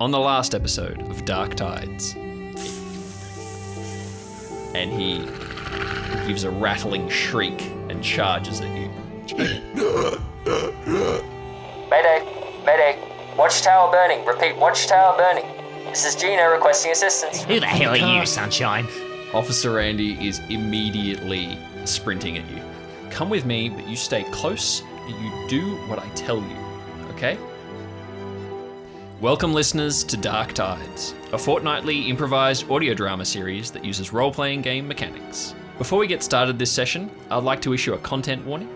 on 0.00 0.10
the 0.10 0.18
last 0.18 0.54
episode 0.54 0.98
of 1.10 1.26
Dark 1.26 1.54
Tides. 1.54 2.14
And 4.74 4.90
he 4.90 5.18
gives 6.26 6.44
a 6.44 6.50
rattling 6.50 7.10
shriek 7.10 7.60
and 7.90 8.02
charges 8.02 8.62
at 8.62 8.74
you. 8.74 8.88
Mayday! 11.90 12.24
Mayday! 12.64 12.98
Watchtower 13.36 13.92
burning! 13.92 14.24
Repeat, 14.24 14.56
watchtower 14.56 15.18
burning! 15.18 15.44
This 15.84 16.06
is 16.06 16.16
Gina 16.16 16.48
requesting 16.48 16.92
assistance. 16.92 17.42
Who 17.42 17.60
the 17.60 17.66
hell 17.66 17.90
are 17.90 17.96
you, 18.20 18.24
Sunshine? 18.24 18.86
Officer 19.34 19.72
Randy 19.72 20.26
is 20.26 20.38
immediately 20.48 21.58
sprinting 21.84 22.38
at 22.38 22.50
you. 22.50 22.62
Come 23.10 23.28
with 23.28 23.44
me, 23.44 23.68
but 23.68 23.86
you 23.86 23.96
stay 23.96 24.24
close 24.30 24.82
and 25.06 25.22
you 25.22 25.48
do 25.48 25.76
what 25.88 25.98
I 25.98 26.08
tell 26.10 26.38
you, 26.38 26.56
okay? 27.10 27.36
Welcome, 29.20 29.52
listeners, 29.52 30.02
to 30.04 30.16
Dark 30.16 30.54
Tides, 30.54 31.14
a 31.34 31.36
fortnightly 31.36 32.08
improvised 32.08 32.70
audio 32.70 32.94
drama 32.94 33.26
series 33.26 33.70
that 33.72 33.84
uses 33.84 34.14
role 34.14 34.32
playing 34.32 34.62
game 34.62 34.88
mechanics. 34.88 35.54
Before 35.76 35.98
we 35.98 36.06
get 36.06 36.22
started 36.22 36.58
this 36.58 36.72
session, 36.72 37.10
I'd 37.30 37.44
like 37.44 37.60
to 37.60 37.74
issue 37.74 37.92
a 37.92 37.98
content 37.98 38.46
warning. 38.46 38.70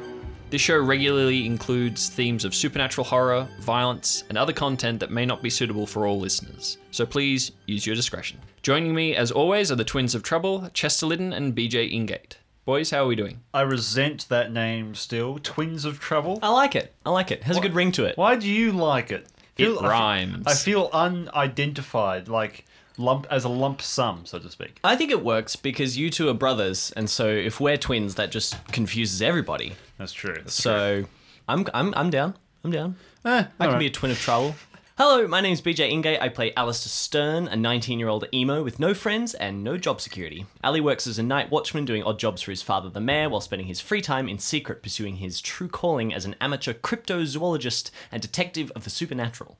This 0.50 0.60
show 0.60 0.78
regularly 0.78 1.46
includes 1.46 2.10
themes 2.10 2.44
of 2.44 2.54
supernatural 2.54 3.06
horror, 3.06 3.48
violence, 3.60 4.24
and 4.28 4.36
other 4.36 4.52
content 4.52 5.00
that 5.00 5.10
may 5.10 5.24
not 5.24 5.40
be 5.40 5.48
suitable 5.48 5.86
for 5.86 6.06
all 6.06 6.20
listeners, 6.20 6.76
so 6.90 7.06
please 7.06 7.52
use 7.64 7.86
your 7.86 7.96
discretion. 7.96 8.38
Joining 8.60 8.94
me, 8.94 9.16
as 9.16 9.30
always, 9.30 9.72
are 9.72 9.76
the 9.76 9.82
Twins 9.82 10.14
of 10.14 10.22
Trouble, 10.22 10.68
Chester 10.74 11.06
Liddon 11.06 11.32
and 11.32 11.56
BJ 11.56 11.90
Ingate. 11.90 12.34
Boys, 12.66 12.90
how 12.90 13.04
are 13.04 13.06
we 13.06 13.16
doing? 13.16 13.40
I 13.54 13.62
resent 13.62 14.28
that 14.28 14.52
name 14.52 14.94
still. 14.94 15.38
Twins 15.42 15.86
of 15.86 16.00
Trouble. 16.00 16.38
I 16.42 16.50
like 16.50 16.74
it. 16.74 16.94
I 17.06 17.10
like 17.10 17.30
it. 17.30 17.44
Has 17.44 17.56
a 17.56 17.60
good 17.60 17.74
ring 17.74 17.92
to 17.92 18.04
it. 18.04 18.18
Why 18.18 18.36
do 18.36 18.48
you 18.48 18.72
like 18.72 19.10
it? 19.10 19.26
It 19.56 19.68
I 19.68 19.80
fe- 19.80 19.86
rhymes. 19.86 20.46
I 20.46 20.54
feel 20.54 20.90
unidentified, 20.92 22.28
like 22.28 22.64
lump 22.96 23.26
as 23.30 23.44
a 23.44 23.48
lump 23.48 23.82
sum, 23.82 24.24
so 24.26 24.38
to 24.38 24.50
speak. 24.50 24.78
I 24.84 24.96
think 24.96 25.10
it 25.10 25.24
works 25.24 25.56
because 25.56 25.96
you 25.96 26.10
two 26.10 26.28
are 26.28 26.34
brothers, 26.34 26.92
and 26.96 27.08
so 27.08 27.28
if 27.28 27.60
we're 27.60 27.76
twins, 27.76 28.14
that 28.16 28.30
just 28.30 28.56
confuses 28.68 29.20
everybody. 29.22 29.74
That's 29.98 30.12
true. 30.12 30.34
That's 30.38 30.54
So 30.54 31.04
I'm 31.48 31.66
I'm 31.74 31.92
I'm 31.96 32.10
down. 32.10 32.34
I'm 32.64 32.70
down. 32.70 32.96
Eh, 33.24 33.30
I 33.30 33.42
can 33.42 33.52
alright. 33.66 33.78
be 33.78 33.86
a 33.86 33.90
twin 33.90 34.10
of 34.12 34.18
trouble. 34.18 34.54
Hello, 34.96 35.26
my 35.26 35.40
name's 35.40 35.60
BJ 35.60 35.90
Ingate. 35.90 36.20
I 36.22 36.28
play 36.28 36.54
Allister 36.54 36.88
Stern, 36.88 37.48
a 37.48 37.56
19 37.56 37.98
year 37.98 38.06
old 38.06 38.28
emo 38.32 38.62
with 38.62 38.78
no 38.78 38.94
friends 38.94 39.34
and 39.34 39.64
no 39.64 39.76
job 39.76 40.00
security. 40.00 40.46
Ali 40.62 40.80
works 40.80 41.08
as 41.08 41.18
a 41.18 41.22
night 41.24 41.50
watchman 41.50 41.84
doing 41.84 42.04
odd 42.04 42.20
jobs 42.20 42.42
for 42.42 42.52
his 42.52 42.62
father, 42.62 42.88
the 42.88 43.00
mayor, 43.00 43.28
while 43.28 43.40
spending 43.40 43.66
his 43.66 43.80
free 43.80 44.00
time 44.00 44.28
in 44.28 44.38
secret 44.38 44.84
pursuing 44.84 45.16
his 45.16 45.40
true 45.40 45.66
calling 45.66 46.14
as 46.14 46.24
an 46.24 46.36
amateur 46.40 46.72
cryptozoologist 46.72 47.90
and 48.12 48.22
detective 48.22 48.70
of 48.76 48.84
the 48.84 48.90
supernatural. 48.90 49.58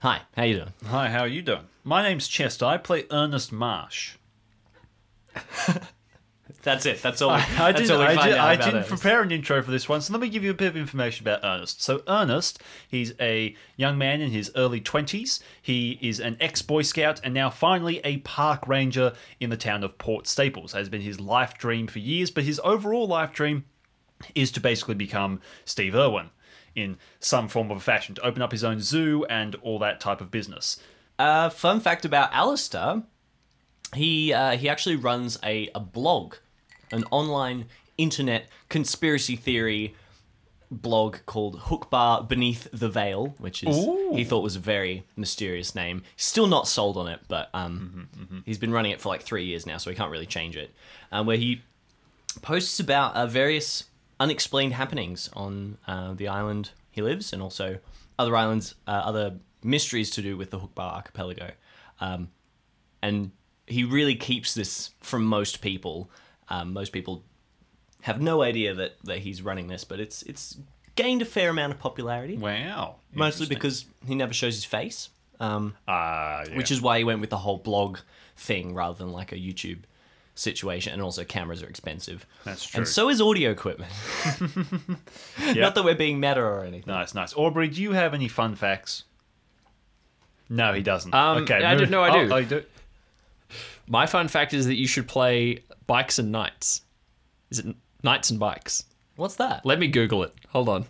Hi, 0.00 0.22
how 0.36 0.42
you 0.42 0.56
doing? 0.56 0.72
Hi, 0.86 1.08
how 1.08 1.20
are 1.20 1.28
you 1.28 1.42
doing? 1.42 1.68
My 1.84 2.02
name's 2.02 2.26
Chester. 2.26 2.64
I 2.64 2.78
play 2.78 3.04
Ernest 3.12 3.52
Marsh. 3.52 4.16
That's 6.62 6.86
it. 6.86 7.00
That's 7.02 7.22
all. 7.22 7.30
I 7.30 7.40
that's 7.72 7.80
didn't, 7.80 7.90
all 7.92 7.98
we 8.00 8.06
I, 8.06 8.26
did, 8.28 8.36
I 8.36 8.56
didn't 8.56 8.74
Ernest. 8.74 8.88
prepare 8.88 9.22
an 9.22 9.30
intro 9.30 9.62
for 9.62 9.70
this 9.70 9.88
one, 9.88 10.00
so 10.00 10.12
let 10.12 10.20
me 10.20 10.28
give 10.28 10.42
you 10.42 10.50
a 10.50 10.54
bit 10.54 10.68
of 10.68 10.76
information 10.76 11.24
about 11.26 11.40
Ernest. 11.44 11.82
So, 11.82 12.02
Ernest, 12.08 12.60
he's 12.88 13.14
a 13.20 13.54
young 13.76 13.96
man 13.96 14.20
in 14.20 14.32
his 14.32 14.50
early 14.56 14.80
20s. 14.80 15.40
He 15.62 15.98
is 16.02 16.18
an 16.18 16.36
ex 16.40 16.62
Boy 16.62 16.82
Scout 16.82 17.20
and 17.22 17.32
now 17.32 17.48
finally 17.48 18.00
a 18.04 18.18
park 18.18 18.66
ranger 18.66 19.12
in 19.38 19.50
the 19.50 19.56
town 19.56 19.84
of 19.84 19.98
Port 19.98 20.26
Staples. 20.26 20.72
Has 20.72 20.88
been 20.88 21.02
his 21.02 21.20
life 21.20 21.56
dream 21.56 21.86
for 21.86 22.00
years, 22.00 22.30
but 22.30 22.44
his 22.44 22.60
overall 22.64 23.06
life 23.06 23.32
dream 23.32 23.64
is 24.34 24.50
to 24.52 24.60
basically 24.60 24.96
become 24.96 25.40
Steve 25.64 25.94
Irwin 25.94 26.30
in 26.74 26.96
some 27.20 27.48
form 27.48 27.70
of 27.70 27.82
fashion, 27.82 28.14
to 28.16 28.20
open 28.22 28.42
up 28.42 28.52
his 28.52 28.64
own 28.64 28.80
zoo 28.80 29.24
and 29.28 29.54
all 29.56 29.78
that 29.78 30.00
type 30.00 30.20
of 30.20 30.30
business. 30.30 30.80
Uh, 31.18 31.48
fun 31.50 31.80
fact 31.80 32.04
about 32.04 32.32
Allister, 32.32 33.02
he 33.94 34.32
uh, 34.32 34.56
he 34.56 34.68
actually 34.68 34.96
runs 34.96 35.38
a, 35.42 35.70
a 35.74 35.80
blog, 35.80 36.34
an 36.92 37.04
online 37.10 37.66
internet 37.96 38.48
conspiracy 38.68 39.36
theory 39.36 39.94
blog 40.70 41.16
called 41.26 41.58
Hookba 41.60 42.28
Beneath 42.28 42.68
the 42.72 42.88
Veil, 42.88 43.34
which 43.38 43.62
is 43.62 43.76
he 44.12 44.24
thought 44.24 44.42
was 44.42 44.56
a 44.56 44.60
very 44.60 45.04
mysterious 45.16 45.74
name. 45.74 46.02
Still 46.16 46.46
not 46.46 46.68
sold 46.68 46.96
on 46.96 47.08
it, 47.08 47.20
but 47.28 47.48
um, 47.54 48.42
he's 48.44 48.58
been 48.58 48.72
running 48.72 48.92
it 48.92 49.00
for 49.00 49.08
like 49.08 49.22
three 49.22 49.44
years 49.44 49.66
now, 49.66 49.78
so 49.78 49.90
he 49.90 49.96
can't 49.96 50.10
really 50.10 50.26
change 50.26 50.56
it. 50.56 50.74
Um, 51.10 51.26
where 51.26 51.36
he 51.36 51.62
posts 52.42 52.78
about 52.78 53.14
uh, 53.14 53.26
various 53.26 53.84
unexplained 54.20 54.74
happenings 54.74 55.30
on 55.32 55.78
uh, 55.86 56.12
the 56.12 56.28
island 56.28 56.70
he 56.90 57.00
lives, 57.02 57.32
and 57.32 57.40
also 57.40 57.78
other 58.18 58.36
islands, 58.36 58.74
uh, 58.86 58.90
other 58.90 59.38
mysteries 59.62 60.10
to 60.10 60.22
do 60.22 60.36
with 60.36 60.50
the 60.50 60.58
Hookba 60.58 60.80
Archipelago. 60.80 61.52
Um, 62.00 62.28
and 63.02 63.30
he 63.66 63.84
really 63.84 64.14
keeps 64.14 64.54
this 64.54 64.90
from 65.00 65.24
most 65.24 65.60
people. 65.60 66.10
Um, 66.50 66.72
most 66.72 66.92
people 66.92 67.24
have 68.02 68.20
no 68.20 68.42
idea 68.42 68.74
that, 68.74 68.96
that 69.04 69.18
he's 69.18 69.42
running 69.42 69.66
this, 69.68 69.84
but 69.84 70.00
it's 70.00 70.22
it's 70.22 70.56
gained 70.94 71.22
a 71.22 71.24
fair 71.24 71.50
amount 71.50 71.72
of 71.72 71.78
popularity, 71.78 72.36
Wow. 72.36 72.96
mostly 73.14 73.46
because 73.46 73.86
he 74.06 74.14
never 74.14 74.32
shows 74.32 74.54
his 74.54 74.64
face. 74.64 75.10
Um, 75.40 75.76
Ah, 75.86 76.42
yeah. 76.48 76.56
which 76.56 76.70
is 76.72 76.80
why 76.80 76.98
he 76.98 77.04
went 77.04 77.20
with 77.20 77.30
the 77.30 77.36
whole 77.38 77.58
blog 77.58 77.98
thing 78.36 78.74
rather 78.74 78.98
than 78.98 79.12
like 79.12 79.30
a 79.30 79.36
YouTube 79.36 79.80
situation. 80.34 80.92
And 80.92 81.00
also, 81.02 81.22
cameras 81.24 81.62
are 81.62 81.68
expensive. 81.68 82.26
That's 82.44 82.64
true. 82.66 82.78
And 82.78 82.88
so 82.88 83.08
is 83.08 83.20
audio 83.20 83.50
equipment. 83.52 83.92
Not 85.54 85.74
that 85.76 85.84
we're 85.84 85.94
being 85.94 86.18
meta 86.20 86.40
or 86.40 86.64
anything. 86.64 86.84
Nice, 86.92 87.14
nice. 87.14 87.34
Aubrey, 87.36 87.68
do 87.68 87.80
you 87.82 87.92
have 87.92 88.14
any 88.14 88.26
fun 88.28 88.54
facts? 88.56 89.04
No, 90.48 90.72
he 90.72 90.82
doesn't. 90.82 91.14
Um, 91.14 91.38
okay, 91.44 91.62
I 91.62 91.70
move- 91.72 91.78
didn't 91.80 91.90
know 91.92 92.02
I 92.02 92.10
oh, 92.10 92.26
do. 92.26 92.32
oh, 92.34 92.36
you 92.38 92.46
do. 92.46 92.64
My 93.88 94.06
fun 94.06 94.28
fact 94.28 94.52
is 94.54 94.66
that 94.66 94.76
you 94.76 94.86
should 94.86 95.08
play 95.08 95.64
Bikes 95.86 96.18
and 96.18 96.30
Knights. 96.30 96.82
Is 97.50 97.58
it 97.60 97.74
Knights 98.02 98.30
and 98.30 98.38
Bikes? 98.38 98.84
What's 99.16 99.36
that? 99.36 99.64
Let 99.64 99.78
me 99.78 99.88
Google 99.88 100.22
it. 100.22 100.34
Hold 100.50 100.68
on. 100.68 100.84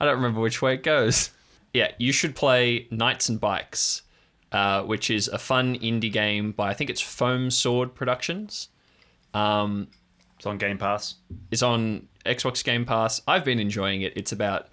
I 0.00 0.04
don't 0.04 0.16
remember 0.16 0.40
which 0.40 0.60
way 0.62 0.74
it 0.74 0.82
goes. 0.82 1.30
Yeah, 1.72 1.92
you 1.98 2.12
should 2.12 2.34
play 2.34 2.86
Knights 2.90 3.28
and 3.28 3.38
Bikes, 3.40 4.02
uh, 4.52 4.82
which 4.82 5.10
is 5.10 5.28
a 5.28 5.38
fun 5.38 5.78
indie 5.78 6.12
game 6.12 6.52
by 6.52 6.70
I 6.70 6.74
think 6.74 6.90
it's 6.90 7.00
Foam 7.00 7.50
Sword 7.50 7.94
Productions. 7.94 8.68
Um, 9.34 9.88
It's 10.36 10.46
on 10.46 10.56
Game 10.58 10.78
Pass. 10.78 11.16
it's 11.50 11.62
on 11.62 12.08
Xbox 12.24 12.64
Game 12.64 12.84
Pass. 12.86 13.20
I've 13.28 13.44
been 13.44 13.58
enjoying 13.58 14.02
it. 14.02 14.14
It's 14.16 14.32
about 14.32 14.68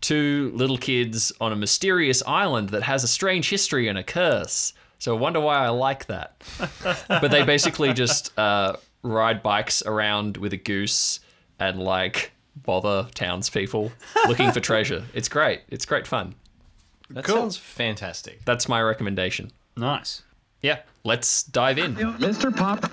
two 0.00 0.52
little 0.54 0.78
kids 0.78 1.32
on 1.40 1.52
a 1.52 1.56
mysterious 1.56 2.22
island 2.26 2.68
that 2.70 2.84
has 2.84 3.02
a 3.02 3.08
strange 3.08 3.50
history 3.50 3.88
and 3.88 3.98
a 3.98 4.04
curse. 4.04 4.72
So 4.98 5.16
I 5.16 5.18
wonder 5.20 5.40
why 5.40 5.58
I 5.64 5.68
like 5.68 6.06
that. 6.06 6.42
but 7.08 7.30
they 7.30 7.44
basically 7.44 7.92
just 7.92 8.36
uh, 8.38 8.76
ride 9.02 9.42
bikes 9.42 9.82
around 9.82 10.36
with 10.36 10.52
a 10.52 10.56
goose 10.56 11.20
and 11.58 11.78
like 11.80 12.32
bother 12.56 13.08
townspeople 13.14 13.92
looking 14.26 14.50
for 14.52 14.60
treasure. 14.60 15.04
It's 15.14 15.28
great. 15.28 15.60
It's 15.68 15.84
great 15.86 16.06
fun. 16.06 16.34
That 17.10 17.24
Cool. 17.24 17.36
sounds 17.36 17.56
fantastic. 17.56 18.44
That's 18.44 18.68
my 18.68 18.82
recommendation. 18.82 19.50
Nice. 19.76 20.22
Yeah, 20.60 20.80
let's 21.04 21.44
dive 21.44 21.78
in. 21.78 21.94
Mr. 21.94 22.54
Pop. 22.54 22.84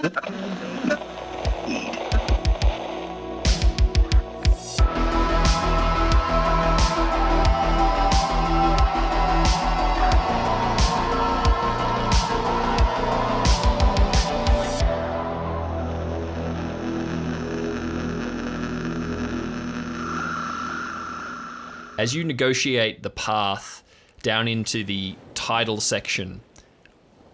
As 22.05 22.13
you 22.13 22.23
negotiate 22.23 23.01
the 23.01 23.09
path 23.09 23.83
down 24.21 24.47
into 24.47 24.83
the 24.83 25.15
tidal 25.33 25.81
section 25.81 26.39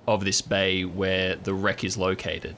of 0.07 0.23
this 0.23 0.41
bay 0.41 0.85
where 0.85 1.35
the 1.35 1.53
wreck 1.53 1.83
is 1.83 1.97
located, 1.97 2.55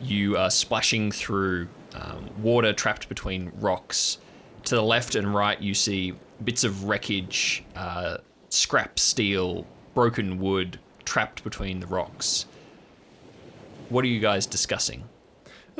you 0.00 0.36
are 0.36 0.48
splashing 0.48 1.10
through 1.10 1.66
um, 1.96 2.30
water 2.40 2.72
trapped 2.72 3.08
between 3.08 3.50
rocks. 3.56 4.18
To 4.66 4.76
the 4.76 4.82
left 4.82 5.16
and 5.16 5.34
right, 5.34 5.60
you 5.60 5.74
see 5.74 6.12
bits 6.44 6.62
of 6.62 6.84
wreckage, 6.84 7.64
uh, 7.74 8.18
scrap 8.50 9.00
steel, 9.00 9.66
broken 9.92 10.38
wood 10.38 10.78
trapped 11.04 11.42
between 11.42 11.80
the 11.80 11.88
rocks. 11.88 12.46
What 13.88 14.04
are 14.04 14.08
you 14.08 14.20
guys 14.20 14.46
discussing? 14.46 15.02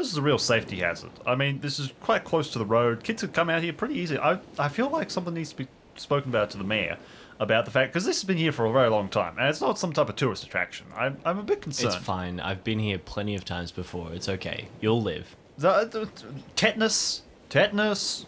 This 0.01 0.13
is 0.13 0.17
a 0.17 0.23
real 0.23 0.39
safety 0.39 0.77
hazard. 0.77 1.11
I 1.27 1.35
mean, 1.35 1.61
this 1.61 1.79
is 1.79 1.93
quite 2.01 2.25
close 2.25 2.51
to 2.53 2.59
the 2.59 2.65
road. 2.65 3.05
Kids 3.05 3.21
could 3.21 3.35
come 3.35 3.51
out 3.51 3.63
here 3.63 3.75
pretty 3.75 3.97
easy. 3.97 4.17
I, 4.17 4.39
I 4.59 4.71
feel 4.71 4.89
like 4.89 5.11
something 5.11 5.35
needs 5.35 5.51
to 5.51 5.57
be 5.57 5.69
spoken 5.97 6.31
about 6.31 6.49
to 6.53 6.57
the 6.57 6.65
mayor 6.65 6.97
about 7.39 7.67
the 7.67 7.71
fact 7.71 7.93
because 7.93 8.07
this 8.07 8.17
has 8.17 8.25
been 8.25 8.39
here 8.39 8.51
for 8.51 8.65
a 8.65 8.73
very 8.73 8.89
long 8.89 9.11
time 9.11 9.37
and 9.39 9.47
it's 9.51 9.61
not 9.61 9.79
some 9.79 9.93
type 9.93 10.09
of 10.09 10.17
tourist 10.17 10.43
attraction. 10.43 10.87
I'm, 10.97 11.19
I'm 11.27 11.39
a 11.39 11.43
bit 11.43 11.61
concerned. 11.61 11.93
It's 11.95 12.03
fine. 12.03 12.41
I've 12.41 12.65
been 12.65 12.79
here 12.79 12.97
plenty 12.99 13.35
of 13.35 13.45
times 13.45 13.73
before. 13.73 14.11
It's 14.15 14.27
okay. 14.27 14.69
You'll 14.81 15.03
live. 15.03 15.37
The- 15.59 15.85
the- 15.85 16.09
tetanus, 16.57 17.21
tetanus. 17.51 18.25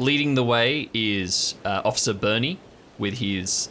Leading 0.00 0.34
the 0.34 0.42
way 0.44 0.90
is 0.92 1.54
uh, 1.64 1.82
Officer 1.84 2.14
Bernie 2.14 2.58
with 2.98 3.14
his 3.14 3.68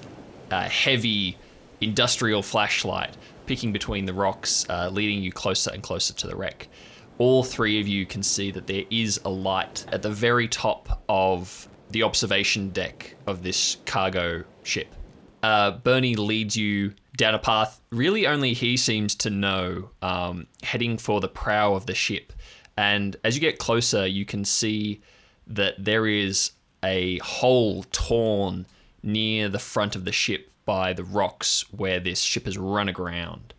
uh, 0.52 0.70
heavy 0.70 1.38
industrial 1.82 2.42
flashlight 2.44 3.18
picking 3.46 3.74
between 3.74 4.06
the 4.06 4.14
rocks, 4.14 4.66
uh, 4.70 4.90
leading 4.90 5.22
you 5.22 5.34
closer 5.34 5.70
and 5.72 5.84
closer 5.84 6.14
to 6.14 6.28
the 6.28 6.36
wreck. 6.38 6.70
All 7.18 7.44
three 7.44 7.80
of 7.80 7.88
you 7.88 8.06
can 8.06 8.22
see 8.24 8.52
that 8.52 8.68
there 8.68 8.84
is 8.90 9.22
a 9.24 9.30
light 9.30 9.86
at 9.92 10.02
the 10.02 10.10
very 10.10 10.48
top 10.48 11.02
of 11.08 11.68
the 11.92 12.04
observation 12.04 12.70
deck 12.70 13.16
of 13.26 13.42
this 13.42 13.78
cargo 13.86 14.44
ship. 14.64 14.94
Uh, 15.42 15.72
Bernie 15.72 16.16
leads 16.16 16.58
you 16.58 16.94
down 17.16 17.36
a 17.36 17.40
path 17.40 17.80
really 17.92 18.28
only 18.28 18.54
he 18.54 18.76
seems 18.76 19.16
to 19.16 19.30
know, 19.30 19.90
um, 20.02 20.48
heading 20.64 20.98
for 20.98 21.22
the 21.22 21.28
prow 21.28 21.74
of 21.74 21.86
the 21.86 21.96
ship. 21.96 22.34
And 22.78 23.16
as 23.24 23.36
you 23.36 23.42
get 23.42 23.60
closer, 23.60 24.06
you 24.06 24.26
can 24.26 24.44
see 24.44 25.02
that 25.48 25.76
there 25.78 26.08
is 26.08 26.52
a 26.84 27.20
hole 27.20 27.86
torn 27.92 28.66
near 29.02 29.48
the 29.48 29.60
front 29.60 29.96
of 29.96 30.04
the 30.04 30.12
ship 30.12 30.52
by 30.66 30.94
the 30.94 31.04
rocks 31.04 31.64
where 31.72 32.00
this 32.00 32.20
ship 32.20 32.46
has 32.46 32.58
run 32.58 32.90
aground. 32.90 33.54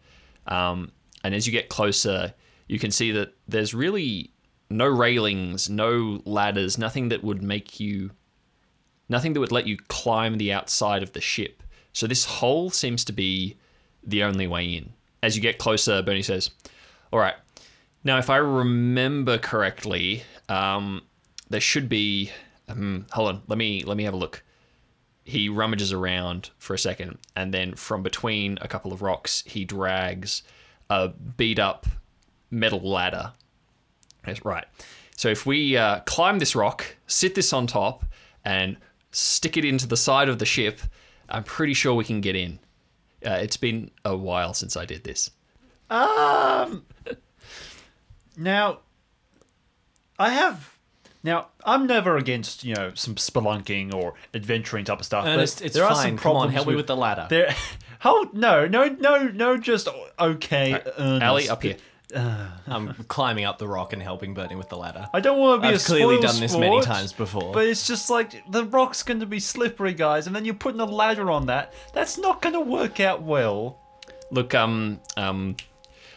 Um, 0.47 0.93
and 1.25 1.35
as 1.35 1.47
you 1.47 1.53
get 1.53 1.69
closer, 1.69 2.35
you 2.67 2.79
can 2.79 2.91
see 2.91 3.13
that 3.13 3.35
there's 3.47 3.75
really 3.75 4.33
no 4.69 4.87
railings, 4.87 5.71
no 5.71 6.21
ladders, 6.25 6.79
nothing 6.79 7.09
that 7.09 7.23
would 7.23 7.43
make 7.43 7.79
you, 7.79 8.11
nothing 9.09 9.33
that 9.33 9.41
would 9.41 9.53
let 9.53 9.67
you 9.67 9.77
climb 9.89 10.39
the 10.39 10.53
outside 10.53 11.03
of 11.03 11.13
the 11.13 11.21
ship. 11.21 11.63
So 11.93 12.07
this 12.07 12.25
hole 12.25 12.71
seems 12.71 13.05
to 13.05 13.13
be 13.13 13.57
the 14.03 14.23
only 14.23 14.47
way 14.47 14.65
in. 14.65 14.93
As 15.23 15.37
you 15.37 15.43
get 15.43 15.59
closer, 15.59 16.03
Bernie 16.03 16.23
says, 16.23 16.51
All 17.13 17.19
right, 17.19 17.35
now 18.05 18.19
if 18.19 18.29
I 18.29 18.37
remember 18.37 19.39
correctly, 19.39 20.23
um, 20.49 21.03
there 21.49 21.61
should 21.61 21.89
be. 21.89 22.31
Um, 22.69 23.07
hold 23.13 23.29
on, 23.29 23.43
let 23.47 23.59
me 23.59 23.85
let 23.85 23.97
me 23.97 24.03
have 24.03 24.15
a 24.15 24.17
look 24.17 24.43
he 25.27 25.49
rummages 25.49 25.93
around 25.93 26.51
for 26.57 26.73
a 26.73 26.79
second, 26.79 27.19
and 27.35 27.53
then 27.53 27.75
from 27.75 28.03
between 28.03 28.59
a 28.61 28.69
couple 28.69 28.93
of 28.93 29.03
rocks, 29.03 29.43
he 29.45 29.65
drags 29.65 30.43
a 30.89 31.09
beat 31.09 31.59
up 31.59 31.85
metal 32.51 32.81
ladder. 32.81 33.33
That's 34.25 34.45
right. 34.45 34.65
So 35.17 35.29
if 35.29 35.47
we 35.47 35.77
uh, 35.77 36.01
climb 36.01 36.39
this 36.39 36.55
rock, 36.55 36.97
sit 37.07 37.35
this 37.35 37.53
on 37.53 37.67
top, 37.67 38.05
and 38.45 38.77
stick 39.11 39.57
it 39.57 39.65
into 39.65 39.87
the 39.87 39.97
side 39.97 40.29
of 40.29 40.39
the 40.39 40.45
ship, 40.45 40.81
I'm 41.29 41.45
pretty 41.45 41.75
sure 41.75 41.95
we 41.95 42.05
can 42.05 42.21
get 42.21 42.37
in. 42.37 42.59
Uh, 43.25 43.39
it's 43.41 43.57
been 43.57 43.91
a 44.05 44.17
while 44.17 44.53
since 44.55 44.77
I 44.77 44.85
did 44.85 45.05
this. 45.05 45.31
Um. 45.89 46.85
now, 48.37 48.81
I 50.19 50.31
have. 50.31 50.77
Now, 51.23 51.49
I'm 51.65 51.87
never 51.87 52.17
against 52.17 52.63
you 52.63 52.75
know 52.75 52.93
some 52.95 53.17
spelunking 53.17 53.93
or 53.95 54.15
adventuring 54.35 54.85
type 54.85 55.01
of 55.01 55.07
stuff. 55.07 55.25
but 55.25 55.31
Ernest, 55.31 55.63
it's 55.63 55.75
there 55.75 55.85
are 55.85 55.95
fine. 55.95 56.11
some 56.11 56.19
Come 56.19 56.33
on, 56.33 56.35
problems 56.35 56.55
help 56.55 56.69
me 56.69 56.77
with 56.77 56.87
the 56.87 56.97
ladder. 56.97 57.27
There, 57.29 57.55
hold 58.01 58.35
no, 58.35 58.67
no, 58.67 58.89
no, 58.89 59.25
no, 59.29 59.57
just 59.57 59.89
okay. 60.21 60.81
Ernest. 60.99 61.25
Ali, 61.25 61.49
up 61.49 61.63
here. 61.63 61.77
I'm 62.67 62.95
climbing 63.09 63.45
up 63.45 63.59
the 63.59 63.67
rock 63.67 63.93
and 63.93 64.01
helping 64.03 64.35
Bernie 64.35 64.55
with 64.55 64.69
the 64.69 64.77
ladder. 64.77 65.09
I 65.13 65.21
don't 65.21 65.39
want 65.39 65.63
to 65.63 65.69
be 65.69 65.75
I've 65.75 65.81
a 65.81 65.85
clearly 65.85 66.17
spoil 66.17 66.33
done 66.33 66.41
this 66.41 66.57
many 66.57 66.81
times 66.83 67.13
before. 67.13 67.53
But 67.53 67.67
it's 67.67 67.87
just 67.87 68.11
like 68.11 68.49
the 68.51 68.65
rock's 68.65 69.03
going 69.03 69.21
to 69.21 69.27
be 69.27 69.41
slippery, 69.41 69.93
guys, 69.95 70.27
and 70.27 70.37
then 70.37 70.45
you're 70.45 70.55
putting 70.55 70.81
a 70.81 70.85
ladder 70.85 71.31
on 71.31 71.47
that. 71.47 71.73
That's 71.93 72.19
not 72.19 72.43
going 72.43 72.53
to 72.55 72.61
work 72.61 73.01
out 73.01 73.23
well. 73.23 73.81
Look, 74.31 74.55
um, 74.55 75.01
um, 75.17 75.57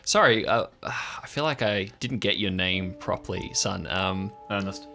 sorry, 0.06 0.46
uh, 0.46 0.68
I 0.84 1.26
feel 1.28 1.44
like 1.44 1.62
I 1.62 1.86
didn't 2.00 2.20
get 2.20 2.38
your 2.38 2.52
name 2.52 2.94
properly, 3.00 3.52
son. 3.54 3.88
Um, 3.88 4.32
Ernest, 4.52 4.88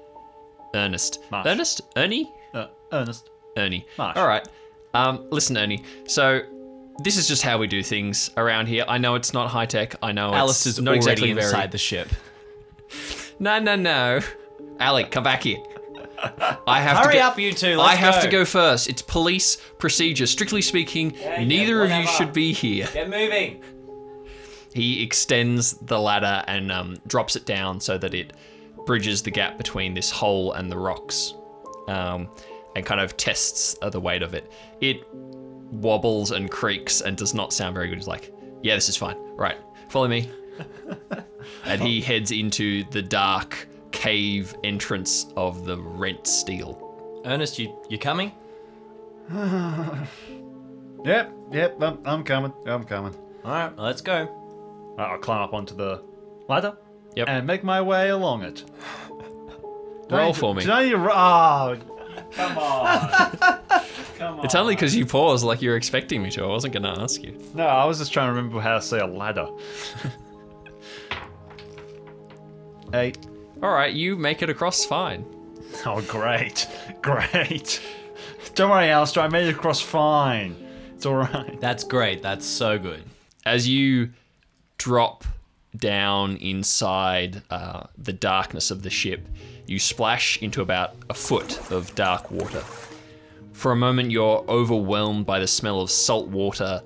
Ernest. 0.75 1.21
Marsh. 1.31 1.47
Ernest? 1.47 1.81
Ernie? 1.97 2.33
uh, 2.55 2.67
Ernest. 2.93 3.31
Ernie. 3.57 3.87
Marsh. 3.99 4.17
All 4.17 4.27
right. 4.27 4.47
Um, 4.95 5.27
listen, 5.31 5.57
Ernie. 5.59 5.83
So 6.07 6.43
this 6.99 7.17
is 7.17 7.27
just 7.29 7.43
how 7.43 7.59
we 7.59 7.67
do 7.67 7.83
things 7.83 8.31
around 8.37 8.67
here. 8.67 8.85
I 8.87 8.99
know 8.99 9.15
it's 9.17 9.33
not 9.33 9.49
high 9.49 9.67
tech. 9.67 9.97
I 10.03 10.13
know 10.13 10.33
Alice 10.33 10.67
it's 10.67 10.79
not 10.79 10.91
already 10.93 10.99
exactly 10.99 11.31
inside 11.31 11.53
very. 11.57 11.67
the 11.69 11.79
ship. 11.79 12.09
No, 13.41 13.59
no, 13.59 13.75
no. 13.75 14.21
Alec, 14.79 15.11
come 15.11 15.25
back 15.25 15.43
here. 15.43 15.59
I 16.69 16.81
have 16.81 16.99
Hurry 16.99 17.15
to 17.15 17.19
go- 17.19 17.25
up, 17.27 17.39
you 17.39 17.53
two. 17.53 17.73
I 17.81 17.89
Let's 17.89 17.99
have 17.99 18.15
go. 18.15 18.21
to 18.21 18.29
go 18.29 18.45
first. 18.45 18.89
It's 18.89 19.03
police 19.03 19.57
procedure. 19.79 20.27
Strictly 20.27 20.63
speaking, 20.63 21.15
yeah, 21.17 21.43
neither 21.45 21.83
of 21.83 21.91
you 21.91 22.07
should 22.07 22.33
be 22.33 22.53
here. 22.53 22.89
Get 22.93 23.11
moving. 23.11 23.61
He 24.73 25.03
extends 25.03 25.73
the 25.75 25.99
ladder 25.99 26.45
and 26.47 26.71
um, 26.71 26.97
drops 27.09 27.35
it 27.35 27.45
down 27.45 27.81
so 27.81 27.99
that 27.99 28.15
it 28.15 28.33
bridges 28.87 29.23
the 29.23 29.31
gap 29.33 29.59
between 29.59 29.95
this 29.95 30.11
hole 30.13 30.53
and 30.53 30.71
the 30.71 30.79
rocks, 30.79 31.35
um, 31.89 32.29
and 32.77 32.87
kind 32.87 33.01
of 33.01 33.17
tests 33.17 33.77
uh, 33.83 33.91
the 33.91 34.01
weight 34.01 34.23
of 34.23 34.33
it. 34.35 34.51
It 34.81 35.03
wobbles 35.81 36.31
and 36.31 36.51
creaks 36.51 37.01
and 37.01 37.17
does 37.17 37.35
not 37.35 37.53
sound 37.53 37.75
very 37.75 37.89
good. 37.89 37.99
He's 37.99 38.07
like, 38.09 38.33
"Yeah, 38.63 38.75
this 38.75 38.89
is 38.89 38.97
fine. 38.97 39.17
Right, 39.37 39.57
follow 39.89 40.09
me." 40.09 40.31
and 41.65 41.81
he 41.83 42.01
heads 42.01 42.31
into 42.31 42.85
the 42.91 43.03
dark 43.03 43.69
cave 43.93 44.55
entrance 44.65 45.27
of 45.37 45.65
the 45.65 45.77
rent 45.79 46.27
steel. 46.27 47.23
Ernest, 47.25 47.59
you 47.59 47.77
you 47.89 47.99
coming? 47.99 48.33
Yep, 51.05 51.33
yep, 51.53 51.83
I'm, 51.83 51.99
I'm 52.07 52.25
coming. 52.25 52.53
I'm 52.65 52.85
coming. 52.85 53.15
All 53.45 53.51
right, 53.51 53.79
let's 53.79 54.01
go. 54.01 54.95
Right, 54.97 55.11
I'll 55.13 55.19
climb 55.19 55.43
up 55.43 55.53
onto 55.53 55.75
the 55.75 56.03
ladder 56.49 56.79
Yep. 57.15 57.29
and 57.29 57.47
make 57.47 57.63
my 57.63 57.83
way 57.83 58.09
along 58.09 58.43
it. 58.43 58.65
Roll 60.11 60.33
for 60.33 60.55
me. 60.55 60.65
Do 60.65 60.73
I 60.73 60.85
need 60.85 60.91
to 60.93 60.97
Oh, 60.97 61.77
come 62.33 62.59
on. 62.59 63.31
come 64.19 64.39
on. 64.41 64.45
It's 64.45 64.55
only 64.55 64.75
because 64.75 64.95
you 64.97 65.07
paused 65.07 65.45
like 65.45 65.63
you 65.63 65.71
were 65.71 65.77
expecting 65.77 66.23
me 66.23 66.31
to. 66.33 66.45
I 66.45 66.47
wasn't 66.47 66.73
going 66.75 66.83
to 66.85 67.01
ask 67.01 67.23
you. 67.23 67.39
No, 67.55 67.67
I 67.67 67.85
was 67.85 67.99
just 67.99 68.13
trying 68.13 68.29
to 68.29 68.33
remember 68.33 68.61
how 68.61 68.75
to 68.77 68.83
say 68.83 68.99
a 69.01 69.07
ladder. 69.07 69.49
Eight. 72.95 73.19
All 73.63 73.73
right, 73.73 73.93
you 73.93 74.17
make 74.17 74.43
it 74.43 74.51
across 74.51 74.85
fine. 74.85 75.25
Oh, 75.85 76.01
great. 76.03 76.67
Great. 77.03 77.81
Don't 78.55 78.71
worry, 78.71 78.91
Allister. 78.91 79.21
I 79.21 79.29
made 79.29 79.49
it 79.49 79.55
across 79.55 79.81
fine. 79.81 80.55
It's 80.95 81.07
all 81.07 81.17
right. 81.17 81.59
That's 81.61 81.83
great. 81.83 82.23
That's 82.23 82.47
so 82.47 82.79
good. 82.79 83.03
as 83.45 83.69
you 83.69 84.11
drop 84.79 85.25
down 85.77 86.37
inside 86.37 87.43
uh, 87.51 87.85
the 87.99 88.13
darkness 88.13 88.71
of 88.71 88.83
the 88.83 88.91
ship, 88.91 89.29
you 89.67 89.79
splash 89.79 90.41
into 90.43 90.63
about 90.63 90.95
a 91.11 91.15
foot 91.15 91.71
of 91.71 91.95
dark 91.95 92.31
water. 92.31 92.63
For 93.53 93.73
a 93.73 93.77
moment, 93.77 94.11
you're 94.11 94.45
overwhelmed 94.49 95.27
by 95.27 95.41
the 95.41 95.47
smell 95.47 95.81
of 95.81 95.91
salt 95.91 96.29
water, 96.29 96.83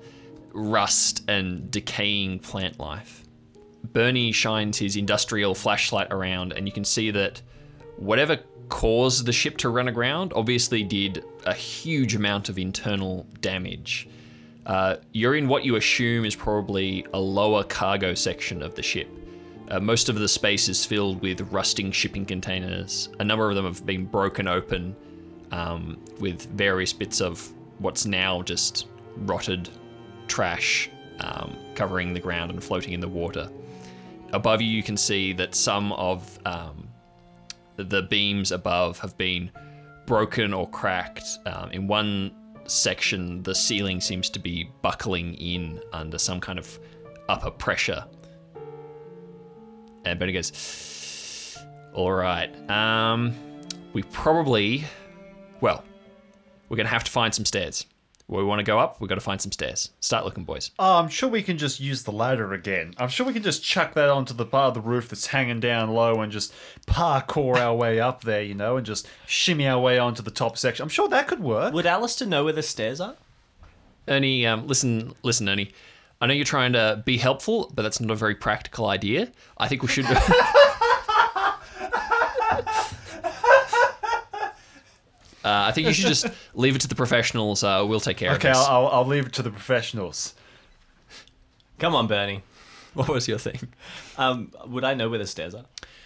rust, 0.53 1.23
and 1.27 1.69
decaying 1.71 2.39
plant 2.39 2.79
life. 2.79 3.23
Bernie 3.83 4.31
shines 4.31 4.77
his 4.77 4.95
industrial 4.95 5.55
flashlight 5.55 6.07
around, 6.11 6.53
and 6.53 6.67
you 6.67 6.71
can 6.71 6.85
see 6.85 7.11
that 7.11 7.41
whatever 7.97 8.39
caused 8.69 9.25
the 9.25 9.33
ship 9.33 9.57
to 9.57 9.69
run 9.69 9.87
aground 9.87 10.31
obviously 10.35 10.83
did 10.83 11.25
a 11.45 11.53
huge 11.53 12.15
amount 12.15 12.49
of 12.49 12.59
internal 12.59 13.25
damage. 13.41 14.07
Uh, 14.69 14.97
you're 15.13 15.33
in 15.33 15.47
what 15.47 15.65
you 15.65 15.77
assume 15.77 16.23
is 16.23 16.35
probably 16.35 17.03
a 17.15 17.19
lower 17.19 17.63
cargo 17.63 18.13
section 18.13 18.61
of 18.61 18.75
the 18.75 18.83
ship. 18.83 19.09
Uh, 19.69 19.79
most 19.79 20.09
of 20.09 20.19
the 20.19 20.27
space 20.27 20.69
is 20.69 20.85
filled 20.85 21.19
with 21.23 21.41
rusting 21.51 21.91
shipping 21.91 22.23
containers. 22.23 23.09
A 23.19 23.23
number 23.23 23.49
of 23.49 23.55
them 23.55 23.65
have 23.65 23.83
been 23.83 24.05
broken 24.05 24.47
open 24.47 24.95
um, 25.51 25.99
with 26.19 26.45
various 26.51 26.93
bits 26.93 27.19
of 27.19 27.51
what's 27.79 28.05
now 28.05 28.43
just 28.43 28.85
rotted 29.17 29.69
trash 30.27 30.91
um, 31.21 31.57
covering 31.73 32.13
the 32.13 32.19
ground 32.19 32.51
and 32.51 32.63
floating 32.63 32.93
in 32.93 32.99
the 32.99 33.07
water. 33.07 33.49
Above 34.33 34.61
you, 34.61 34.67
you 34.67 34.83
can 34.83 34.97
see 34.97 35.33
that 35.33 35.55
some 35.55 35.93
of 35.93 36.37
um, 36.45 36.87
the 37.77 38.03
beams 38.03 38.51
above 38.51 38.99
have 38.99 39.17
been 39.17 39.49
broken 40.05 40.53
or 40.53 40.69
cracked. 40.69 41.39
Um, 41.47 41.71
in 41.71 41.87
one 41.87 42.35
section, 42.69 43.43
the 43.43 43.55
ceiling 43.55 44.01
seems 44.01 44.29
to 44.31 44.39
be 44.39 44.71
buckling 44.81 45.35
in 45.35 45.81
under 45.93 46.17
some 46.17 46.39
kind 46.39 46.59
of 46.59 46.79
upper 47.27 47.51
pressure. 47.51 48.05
And 50.05 50.19
Benny 50.19 50.33
goes, 50.33 51.57
All 51.93 52.11
right, 52.11 52.53
um, 52.69 53.35
we 53.93 54.03
probably, 54.03 54.83
well, 55.61 55.83
we're 56.69 56.77
going 56.77 56.87
to 56.87 56.93
have 56.93 57.03
to 57.03 57.11
find 57.11 57.33
some 57.33 57.45
stairs. 57.45 57.85
Where 58.29 58.43
we 58.43 58.47
want 58.47 58.59
to 58.59 58.63
go 58.63 58.77
up, 58.77 59.01
we've 59.01 59.09
got 59.09 59.15
to 59.15 59.21
find 59.21 59.41
some 59.41 59.51
stairs. 59.51 59.89
Start 60.01 60.23
looking, 60.23 60.43
boys. 60.43 60.69
Oh, 60.77 60.99
I'm 60.99 61.09
sure 61.09 61.27
we 61.27 61.41
can 61.41 61.57
just 61.57 61.79
use 61.79 62.03
the 62.03 62.11
ladder 62.11 62.53
again. 62.53 62.93
I'm 62.99 63.09
sure 63.09 63.25
we 63.25 63.33
can 63.33 63.41
just 63.41 63.63
chuck 63.63 63.95
that 63.95 64.07
onto 64.07 64.35
the 64.35 64.45
part 64.45 64.67
of 64.67 64.73
the 64.75 64.87
roof 64.87 65.09
that's 65.09 65.25
hanging 65.25 65.59
down 65.59 65.89
low 65.89 66.21
and 66.21 66.31
just 66.31 66.53
parkour 66.85 67.57
our 67.57 67.73
way 67.73 67.99
up 67.99 68.21
there, 68.21 68.43
you 68.43 68.53
know, 68.53 68.77
and 68.77 68.85
just 68.85 69.09
shimmy 69.25 69.67
our 69.67 69.79
way 69.79 69.97
onto 69.97 70.21
the 70.21 70.29
top 70.29 70.59
section. 70.59 70.83
I'm 70.83 70.89
sure 70.89 71.07
that 71.09 71.27
could 71.27 71.39
work. 71.39 71.73
Would 71.73 71.87
Allister 71.87 72.27
know 72.27 72.43
where 72.43 72.53
the 72.53 72.61
stairs 72.61 73.01
are? 73.01 73.15
Ernie, 74.07 74.45
um, 74.45 74.67
listen, 74.67 75.15
listen, 75.23 75.49
Ernie. 75.49 75.71
I 76.21 76.27
know 76.27 76.35
you're 76.35 76.45
trying 76.45 76.73
to 76.73 77.01
be 77.03 77.17
helpful, 77.17 77.71
but 77.73 77.81
that's 77.81 77.99
not 77.99 78.11
a 78.11 78.15
very 78.15 78.35
practical 78.35 78.85
idea. 78.85 79.31
I 79.57 79.67
think 79.67 79.81
we 79.81 79.87
should. 79.87 80.05
Uh, 85.43 85.67
I 85.67 85.71
think 85.71 85.87
you 85.87 85.93
should 85.93 86.07
just 86.07 86.27
leave 86.53 86.75
it 86.75 86.81
to 86.81 86.87
the 86.87 86.95
professionals. 86.95 87.63
Uh, 87.63 87.85
we'll 87.87 87.99
take 87.99 88.17
care 88.17 88.31
Okay, 88.33 88.49
of 88.49 88.55
this. 88.55 88.67
I'll, 88.67 88.87
I'll, 88.87 88.93
I'll 88.99 89.05
leave 89.05 89.25
it 89.27 89.33
to 89.33 89.41
the 89.41 89.51
professionals. 89.51 90.33
Come 91.77 91.95
on, 91.95 92.07
Bernie. 92.07 92.43
What 92.93 93.07
was 93.07 93.27
your 93.27 93.37
thing? 93.37 93.59
Um, 94.17 94.51
would 94.67 94.83
I 94.83 94.93
know 94.95 95.09
where 95.09 95.19
the 95.19 95.27
stairs 95.27 95.53
are? 95.55 95.63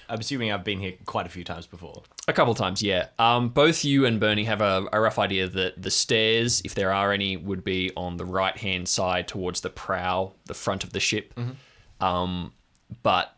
I'm 0.10 0.20
assuming 0.20 0.52
I've 0.52 0.66
been 0.66 0.80
here 0.80 0.94
quite 1.06 1.25
a 1.25 1.30
few 1.30 1.44
times 1.44 1.66
before. 1.66 2.04
A 2.28 2.34
couple 2.34 2.54
times, 2.54 2.84
yeah. 2.84 3.08
Um, 3.18 3.50
both 3.50 3.84
you 3.86 4.06
and 4.06 4.20
Bernie 4.20 4.44
have 4.44 4.62
a, 4.62 4.86
a 4.92 5.00
rough 5.00 5.18
idea 5.18 5.48
that 5.48 5.82
the 5.82 5.90
stairs, 5.90 6.62
if 6.66 6.75
there 6.75 6.92
are 6.92 7.12
any, 7.12 7.38
would 7.38 7.63
be 7.63 7.92
on 7.96 8.18
the 8.18 8.25
right 8.25 8.56
hand 8.56 8.88
side 8.88 9.28
towards 9.28 9.62
the 9.62 9.70
prow, 9.70 10.34
the 10.46 10.54
front 10.54 10.84
of 10.84 10.92
the 10.92 11.00
ship. 11.00 11.34
Um, 12.02 12.52
but 13.02 13.36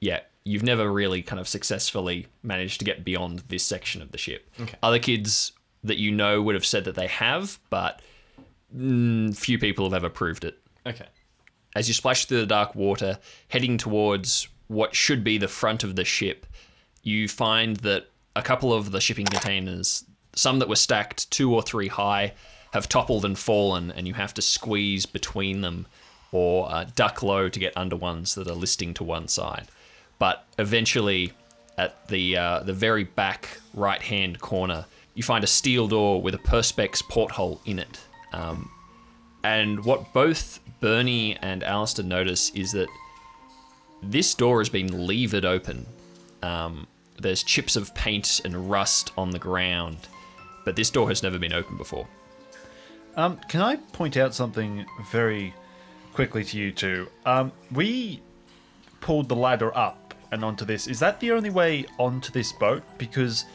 yeah, 0.00 0.20
you've 0.44 0.62
never 0.62 0.92
really 0.92 1.22
kind 1.22 1.40
of 1.40 1.48
successfully 1.48 2.26
managed 2.42 2.78
to 2.78 2.84
get 2.84 3.04
beyond 3.04 3.40
this 3.48 3.62
section 3.62 4.02
of 4.02 4.12
the 4.12 4.18
ship. 4.18 4.50
Okay. 4.60 4.76
Other 4.82 4.98
kids 4.98 5.52
that 5.82 5.98
you 5.98 6.10
know 6.10 6.42
would 6.42 6.54
have 6.54 6.66
said 6.66 6.84
that 6.84 6.94
they 6.94 7.06
have, 7.06 7.58
but 7.70 8.00
mm, 8.76 9.36
few 9.36 9.58
people 9.58 9.86
have 9.86 9.94
ever 9.94 10.10
proved 10.10 10.44
it. 10.44 10.58
Okay. 10.86 11.06
As 11.74 11.88
you 11.88 11.94
splash 11.94 12.26
through 12.26 12.40
the 12.40 12.46
dark 12.46 12.74
water, 12.74 13.18
heading 13.48 13.78
towards 13.78 14.48
what 14.68 14.94
should 14.94 15.24
be 15.24 15.38
the 15.38 15.48
front 15.48 15.82
of 15.82 15.96
the 15.96 16.04
ship, 16.04 16.46
you 17.02 17.28
find 17.28 17.76
that 17.78 18.06
a 18.36 18.42
couple 18.42 18.72
of 18.72 18.90
the 18.90 19.00
shipping 19.00 19.26
containers, 19.26 20.04
some 20.34 20.58
that 20.58 20.68
were 20.68 20.76
stacked 20.76 21.30
two 21.30 21.54
or 21.54 21.62
three 21.62 21.88
high, 21.88 22.34
have 22.72 22.88
toppled 22.88 23.24
and 23.24 23.38
fallen, 23.38 23.90
and 23.92 24.06
you 24.06 24.14
have 24.14 24.34
to 24.34 24.42
squeeze 24.42 25.06
between 25.06 25.60
them 25.60 25.86
or 26.32 26.70
uh, 26.70 26.84
duck 26.96 27.22
low 27.22 27.48
to 27.48 27.60
get 27.60 27.76
under 27.76 27.94
ones 27.94 28.34
that 28.34 28.48
are 28.48 28.54
listing 28.54 28.92
to 28.94 29.04
one 29.04 29.28
side. 29.28 29.68
But 30.18 30.44
eventually, 30.58 31.32
at 31.76 32.06
the 32.08 32.36
uh, 32.36 32.60
the 32.60 32.72
very 32.72 33.04
back 33.04 33.58
right 33.74 34.00
hand 34.00 34.40
corner, 34.40 34.86
you 35.14 35.22
find 35.22 35.44
a 35.44 35.48
steel 35.48 35.88
door 35.88 36.20
with 36.20 36.34
a 36.34 36.38
perspex 36.38 37.02
porthole 37.08 37.60
in 37.64 37.78
it. 37.78 38.00
Um, 38.32 38.70
and 39.42 39.84
what 39.84 40.12
both 40.12 40.60
Bernie 40.80 41.36
and 41.36 41.62
Allister 41.62 42.02
notice 42.02 42.50
is 42.50 42.72
that 42.72 42.88
this 44.02 44.34
door 44.34 44.60
has 44.60 44.68
been 44.68 45.06
levered 45.06 45.44
open. 45.44 45.86
Um, 46.42 46.86
there's 47.20 47.42
chips 47.42 47.76
of 47.76 47.94
paint 47.94 48.40
and 48.44 48.70
rust 48.70 49.12
on 49.16 49.30
the 49.30 49.38
ground, 49.38 49.96
but 50.64 50.76
this 50.76 50.90
door 50.90 51.08
has 51.08 51.22
never 51.22 51.38
been 51.38 51.52
opened 51.52 51.78
before. 51.78 52.06
Um, 53.16 53.38
can 53.48 53.60
I 53.60 53.76
point 53.76 54.16
out 54.16 54.34
something 54.34 54.84
very 55.10 55.54
quickly 56.12 56.44
to 56.44 56.58
you 56.58 56.72
two? 56.72 57.08
Um, 57.24 57.52
we 57.72 58.20
pulled 59.00 59.28
the 59.28 59.36
ladder 59.36 59.76
up 59.76 60.03
and 60.34 60.44
onto 60.44 60.64
this. 60.64 60.86
Is 60.86 60.98
that 61.00 61.20
the 61.20 61.32
only 61.32 61.50
way 61.50 61.86
onto 61.98 62.30
this 62.30 62.52
boat? 62.52 62.82
Because 62.98 63.46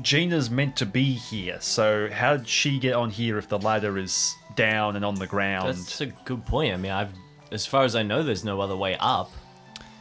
Gina's 0.00 0.50
meant 0.50 0.76
to 0.76 0.86
be 0.86 1.12
here, 1.12 1.58
so 1.60 2.08
how 2.10 2.36
did 2.36 2.48
she 2.48 2.78
get 2.78 2.94
on 2.94 3.10
here 3.10 3.36
if 3.38 3.48
the 3.48 3.58
ladder 3.58 3.98
is 3.98 4.34
down 4.54 4.96
and 4.96 5.04
on 5.04 5.16
the 5.16 5.26
ground? 5.26 5.68
That's 5.68 6.00
a 6.00 6.06
good 6.06 6.46
point. 6.46 6.72
I 6.72 6.76
mean, 6.76 6.92
I've, 6.92 7.12
as 7.50 7.66
far 7.66 7.84
as 7.84 7.96
I 7.96 8.02
know, 8.02 8.22
there's 8.22 8.44
no 8.44 8.60
other 8.60 8.76
way 8.76 8.96
up, 9.00 9.30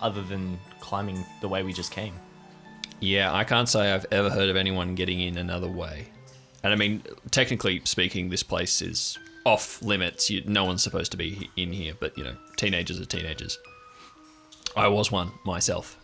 other 0.01 0.21
than 0.21 0.59
climbing 0.79 1.25
the 1.41 1.47
way 1.47 1.63
we 1.63 1.73
just 1.73 1.91
came. 1.91 2.13
Yeah, 2.99 3.33
I 3.33 3.43
can't 3.43 3.67
say 3.67 3.91
I've 3.91 4.05
ever 4.11 4.29
heard 4.29 4.49
of 4.49 4.55
anyone 4.55 4.95
getting 4.95 5.21
in 5.21 5.37
another 5.37 5.67
way. 5.67 6.07
And 6.63 6.71
I 6.71 6.75
mean, 6.75 7.03
technically 7.31 7.81
speaking, 7.83 8.29
this 8.29 8.43
place 8.43 8.81
is 8.81 9.17
off 9.45 9.81
limits. 9.81 10.29
You, 10.29 10.43
no 10.45 10.65
one's 10.65 10.83
supposed 10.83 11.11
to 11.11 11.17
be 11.17 11.49
in 11.57 11.73
here, 11.73 11.93
but 11.99 12.17
you 12.17 12.23
know, 12.23 12.35
teenagers 12.57 13.01
are 13.01 13.05
teenagers. 13.05 13.57
I 14.75 14.87
was 14.87 15.11
one 15.11 15.31
myself. 15.45 15.97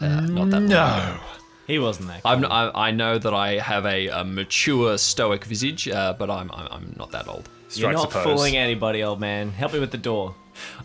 Uh, 0.00 0.20
not 0.20 0.50
that 0.50 0.60
long 0.60 0.66
no. 0.68 1.20
He 1.66 1.78
wasn't 1.80 2.08
there. 2.08 2.20
I'm, 2.24 2.44
I, 2.44 2.70
I 2.74 2.90
know 2.92 3.18
that 3.18 3.34
I 3.34 3.58
have 3.58 3.86
a, 3.86 4.06
a 4.08 4.24
mature 4.24 4.96
stoic 4.98 5.44
visage, 5.44 5.88
uh, 5.88 6.14
but 6.16 6.30
I'm, 6.30 6.50
I'm 6.52 6.68
I'm 6.70 6.94
not 6.96 7.10
that 7.10 7.26
old. 7.26 7.48
You're 7.72 7.90
Strikes 7.92 8.02
not 8.02 8.10
pose. 8.10 8.22
fooling 8.24 8.56
anybody, 8.56 9.02
old 9.02 9.18
man. 9.20 9.50
Help 9.50 9.72
me 9.72 9.80
with 9.80 9.90
the 9.90 9.98
door. 9.98 10.34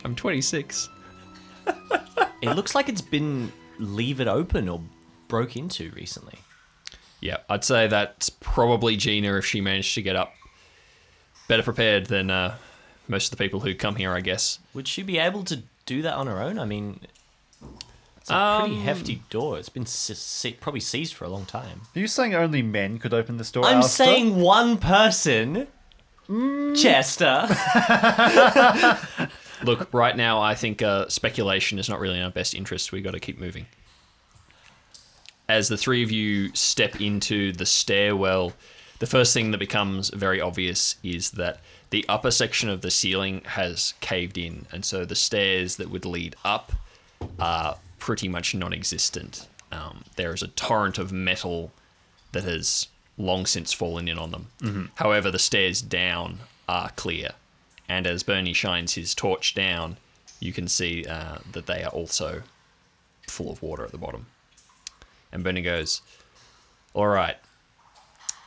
I'm 0.03 0.15
26. 0.15 0.89
It 2.41 2.55
looks 2.55 2.73
like 2.73 2.89
it's 2.89 3.01
been 3.03 3.51
levered 3.77 4.27
open 4.27 4.67
or 4.67 4.81
broke 5.27 5.55
into 5.55 5.91
recently. 5.91 6.39
Yeah, 7.19 7.37
I'd 7.47 7.63
say 7.63 7.85
that's 7.87 8.29
probably 8.31 8.97
Gina 8.97 9.35
if 9.37 9.45
she 9.45 9.61
managed 9.61 9.93
to 9.93 10.01
get 10.01 10.15
up. 10.15 10.33
Better 11.47 11.61
prepared 11.61 12.07
than 12.07 12.31
uh, 12.31 12.55
most 13.07 13.31
of 13.31 13.37
the 13.37 13.43
people 13.43 13.59
who 13.59 13.75
come 13.75 13.95
here, 13.95 14.11
I 14.11 14.21
guess. 14.21 14.57
Would 14.73 14.87
she 14.87 15.03
be 15.03 15.19
able 15.19 15.43
to 15.43 15.61
do 15.85 16.01
that 16.01 16.15
on 16.15 16.25
her 16.25 16.41
own? 16.41 16.57
I 16.57 16.65
mean, 16.65 17.01
it's 18.21 18.29
a 18.29 18.59
pretty 18.61 18.75
Um, 18.77 18.81
hefty 18.81 19.21
door. 19.29 19.57
It's 19.59 19.69
been 19.69 19.85
se- 19.85 20.13
se- 20.15 20.53
probably 20.61 20.79
seized 20.79 21.13
for 21.15 21.25
a 21.25 21.29
long 21.29 21.45
time. 21.45 21.81
Are 21.95 21.99
you 21.99 22.07
saying 22.07 22.33
only 22.33 22.61
men 22.61 22.97
could 22.99 23.13
open 23.13 23.37
this 23.37 23.51
door? 23.51 23.65
I'm 23.65 23.77
Allister? 23.77 24.03
saying 24.05 24.35
one 24.39 24.77
person. 24.77 25.67
Chester. 26.75 27.47
Look, 29.63 29.93
right 29.93 30.15
now, 30.15 30.41
I 30.41 30.55
think 30.55 30.81
uh, 30.81 31.07
speculation 31.09 31.77
is 31.77 31.89
not 31.89 31.99
really 31.99 32.17
in 32.17 32.23
our 32.23 32.31
best 32.31 32.55
interest. 32.55 32.91
We've 32.91 33.03
got 33.03 33.11
to 33.11 33.19
keep 33.19 33.37
moving. 33.39 33.65
As 35.49 35.67
the 35.67 35.77
three 35.77 36.01
of 36.03 36.11
you 36.11 36.49
step 36.55 37.01
into 37.01 37.51
the 37.51 37.65
stairwell, 37.65 38.53
the 38.99 39.05
first 39.07 39.33
thing 39.33 39.51
that 39.51 39.57
becomes 39.57 40.09
very 40.11 40.39
obvious 40.39 40.95
is 41.03 41.31
that 41.31 41.59
the 41.89 42.05
upper 42.07 42.31
section 42.31 42.69
of 42.69 42.81
the 42.81 42.89
ceiling 42.91 43.41
has 43.45 43.93
caved 43.99 44.37
in, 44.37 44.65
and 44.71 44.85
so 44.85 45.03
the 45.03 45.15
stairs 45.15 45.75
that 45.75 45.89
would 45.91 46.05
lead 46.05 46.35
up 46.45 46.71
are 47.37 47.77
pretty 48.01 48.27
much 48.27 48.53
non 48.53 48.73
existent. 48.73 49.47
Um, 49.71 50.03
there 50.17 50.33
is 50.33 50.41
a 50.43 50.47
torrent 50.49 50.97
of 50.97 51.13
metal 51.13 51.71
that 52.33 52.43
has 52.43 52.87
long 53.17 53.45
since 53.45 53.71
fallen 53.71 54.09
in 54.09 54.17
on 54.17 54.31
them. 54.31 54.47
However, 54.95 55.31
the 55.31 55.39
stairs 55.39 55.81
down 55.81 56.39
are 56.67 56.89
clear, 56.97 57.29
and 57.87 58.05
as 58.05 58.23
Bernie 58.23 58.53
shines 58.53 58.95
his 58.95 59.15
torch 59.15 59.53
down, 59.53 59.95
you 60.41 60.51
can 60.51 60.67
see 60.67 61.05
uh, 61.05 61.37
that 61.53 61.67
they 61.67 61.83
are 61.83 61.91
also 61.91 62.41
full 63.29 63.51
of 63.51 63.61
water 63.61 63.85
at 63.85 63.91
the 63.91 63.97
bottom. 63.97 64.25
And 65.31 65.43
Bernie 65.43 65.61
goes, 65.61 66.01
All 66.93 67.07
right. 67.07 67.37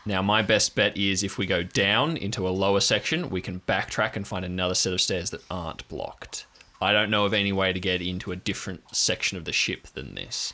Now, 0.07 0.21
my 0.21 0.43
best 0.43 0.75
bet 0.75 0.99
is 0.99 1.23
if 1.23 1.39
we 1.39 1.47
go 1.47 1.63
down 1.63 2.19
into 2.19 2.47
a 2.47 2.51
lower 2.51 2.81
section, 2.81 3.31
we 3.31 3.41
can 3.41 3.61
backtrack 3.61 4.17
and 4.17 4.29
find 4.29 4.45
another 4.45 4.75
set 4.75 4.93
of 4.93 5.01
stairs 5.01 5.31
that 5.31 5.41
aren't 5.51 5.89
blocked. 5.89 6.45
I 6.85 6.93
don't 6.93 7.11
know 7.11 7.25
of 7.25 7.33
any 7.33 7.53
way 7.53 7.73
to 7.73 7.81
get 7.81 8.03
into 8.03 8.31
a 8.31 8.37
different 8.37 8.95
section 8.95 9.39
of 9.39 9.47
the 9.47 9.53
ship 9.53 9.87
than 9.95 10.15
this. 10.15 10.53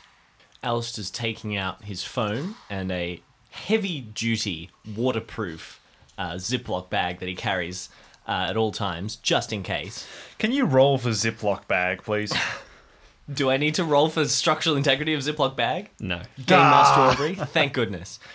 Allister's 0.63 1.11
taking 1.11 1.57
out 1.57 1.83
his 1.83 2.03
phone 2.03 2.55
and 2.69 2.91
a 2.91 3.21
heavy 3.49 3.99
duty, 3.99 4.69
waterproof 4.95 5.81
uh, 6.17 6.35
Ziploc 6.35 6.89
bag 6.89 7.19
that 7.19 7.27
he 7.27 7.35
carries 7.35 7.89
uh, 8.27 8.47
at 8.49 8.55
all 8.55 8.71
times, 8.71 9.17
just 9.17 9.51
in 9.51 9.61
case. 9.61 10.07
Can 10.37 10.53
you 10.53 10.65
roll 10.65 10.97
for 10.97 11.09
Ziploc 11.09 11.67
bag, 11.67 12.03
please? 12.03 12.33
Do 13.33 13.49
I 13.49 13.57
need 13.57 13.75
to 13.75 13.83
roll 13.83 14.09
for 14.09 14.25
structural 14.25 14.75
integrity 14.77 15.13
of 15.13 15.21
Ziploc 15.21 15.55
bag? 15.55 15.89
No. 15.99 16.21
Game 16.45 16.59
Master 16.59 17.01
Aubrey? 17.01 17.35
Thank 17.35 17.73
goodness. 17.73 18.19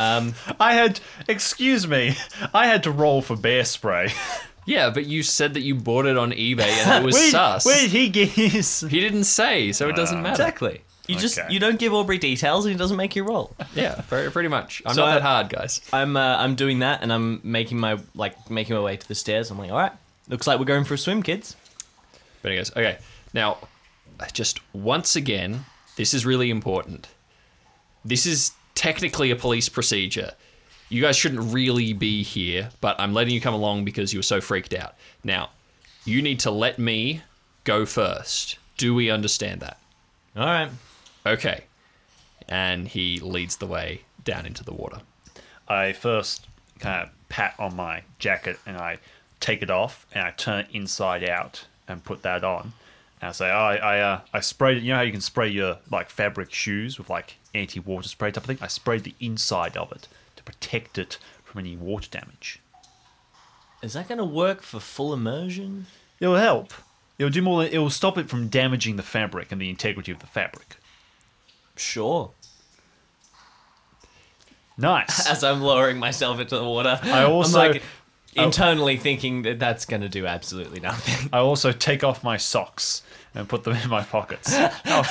Um, 0.00 0.34
I 0.60 0.74
had, 0.74 1.00
excuse 1.26 1.88
me, 1.88 2.14
I 2.54 2.68
had 2.68 2.84
to 2.84 2.92
roll 2.92 3.20
for 3.20 3.36
bear 3.36 3.64
spray. 3.64 4.12
Yeah, 4.68 4.90
but 4.90 5.06
you 5.06 5.22
said 5.22 5.54
that 5.54 5.62
you 5.62 5.74
bought 5.74 6.04
it 6.06 6.18
on 6.18 6.30
eBay 6.32 6.60
and 6.60 7.02
it 7.02 7.06
was 7.06 7.14
where, 7.14 7.22
did- 7.24 7.30
sus. 7.32 7.64
where 7.64 7.80
did 7.80 7.90
he 7.90 8.08
get 8.08 8.28
his? 8.28 8.80
He 8.82 9.00
didn't 9.00 9.24
say, 9.24 9.72
so 9.72 9.88
it 9.88 9.96
doesn't 9.96 10.20
matter. 10.22 10.42
exactly. 10.42 10.82
You 11.06 11.16
just 11.16 11.38
Okay. 11.38 11.50
you 11.50 11.58
don't 11.58 11.78
give 11.78 11.94
Aubrey 11.94 12.18
details 12.18 12.66
and 12.66 12.72
he 12.72 12.78
doesn't 12.78 12.98
make 12.98 13.16
you 13.16 13.24
roll. 13.24 13.56
Yeah, 13.74 14.02
very, 14.02 14.30
pretty 14.30 14.50
much. 14.50 14.82
I'm 14.84 14.94
So 14.94 15.00
not 15.00 15.08
I- 15.10 15.14
that 15.14 15.22
hard, 15.22 15.48
guys. 15.48 15.80
I'm 15.90 16.18
uh, 16.18 16.36
I'm 16.36 16.54
doing 16.54 16.80
that 16.80 17.02
and 17.02 17.10
I'm 17.10 17.40
making 17.42 17.78
my 17.80 17.98
like 18.14 18.50
making 18.50 18.76
my 18.76 18.82
way 18.82 18.96
to 18.98 19.08
the 19.08 19.14
stairs. 19.14 19.50
I'm 19.50 19.58
like, 19.58 19.70
all 19.70 19.78
right, 19.78 19.92
looks 20.28 20.46
like 20.46 20.58
we're 20.58 20.66
going 20.66 20.84
for 20.84 20.94
a 20.94 20.98
swim, 20.98 21.22
kids. 21.22 21.56
But 22.42 22.50
he 22.52 22.58
goes, 22.58 22.70
okay, 22.72 22.98
now, 23.32 23.56
just 24.34 24.60
once 24.74 25.16
again, 25.16 25.64
this 25.96 26.12
is 26.12 26.26
really 26.26 26.50
important. 26.50 27.08
This 28.04 28.26
is 28.26 28.52
technically 28.74 29.30
a 29.30 29.36
police 29.36 29.68
procedure. 29.70 30.32
You 30.90 31.02
guys 31.02 31.16
shouldn't 31.16 31.52
really 31.52 31.92
be 31.92 32.22
here, 32.22 32.70
but 32.80 32.98
I'm 32.98 33.12
letting 33.12 33.34
you 33.34 33.40
come 33.40 33.52
along 33.52 33.84
because 33.84 34.12
you 34.12 34.18
were 34.18 34.24
so 34.24 34.40
freaked 34.40 34.72
out. 34.72 34.94
Now, 35.22 35.50
you 36.04 36.22
need 36.22 36.40
to 36.40 36.50
let 36.50 36.78
me 36.78 37.22
go 37.64 37.84
first. 37.84 38.58
Do 38.78 38.94
we 38.94 39.10
understand 39.10 39.60
that? 39.60 39.78
All 40.34 40.46
right. 40.46 40.70
Okay. 41.26 41.64
And 42.48 42.88
he 42.88 43.20
leads 43.20 43.58
the 43.58 43.66
way 43.66 44.02
down 44.24 44.46
into 44.46 44.64
the 44.64 44.72
water. 44.72 45.00
I 45.68 45.92
first 45.92 46.46
kind 46.78 47.02
of 47.02 47.28
pat 47.28 47.54
on 47.58 47.76
my 47.76 48.04
jacket 48.18 48.58
and 48.64 48.78
I 48.78 48.98
take 49.40 49.60
it 49.60 49.70
off 49.70 50.06
and 50.14 50.24
I 50.24 50.30
turn 50.30 50.60
it 50.60 50.68
inside 50.72 51.22
out 51.22 51.66
and 51.86 52.02
put 52.02 52.22
that 52.22 52.44
on. 52.44 52.72
And 53.20 53.28
I 53.28 53.32
say, 53.32 53.50
oh, 53.50 53.54
I 53.54 53.76
I, 53.76 54.00
uh, 54.00 54.20
I 54.32 54.40
sprayed 54.40 54.78
it. 54.78 54.82
You 54.82 54.90
know 54.90 54.96
how 54.96 55.02
you 55.02 55.12
can 55.12 55.20
spray 55.20 55.48
your 55.48 55.78
like 55.90 56.08
fabric 56.08 56.50
shoes 56.50 56.96
with 56.96 57.10
like 57.10 57.36
anti-water 57.54 58.08
spray 58.08 58.30
type 58.30 58.44
of 58.44 58.46
thing? 58.46 58.58
I 58.62 58.68
sprayed 58.68 59.04
the 59.04 59.14
inside 59.20 59.76
of 59.76 59.92
it 59.92 60.08
protect 60.48 60.96
it 60.98 61.18
from 61.44 61.58
any 61.60 61.76
water 61.76 62.08
damage. 62.10 62.60
Is 63.82 63.92
that 63.92 64.08
going 64.08 64.18
to 64.18 64.24
work 64.24 64.62
for 64.62 64.80
full 64.80 65.12
immersion? 65.12 65.86
It'll 66.20 66.36
help. 66.36 66.72
It'll 67.18 67.30
do 67.30 67.42
more. 67.42 67.64
It 67.64 67.78
will 67.78 67.90
stop 67.90 68.16
it 68.16 68.28
from 68.28 68.48
damaging 68.48 68.96
the 68.96 69.02
fabric 69.02 69.52
and 69.52 69.60
the 69.60 69.68
integrity 69.68 70.10
of 70.10 70.20
the 70.20 70.26
fabric. 70.26 70.76
Sure. 71.76 72.30
Nice. 74.76 75.26
as 75.30 75.44
I'm 75.44 75.60
lowering 75.60 75.98
myself 75.98 76.40
into 76.40 76.56
the 76.56 76.64
water. 76.64 76.98
I 77.02 77.24
also- 77.24 77.60
I'm 77.60 77.72
like 77.72 77.82
internally 78.34 78.96
thinking 78.96 79.42
that 79.42 79.58
that's 79.58 79.84
going 79.84 80.02
to 80.02 80.08
do 80.08 80.26
absolutely 80.26 80.80
nothing. 80.80 81.28
I 81.32 81.38
also 81.38 81.72
take 81.72 82.02
off 82.04 82.22
my 82.24 82.36
socks 82.36 83.02
and 83.34 83.48
put 83.48 83.64
them 83.64 83.76
in 83.76 83.90
my 83.90 84.02
pockets. 84.02 84.54
I'll, 84.84 85.04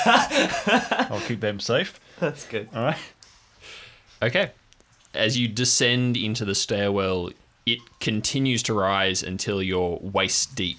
I'll 1.12 1.22
keep 1.22 1.42
them 1.42 1.60
safe. 1.60 2.00
That's 2.20 2.46
good. 2.46 2.70
All 2.74 2.84
right. 2.84 2.98
Okay. 4.22 4.52
As 5.18 5.38
you 5.38 5.48
descend 5.48 6.16
into 6.16 6.46
the 6.46 6.54
stairwell, 6.56 7.32
it 7.66 7.80
continues 8.00 8.62
to 8.64 8.74
rise 8.74 9.24
until 9.24 9.62
you're 9.64 9.98
waist 10.02 10.56
deep. 10.56 10.78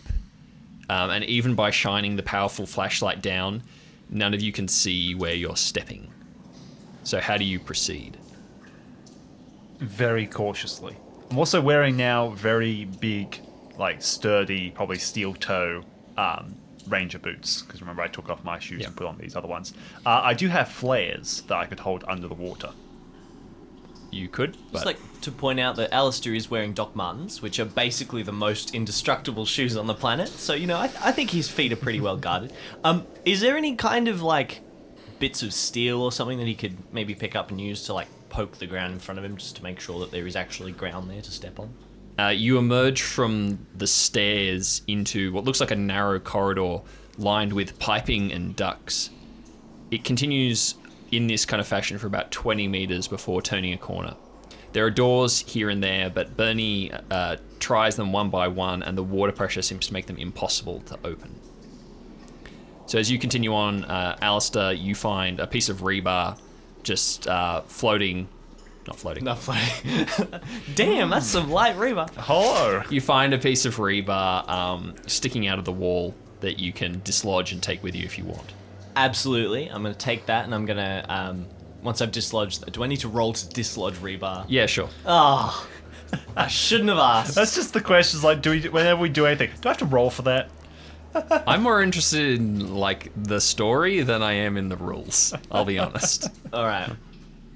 Um, 0.89 1.11
and 1.11 1.25
even 1.25 1.55
by 1.55 1.71
shining 1.71 2.17
the 2.17 2.23
powerful 2.23 2.65
flashlight 2.65 3.21
down, 3.21 3.63
none 4.09 4.33
of 4.33 4.41
you 4.41 4.53
can 4.53 4.69
see 4.69 5.15
where 5.15 5.35
you're 5.35 5.57
stepping. 5.57 6.09
So, 7.03 7.21
how 7.21 7.37
do 7.37 7.45
you 7.45 7.59
proceed? 7.59 8.17
Very 9.81 10.27
cautiously. 10.27 10.97
I'm 11.31 11.39
also 11.39 11.61
wearing 11.61 11.97
now 11.97 12.31
very 12.31 12.85
big, 12.87 13.39
like 13.77 14.01
sturdy, 14.03 14.71
probably 14.71 14.99
steel 14.99 15.35
toe 15.35 15.83
um, 16.17 16.55
ranger 16.89 17.19
boots. 17.19 17.63
Because 17.63 17.81
remember, 17.81 18.03
I 18.03 18.09
took 18.09 18.31
off 18.31 18.43
my 18.45 18.59
shoes 18.59 18.81
Yeah. 18.81 18.87
and 18.87 18.97
put 18.97 19.07
on 19.07 19.19
these 19.19 19.37
other 19.37 19.49
ones. 19.49 19.75
Uh, 20.07 20.21
I 20.25 20.33
do 20.35 20.49
have 20.49 20.69
flares 20.69 21.43
that 21.49 21.57
I 21.59 21.67
could 21.67 21.81
hold 21.81 22.05
under 22.09 22.29
the 22.29 22.35
water. 22.35 22.71
You 24.11 24.29
could, 24.29 24.57
but 24.73 24.73
Just 24.73 24.87
like 24.87 25.21
to 25.21 25.31
point 25.31 25.61
out 25.61 25.77
that 25.77 25.93
Allister 25.93 26.33
is 26.33 26.51
wearing 26.51 26.73
Doc 26.73 26.97
Martens, 26.97 27.43
which 27.43 27.59
are 27.59 27.67
basically 27.67 28.23
the 28.23 28.33
most 28.33 28.75
indestructible 28.75 29.45
shoes 29.45 29.77
on 29.77 29.87
the 29.87 29.95
planet. 29.95 30.29
So 30.29 30.55
you 30.55 30.67
know, 30.67 30.79
I, 30.79 30.89
th- 30.89 31.01
I 31.03 31.13
think 31.13 31.31
his 31.31 31.49
feet 31.49 31.73
are 31.73 31.77
pretty 31.77 32.01
well 32.01 32.17
guarded. 32.17 32.53
Um, 32.85 33.07
is 33.25 33.41
there 33.41 33.57
any 33.57 33.77
kind 33.77 34.09
of 34.09 34.23
like 34.23 34.61
bits 35.19 35.43
of 35.43 35.53
steel 35.53 36.01
or 36.01 36.11
something 36.13 36.39
that 36.39 36.47
he 36.47 36.55
could 36.55 36.77
maybe 36.93 37.15
pick 37.15 37.37
up 37.37 37.51
and 37.51 37.61
use 37.61 37.85
to 37.85 37.93
like 37.93 38.09
poke 38.31 38.59
the 38.59 38.67
ground 38.67 38.95
in 38.95 38.99
front 38.99 39.19
of 39.19 39.25
him, 39.25 39.37
just 39.37 39.57
to 39.57 39.63
make 39.63 39.81
sure 39.81 40.01
that 40.01 40.11
there 40.11 40.27
is 40.27 40.37
actually 40.37 40.73
ground 40.73 41.11
there 41.11 41.21
to 41.21 41.31
step 41.31 41.59
on? 41.59 41.75
Uh, 42.19 42.29
you 42.29 42.59
emerge 42.59 43.03
from 43.03 43.67
the 43.77 43.87
stairs 43.87 44.83
into 44.89 45.33
what 45.33 45.45
looks 45.45 45.61
like 45.61 45.71
a 45.71 45.77
narrow 45.77 46.19
corridor 46.19 46.81
lined 47.17 47.53
with 47.53 47.79
piping 47.79 48.33
and 48.33 48.57
ducts. 48.57 49.11
It 49.91 50.03
continues 50.05 50.75
in 51.11 51.27
this 51.27 51.45
kind 51.45 51.61
of 51.61 51.67
fashion 51.67 51.99
for 51.99 52.07
about 52.07 52.31
20 52.31 52.69
meters 52.69 53.09
before 53.09 53.43
turning 53.43 53.73
a 53.73 53.79
corner. 53.79 54.15
There 54.73 54.85
are 54.85 54.91
doors 54.91 55.41
here 55.41 55.71
and 55.71 55.83
there, 55.83 56.11
but 56.11 56.37
Bernie 56.37 56.93
uh, 57.11 57.37
tries 57.59 57.97
them 57.97 58.13
one 58.13 58.29
by 58.29 58.49
one, 58.49 58.83
and 58.83 58.99
the 58.99 59.03
water 59.03 59.33
pressure 59.33 59.63
seems 59.63 59.87
to 59.87 59.93
make 59.93 60.07
them 60.07 60.19
impossible 60.19 60.81
to 60.81 60.99
open. 61.05 61.35
So 62.87 62.99
as 62.99 63.11
you 63.11 63.19
continue 63.19 63.55
on, 63.55 63.85
uh, 63.85 64.17
Allister, 64.21 64.73
you 64.73 64.95
find 64.95 65.41
a 65.41 65.47
piece 65.47 65.69
of 65.69 65.79
rebar 65.79 66.39
just 66.83 67.27
uh, 67.27 67.63
floating, 67.63 68.29
not 68.87 68.99
floating, 68.99 69.25
Not 69.25 69.39
floating. 69.39 70.41
Damn, 70.75 71.11
that's 71.11 71.27
some 71.27 71.51
light 71.51 71.77
rebar. 71.77 72.11
Hello. 72.17 72.83
you 72.89 73.01
find 73.01 73.35
a 73.35 73.39
piece 73.39 73.67
of 73.67 73.77
rebar 73.77 74.49
um, 74.49 74.95
sticking 75.07 75.47
out 75.47 75.59
of 75.59 75.65
the 75.67 75.73
wall 75.73 76.15
that 76.41 76.59
you 76.59 76.73
can 76.73 77.03
dislodge 77.05 77.53
and 77.53 77.63
take 77.63 77.83
with 77.83 77.95
you 77.95 78.05
if 78.05 78.17
you 78.17 78.25
want. 78.25 78.53
Absolutely, 78.99 79.69
I'm 79.69 79.83
gonna 79.83 79.95
take 79.95 80.27
that 80.27 80.45
and 80.45 80.53
I'm 80.53 80.67
gonna 80.67 81.07
um, 81.09 81.47
once 81.83 82.01
I've 82.01 82.11
dislodged. 82.11 82.73
Do 82.73 82.83
I 82.83 82.89
need 82.89 83.01
to 83.01 83.09
roll 83.09 83.33
to 83.33 83.49
dislodge 83.49 83.95
rebar? 83.95 84.45
Yeah, 84.49 84.67
sure. 84.67 84.89
Oh, 85.07 85.69
I 86.37 86.49
shouldn't 86.49 86.89
have 86.89 86.99
asked. 86.99 87.37
That's 87.37 87.55
just 87.55 87.73
the 87.75 87.81
questions. 87.81 88.25
Like, 88.25 88.43
do 88.43 88.51
we? 88.51 88.69
Whenever 88.69 89.01
we 89.01 89.09
do 89.09 89.25
anything, 89.27 89.51
do 89.61 89.69
I 89.69 89.71
have 89.71 89.79
to 89.79 89.85
roll 89.85 90.11
for 90.11 90.23
that? 90.23 90.51
I'm 91.47 91.63
more 91.63 91.81
interested 91.81 92.39
in 92.39 92.75
like 92.75 93.13
the 93.17 93.41
story 93.41 94.03
than 94.03 94.21
I 94.21 94.33
am 94.33 94.57
in 94.57 94.69
the 94.69 94.77
rules. 94.77 95.33
I'll 95.51 95.65
be 95.65 95.79
honest. 95.79 96.29
All 96.53 96.67
right. 96.67 96.91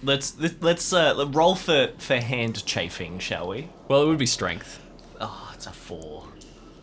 Let's 0.05 0.37
let's 0.61 0.93
uh, 0.93 1.27
roll 1.33 1.57
for 1.57 1.89
for 1.99 2.17
hand 2.17 2.65
chafing, 2.65 3.19
shall 3.19 3.49
we? 3.49 3.69
Well, 3.89 4.03
it 4.03 4.07
would 4.07 4.19
be 4.19 4.27
strength. 4.27 4.81
Oh, 5.21 5.51
it's 5.55 5.67
a 5.67 5.73
four. 5.73 6.22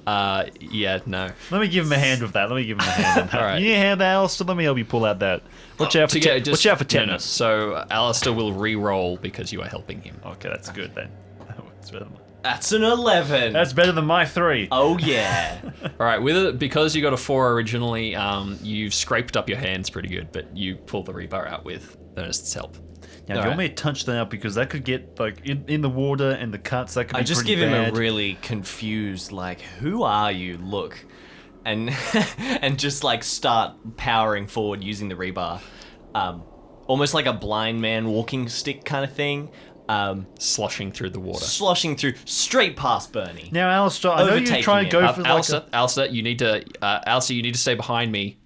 Uh, 0.09 0.45
yeah, 0.59 0.99
no. 1.05 1.29
Let 1.51 1.61
me 1.61 1.67
give 1.67 1.85
him 1.85 1.91
a 1.91 1.97
hand 1.99 2.21
with 2.21 2.33
that. 2.33 2.49
Let 2.49 2.55
me 2.55 2.65
give 2.65 2.77
him 2.77 2.87
a 2.87 2.91
hand 2.91 3.21
on 3.21 3.27
that. 3.31 3.35
All 3.35 3.45
right. 3.45 3.59
You 3.61 3.67
need 3.67 3.73
a 3.75 3.77
hand, 3.77 4.01
Allister? 4.01 4.43
Let 4.43 4.57
me 4.57 4.63
help 4.63 4.77
you 4.77 4.85
pull 4.85 5.05
out 5.05 5.19
that. 5.19 5.43
Watch 5.77 5.95
out 5.95 6.09
for, 6.09 6.19
To 6.19 6.19
te- 6.19 6.39
just- 6.41 6.65
watch 6.65 6.71
out 6.71 6.87
for 6.87 6.97
no, 6.97 7.05
no. 7.05 7.17
So 7.19 7.73
uh, 7.73 7.85
Allister 7.91 8.33
will 8.33 8.53
re-roll 8.53 9.17
because 9.17 9.53
you 9.53 9.61
are 9.61 9.67
helping 9.67 10.01
him. 10.01 10.19
Okay, 10.25 10.49
that's 10.49 10.69
good 10.69 10.93
then. 10.95 11.09
That's 11.79 11.91
better, 11.91 12.05
than, 12.05 12.13
That's 12.43 12.71
an 12.73 12.83
eleven. 12.83 13.53
that's 13.53 13.71
better 13.73 13.91
than 13.93 14.05
my 14.05 14.25
three. 14.25 14.67
oh 14.71 14.97
yeah. 14.97 15.59
All 15.83 16.05
right, 16.05 16.21
with 16.21 16.35
it 16.35 16.59
because 16.59 16.93
you 16.95 17.01
got 17.01 17.13
a 17.13 17.17
four 17.17 17.53
originally, 17.53 18.15
um, 18.15 18.59
you've 18.61 18.93
scraped 18.93 19.37
up 19.37 19.47
your 19.47 19.57
hands 19.57 19.89
pretty 19.89 20.09
good, 20.09 20.31
but 20.33 20.55
you 20.55 20.75
pull 20.75 21.03
the 21.03 21.13
rebar 21.13 21.47
out 21.49 21.63
with 21.63 21.97
Ernest's 22.17 22.53
help. 22.53 22.75
Now, 23.29 23.35
do 23.35 23.39
you 23.41 23.43
Alright. 23.43 23.57
want 23.57 23.59
me 23.59 23.69
to 23.69 23.75
touch 23.75 24.05
that 24.05 24.17
out 24.17 24.29
because 24.31 24.55
that 24.55 24.69
could 24.71 24.83
get 24.83 25.19
like 25.19 25.45
in, 25.45 25.63
in 25.67 25.81
the 25.81 25.89
water 25.89 26.31
and 26.31 26.51
the 26.53 26.57
cuts 26.57 26.95
that 26.95 27.05
could 27.05 27.15
be 27.15 27.19
I 27.21 27.23
just 27.23 27.41
pretty 27.41 27.55
give 27.55 27.69
him 27.69 27.73
a 27.73 27.91
really 27.95 28.39
confused, 28.41 29.31
like, 29.31 29.61
"Who 29.61 30.01
are 30.03 30.31
you?" 30.31 30.57
look, 30.57 31.05
and 31.63 31.91
and 32.39 32.77
just 32.79 33.03
like 33.03 33.23
start 33.23 33.75
powering 33.97 34.47
forward 34.47 34.83
using 34.83 35.09
the 35.09 35.15
rebar, 35.15 35.61
um, 36.15 36.41
almost 36.87 37.13
like 37.13 37.27
a 37.27 37.33
blind 37.33 37.79
man 37.79 38.07
walking 38.07 38.49
stick 38.49 38.83
kind 38.83 39.05
of 39.05 39.13
thing, 39.13 39.51
um, 39.87 40.25
Sloshing 40.39 40.91
through 40.91 41.11
the 41.11 41.19
water. 41.19 41.45
sloshing 41.45 41.95
through 41.95 42.13
straight 42.25 42.75
past 42.75 43.13
Bernie. 43.13 43.49
Now, 43.51 43.69
Allister, 43.69 44.09
I 44.09 44.23
know 44.25 44.35
you're 44.35 44.61
trying 44.63 44.85
to 44.85 44.91
go 44.91 45.01
Uh, 45.01 45.13
for 45.13 45.21
like 45.21 45.29
Allister, 45.29 45.63
a, 45.71 45.75
Allister, 45.75 46.05
you 46.07 46.23
need 46.23 46.39
to, 46.39 46.63
uh, 46.81 47.01
Allister, 47.05 47.33
you 47.35 47.43
need 47.43 47.53
to 47.53 47.59
stay 47.59 47.75
behind 47.75 48.11
me. 48.11 48.37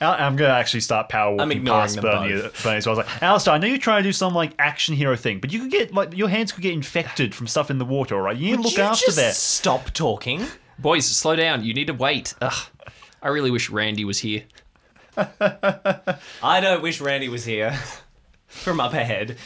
Al- 0.00 0.12
I'm 0.12 0.36
gonna 0.36 0.52
actually 0.52 0.80
start 0.80 1.08
power 1.08 1.34
walking 1.34 1.58
ignoring 1.58 1.82
past 1.82 1.94
them 1.96 2.02
Bernie, 2.04 2.34
both. 2.34 2.62
Bernie. 2.62 2.80
So 2.80 2.90
I 2.90 2.94
was 2.96 3.06
like, 3.06 3.22
Allister, 3.22 3.50
I 3.50 3.58
know 3.58 3.66
you're 3.66 3.78
trying 3.78 4.02
to 4.02 4.08
do 4.08 4.12
some 4.12 4.34
like 4.34 4.52
action 4.58 4.94
hero 4.94 5.16
thing, 5.16 5.40
but 5.40 5.52
you 5.52 5.60
could 5.60 5.70
get 5.70 5.94
like 5.94 6.16
your 6.16 6.28
hands 6.28 6.52
could 6.52 6.62
get 6.62 6.72
infected 6.74 7.34
from 7.34 7.46
stuff 7.46 7.70
in 7.70 7.78
the 7.78 7.84
water. 7.84 8.14
All 8.14 8.20
right, 8.22 8.36
you 8.36 8.50
need 8.50 8.56
to 8.56 8.62
look 8.62 8.76
you 8.76 8.82
after 8.82 9.06
just 9.06 9.16
that. 9.16 9.34
Stop 9.34 9.90
talking. 9.92 10.44
Boys, 10.78 11.06
slow 11.06 11.34
down. 11.36 11.64
You 11.64 11.72
need 11.72 11.86
to 11.86 11.94
wait. 11.94 12.34
Ugh, 12.42 12.66
I 13.22 13.28
really 13.28 13.50
wish 13.50 13.70
Randy 13.70 14.04
was 14.04 14.18
here. 14.18 14.44
I 15.16 16.60
don't 16.60 16.82
wish 16.82 17.00
Randy 17.00 17.28
was 17.28 17.44
here. 17.44 17.72
From 18.48 18.80
up 18.80 18.92
ahead. 18.92 19.36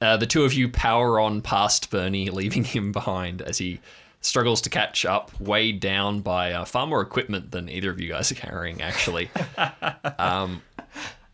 Uh, 0.00 0.16
the 0.16 0.26
two 0.26 0.44
of 0.44 0.54
you 0.54 0.68
power 0.68 1.20
on 1.20 1.42
past 1.42 1.90
Bernie, 1.90 2.30
leaving 2.30 2.64
him 2.64 2.90
behind 2.92 3.42
as 3.42 3.58
he 3.58 3.80
struggles 4.20 4.60
to 4.62 4.70
catch 4.70 5.04
up, 5.04 5.30
weighed 5.40 5.80
down 5.80 6.20
by 6.20 6.52
uh, 6.52 6.64
far 6.64 6.86
more 6.86 7.00
equipment 7.00 7.50
than 7.50 7.68
either 7.68 7.90
of 7.90 8.00
you 8.00 8.08
guys 8.08 8.30
are 8.30 8.36
carrying, 8.36 8.82
actually. 8.82 9.30
um, 10.18 10.62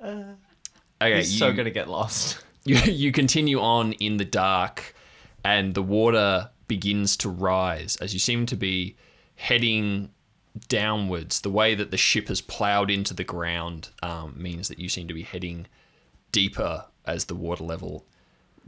okay, 0.03 1.17
He's 1.17 1.33
you, 1.33 1.39
so 1.39 1.53
gonna 1.53 1.71
get 1.71 1.89
lost. 1.89 2.39
you, 2.65 2.77
you 2.77 3.13
continue 3.13 3.61
on 3.61 3.93
in 3.95 4.17
the 4.17 4.25
dark, 4.25 4.95
and 5.45 5.75
the 5.75 5.83
water 5.83 6.51
begins 6.69 7.17
to 7.19 7.29
rise 7.29 7.97
as 7.97 8.13
you 8.13 8.21
seem 8.21 8.47
to 8.47 8.57
be 8.57 8.97
heading 9.37 10.11
downwards. 10.69 11.41
The 11.41 11.51
way 11.51 11.75
that 11.75 11.91
the 11.91 11.97
ship 11.97 12.29
has 12.29 12.41
ploughed 12.41 12.91
into 12.91 13.15
the 13.15 13.25
ground 13.25 13.91
um, 14.03 14.35
means 14.37 14.69
that 14.69 14.79
you 14.79 14.89
seem 14.89 15.09
to 15.09 15.15
be 15.15 15.23
heading 15.23 15.67
deeper 16.33 16.85
as 17.05 17.27
the 17.27 17.35
water 17.35 17.65
level 17.65 18.05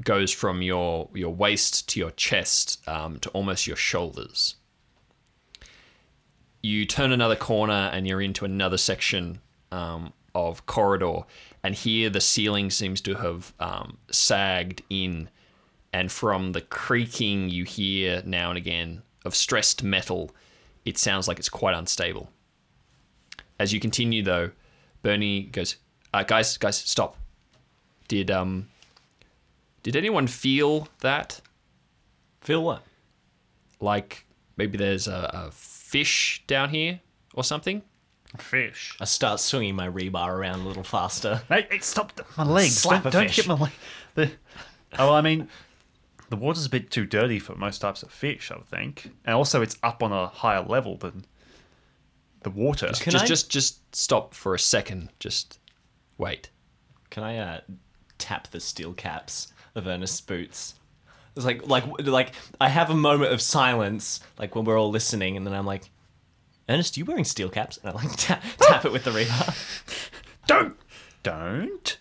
goes 0.05 0.33
from 0.33 0.63
your 0.63 1.09
your 1.15 1.35
waist 1.35 1.89
to 1.91 2.01
your 2.01 2.11
chest 2.13 2.87
um, 2.89 3.19
to 3.21 3.29
almost 3.31 3.67
your 3.67 3.77
shoulders. 3.77 4.57
You 6.63 6.87
turn 6.87 7.13
another 7.13 7.37
corner 7.37 7.91
and 7.93 8.07
you're 8.07 8.21
into 8.21 8.45
another 8.45 8.79
section 8.79 9.41
um, 9.71 10.13
of 10.35 10.67
corridor, 10.67 11.21
and 11.63 11.75
here 11.75 12.11
the 12.11 12.21
ceiling 12.21 12.71
seems 12.71 13.01
to 13.03 13.15
have 13.15 13.53
um, 13.61 13.99
sagged 14.11 14.83
in, 14.91 15.29
and 15.93 16.11
from 16.11 16.53
the 16.53 16.61
creaking 16.61 17.49
you 17.49 17.65
hear 17.65 18.23
now 18.25 18.51
and 18.51 18.59
again 18.59 19.03
of 19.25 19.35
stressed 19.35 19.83
metal, 19.83 20.31
it 20.85 20.97
sounds 20.99 21.29
like 21.29 21.39
it's 21.39 21.49
quite 21.49 21.75
unstable. 21.75 22.31
As 23.59 23.73
you 23.73 23.81
continue, 23.81 24.23
though, 24.23 24.51
Bernie 25.03 25.43
goes, 25.43 25.77
uh, 26.15 26.23
"Guys, 26.23 26.57
guys, 26.57 26.77
stop! 26.77 27.17
Did 28.07 28.31
um, 28.31 28.69
did 29.93 29.97
anyone 29.97 30.27
feel 30.27 30.89
that? 31.01 31.41
Feel 32.41 32.63
what? 32.63 32.83
Like 33.81 34.27
maybe 34.57 34.77
there's 34.79 35.07
a, 35.09 35.31
a 35.47 35.51
fish 35.53 36.43
down 36.47 36.71
here 36.71 37.01
or 37.35 37.45
something?" 37.45 37.83
Fish. 38.37 38.95
I 39.01 39.05
start 39.07 39.41
swinging 39.41 39.75
my 39.75 39.89
rebar 39.89 40.29
around 40.29 40.61
a 40.61 40.69
little 40.69 40.83
faster. 40.83 41.41
Hey, 41.49 41.67
hey, 41.71 41.79
stop 41.79 42.15
the- 42.15 42.27
my 42.37 42.45
legs! 42.45 42.77
Slap 42.77 43.05
don't 43.05 43.15
a 43.15 43.19
don't 43.19 43.27
fish. 43.29 43.37
hit 43.37 43.47
my 43.49 43.55
leg. 43.55 43.73
The, 44.17 44.31
oh, 44.99 45.13
I 45.15 45.23
mean, 45.23 45.49
the 46.29 46.37
water's 46.37 46.67
a 46.67 46.71
bit 46.71 46.91
too 46.91 47.07
dirty 47.07 47.39
for 47.39 47.55
most 47.55 47.79
types 47.79 48.03
of 48.03 48.11
fish, 48.11 48.51
I 48.51 48.57
would 48.57 48.67
think, 48.67 49.11
and 49.25 49.35
also 49.35 49.63
it's 49.63 49.79
up 49.83 50.03
on 50.03 50.13
a 50.13 50.27
higher 50.29 50.63
level 50.63 50.97
than 50.99 51.25
the 52.43 52.51
water. 52.51 52.91
Can 53.01 53.13
just 53.13 53.25
I- 53.25 53.29
just 53.29 53.51
just 53.51 53.97
stop 53.97 54.35
for 54.35 54.55
a 54.55 54.59
second. 54.59 55.09
Just 55.21 55.59
wait. 56.19 56.51
Can 57.09 57.23
I 57.23 57.39
uh, 57.39 57.61
tap 58.19 58.49
the 58.49 58.61
steel 58.61 58.93
caps 58.93 59.55
of 59.75 59.87
Ernest's 59.87 60.21
boots? 60.21 60.75
It's 61.37 61.45
like 61.45 61.67
like 61.69 61.85
like 62.07 62.33
I 62.61 62.69
have 62.69 62.91
a 62.91 62.95
moment 62.95 63.33
of 63.33 63.41
silence, 63.41 64.21
like 64.39 64.55
when 64.57 64.65
we're 64.65 64.79
all 64.79 64.91
listening, 64.91 65.37
and 65.37 65.47
then 65.47 65.55
I'm 65.55 65.67
like, 65.67 65.91
Ernest, 66.69 66.97
you 66.97 67.05
wearing 67.05 67.25
steel 67.25 67.49
caps? 67.49 67.79
And 67.83 67.91
I 67.91 67.93
like 67.93 68.11
tap, 68.17 68.43
tap 68.59 68.85
it 68.85 68.93
with 68.93 69.05
the 69.05 69.11
rebar. 69.11 70.11
Don't, 70.47 70.77
don't. 71.23 71.99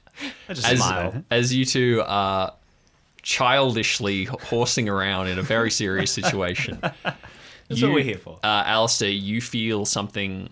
I 0.48 0.54
just 0.54 0.66
As, 0.66 0.78
smile. 0.80 1.22
as 1.30 1.54
you 1.54 1.66
two 1.66 2.02
are 2.08 2.54
childishly 3.22 4.24
horsing 4.24 4.88
around 4.88 5.28
in 5.28 5.38
a 5.38 5.42
very 5.42 5.70
serious 5.70 6.12
situation. 6.12 6.80
That's 7.68 7.82
what 7.82 7.92
we're 7.92 8.04
here 8.06 8.18
for. 8.18 8.40
Uh, 8.42 8.64
Allister, 8.66 9.10
you 9.10 9.42
feel 9.42 9.84
something 9.84 10.50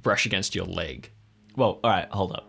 brush 0.00 0.24
against 0.24 0.54
your 0.54 0.66
leg. 0.66 1.10
Well, 1.56 1.80
all 1.82 1.90
right, 1.90 2.08
hold 2.10 2.30
up. 2.32 2.48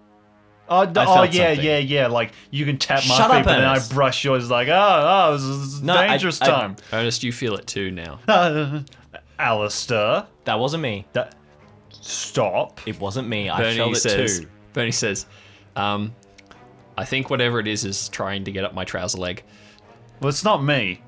Oh, 0.70 0.86
d- 0.86 1.00
I 1.00 1.06
oh 1.06 1.14
felt 1.14 1.34
yeah, 1.34 1.48
something. 1.50 1.66
yeah, 1.66 1.78
yeah. 1.78 2.08
Like 2.08 2.32
you 2.52 2.66
can 2.66 2.78
tap 2.78 2.98
my 3.08 3.16
Shut 3.16 3.32
feet, 3.32 3.38
up, 3.40 3.46
but 3.46 3.56
then 3.56 3.64
I 3.66 3.72
Ernest. 3.74 3.94
brush 3.94 4.24
yours. 4.26 4.50
Like, 4.50 4.68
oh, 4.68 4.74
oh, 4.76 5.34
this 5.34 5.44
is 5.44 5.82
No, 5.82 5.94
I- 5.96 6.08
dangerous 6.08 6.42
I- 6.42 6.48
time. 6.48 6.76
Ernest, 6.92 7.24
you 7.24 7.32
feel 7.32 7.56
it 7.56 7.66
too 7.68 7.92
now. 7.92 8.20
Allister, 9.40 10.26
That 10.46 10.60
wasn't 10.60 10.82
me. 10.84 11.06
that 11.14 11.36
stop. 11.92 12.82
It 12.88 13.00
wasn't 13.00 13.28
me. 13.28 13.50
I 13.50 13.58
Bernie 13.62 13.78
felt 13.78 13.92
it 13.98 14.00
says, 14.00 14.40
too. 14.42 14.48
Bernie 14.74 14.92
says, 14.92 15.26
um, 15.76 16.16
I 16.98 17.06
think 17.06 17.30
whatever 17.30 17.60
it 17.60 17.68
is 17.68 17.86
is 17.86 18.10
trying 18.10 18.46
to 18.46 18.52
get 18.52 18.64
up 18.64 18.74
my 18.74 18.84
trouser 18.84 19.20
leg. 19.20 19.44
Well, 20.20 20.30
it's 20.30 20.44
not 20.44 20.64
me. 20.64 21.02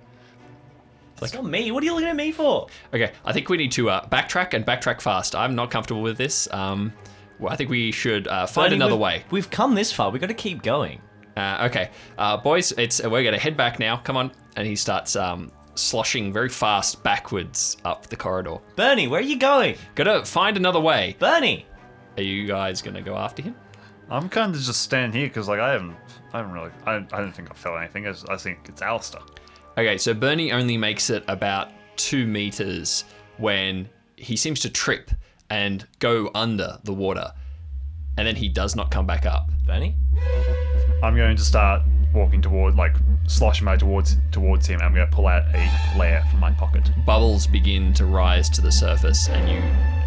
It's 1.22 1.34
not 1.34 1.44
me. 1.46 1.72
What 1.72 1.82
are 1.84 1.86
you 1.86 1.94
looking 1.94 2.08
at 2.08 2.16
me 2.16 2.32
for? 2.32 2.68
Okay, 2.94 3.12
I 3.26 3.34
think 3.34 3.50
we 3.50 3.58
need 3.58 3.72
to 3.74 3.90
uh, 3.90 4.08
backtrack 4.08 4.54
and 4.54 4.66
backtrack 4.66 5.02
fast. 5.02 5.36
I'm 5.36 5.56
not 5.56 5.72
comfortable 5.72 6.02
with 6.02 6.18
this. 6.18 6.48
Um, 6.52 6.94
well, 7.40 7.52
I 7.52 7.56
think 7.56 7.70
we 7.70 7.92
should 7.92 8.28
uh, 8.28 8.46
find 8.46 8.66
Bernie, 8.72 8.76
another 8.76 8.96
we've- 8.96 9.04
way. 9.04 9.24
We've 9.32 9.50
come 9.50 9.76
this 9.76 9.92
far. 9.92 10.10
We've 10.12 10.22
got 10.22 10.28
to 10.28 10.34
keep 10.34 10.62
going. 10.62 11.02
Uh, 11.38 11.68
okay, 11.70 11.90
uh, 12.18 12.36
boys, 12.38 12.74
it's 12.74 13.02
we're 13.02 13.24
gonna 13.24 13.38
head 13.40 13.56
back 13.56 13.80
now. 13.80 13.96
Come 13.98 14.18
on, 14.18 14.32
and 14.58 14.68
he 14.68 14.76
starts 14.76 15.16
um, 15.16 15.52
sloshing 15.76 16.34
very 16.34 16.50
fast 16.50 17.02
backwards 17.02 17.78
up 17.86 18.08
the 18.08 18.16
corridor. 18.18 18.58
Bernie, 18.76 19.08
where 19.08 19.22
are 19.22 19.24
you 19.24 19.38
going? 19.38 19.76
Gotta 19.96 20.26
find 20.26 20.58
another 20.58 20.80
way. 20.82 21.16
Bernie. 21.20 21.66
Are 22.18 22.24
you 22.24 22.46
guys 22.46 22.82
gonna 22.82 23.02
go 23.02 23.16
after 23.16 23.42
him? 23.42 23.56
I'm 24.10 24.28
kind 24.28 24.54
of 24.54 24.60
just 24.60 24.82
standing 24.82 25.18
here 25.18 25.30
because, 25.30 25.48
like, 25.48 25.60
I 25.62 25.72
haven't, 25.72 25.96
I 26.34 26.38
haven't 26.40 26.52
really, 26.52 26.72
I, 26.86 26.96
I 26.96 27.20
don't 27.20 27.32
think 27.32 27.50
I 27.52 27.54
felt 27.54 27.78
anything. 27.80 28.08
I, 28.08 28.14
I 28.28 28.36
think 28.36 28.60
it's 28.68 28.82
Allister. 28.82 29.20
Okay, 29.78 29.98
so 29.98 30.14
Bernie 30.14 30.52
only 30.52 30.76
makes 30.78 31.10
it 31.10 31.24
about 31.30 31.70
two 31.96 32.28
meters 32.28 33.06
when 33.38 33.88
he 34.18 34.36
seems 34.36 34.60
to 34.62 34.70
trip 34.70 35.12
and 35.50 35.86
go 36.00 36.30
under 36.36 36.78
the 36.84 36.94
water, 36.94 37.32
and 38.18 38.28
then 38.28 38.36
he 38.36 38.50
does 38.50 38.76
not 38.76 38.92
come 38.92 39.06
back 39.06 39.26
up. 39.26 39.50
Bernie? 39.66 39.96
I'm 41.04 41.16
going 41.16 41.38
to 41.38 41.44
start 41.44 41.82
walking 42.14 42.42
toward, 42.42 42.76
like, 42.76 42.96
sloshing 43.28 43.66
my 43.66 43.78
towards 43.78 44.18
towards 44.32 44.68
him. 44.68 44.80
I'm 44.82 44.94
going 44.94 45.08
to 45.10 45.16
pull 45.16 45.28
out 45.28 45.44
a 45.54 45.70
flare 45.94 46.24
from 46.30 46.40
my 46.40 46.52
pocket. 46.52 46.90
Bubbles 47.06 47.48
begin 47.48 47.94
to 47.94 48.06
rise 48.06 48.50
to 48.52 48.62
the 48.62 48.72
surface, 48.72 49.30
and 49.30 49.48
you, 49.50 49.58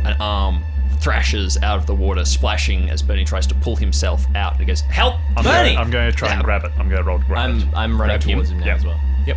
an 0.09 0.17
arm 0.21 0.63
thrashes 1.01 1.57
out 1.63 1.79
of 1.79 1.87
the 1.87 1.95
water, 1.95 2.25
splashing 2.25 2.89
as 2.91 3.03
Bernie 3.03 3.25
tries 3.25 3.47
to 3.49 3.55
pull 3.57 3.75
himself 3.77 4.25
out. 4.37 4.57
He 4.59 4.65
goes, 4.65 4.83
"Help, 4.83 5.15
I'm 5.37 5.43
Bernie! 5.45 5.71
Going, 5.75 5.79
I'm 5.79 5.91
going 5.91 6.11
to 6.11 6.17
try 6.17 6.33
and 6.33 6.45
grab 6.45 6.65
it. 6.65 6.71
I'm 6.77 6.89
going 6.89 7.01
to 7.01 7.05
roll 7.09 7.19
to 7.19 7.25
grab 7.25 7.51
I'm 7.51 7.61
it. 7.61 7.67
I'm 7.75 8.01
running 8.01 8.19
Grab 8.19 8.23
him. 8.29 8.37
towards 8.37 8.51
him, 8.51 8.61
now 8.61 8.67
Yep. 8.67 8.77
as 8.79 8.85
well. 8.85 9.01
Yep. 9.27 9.37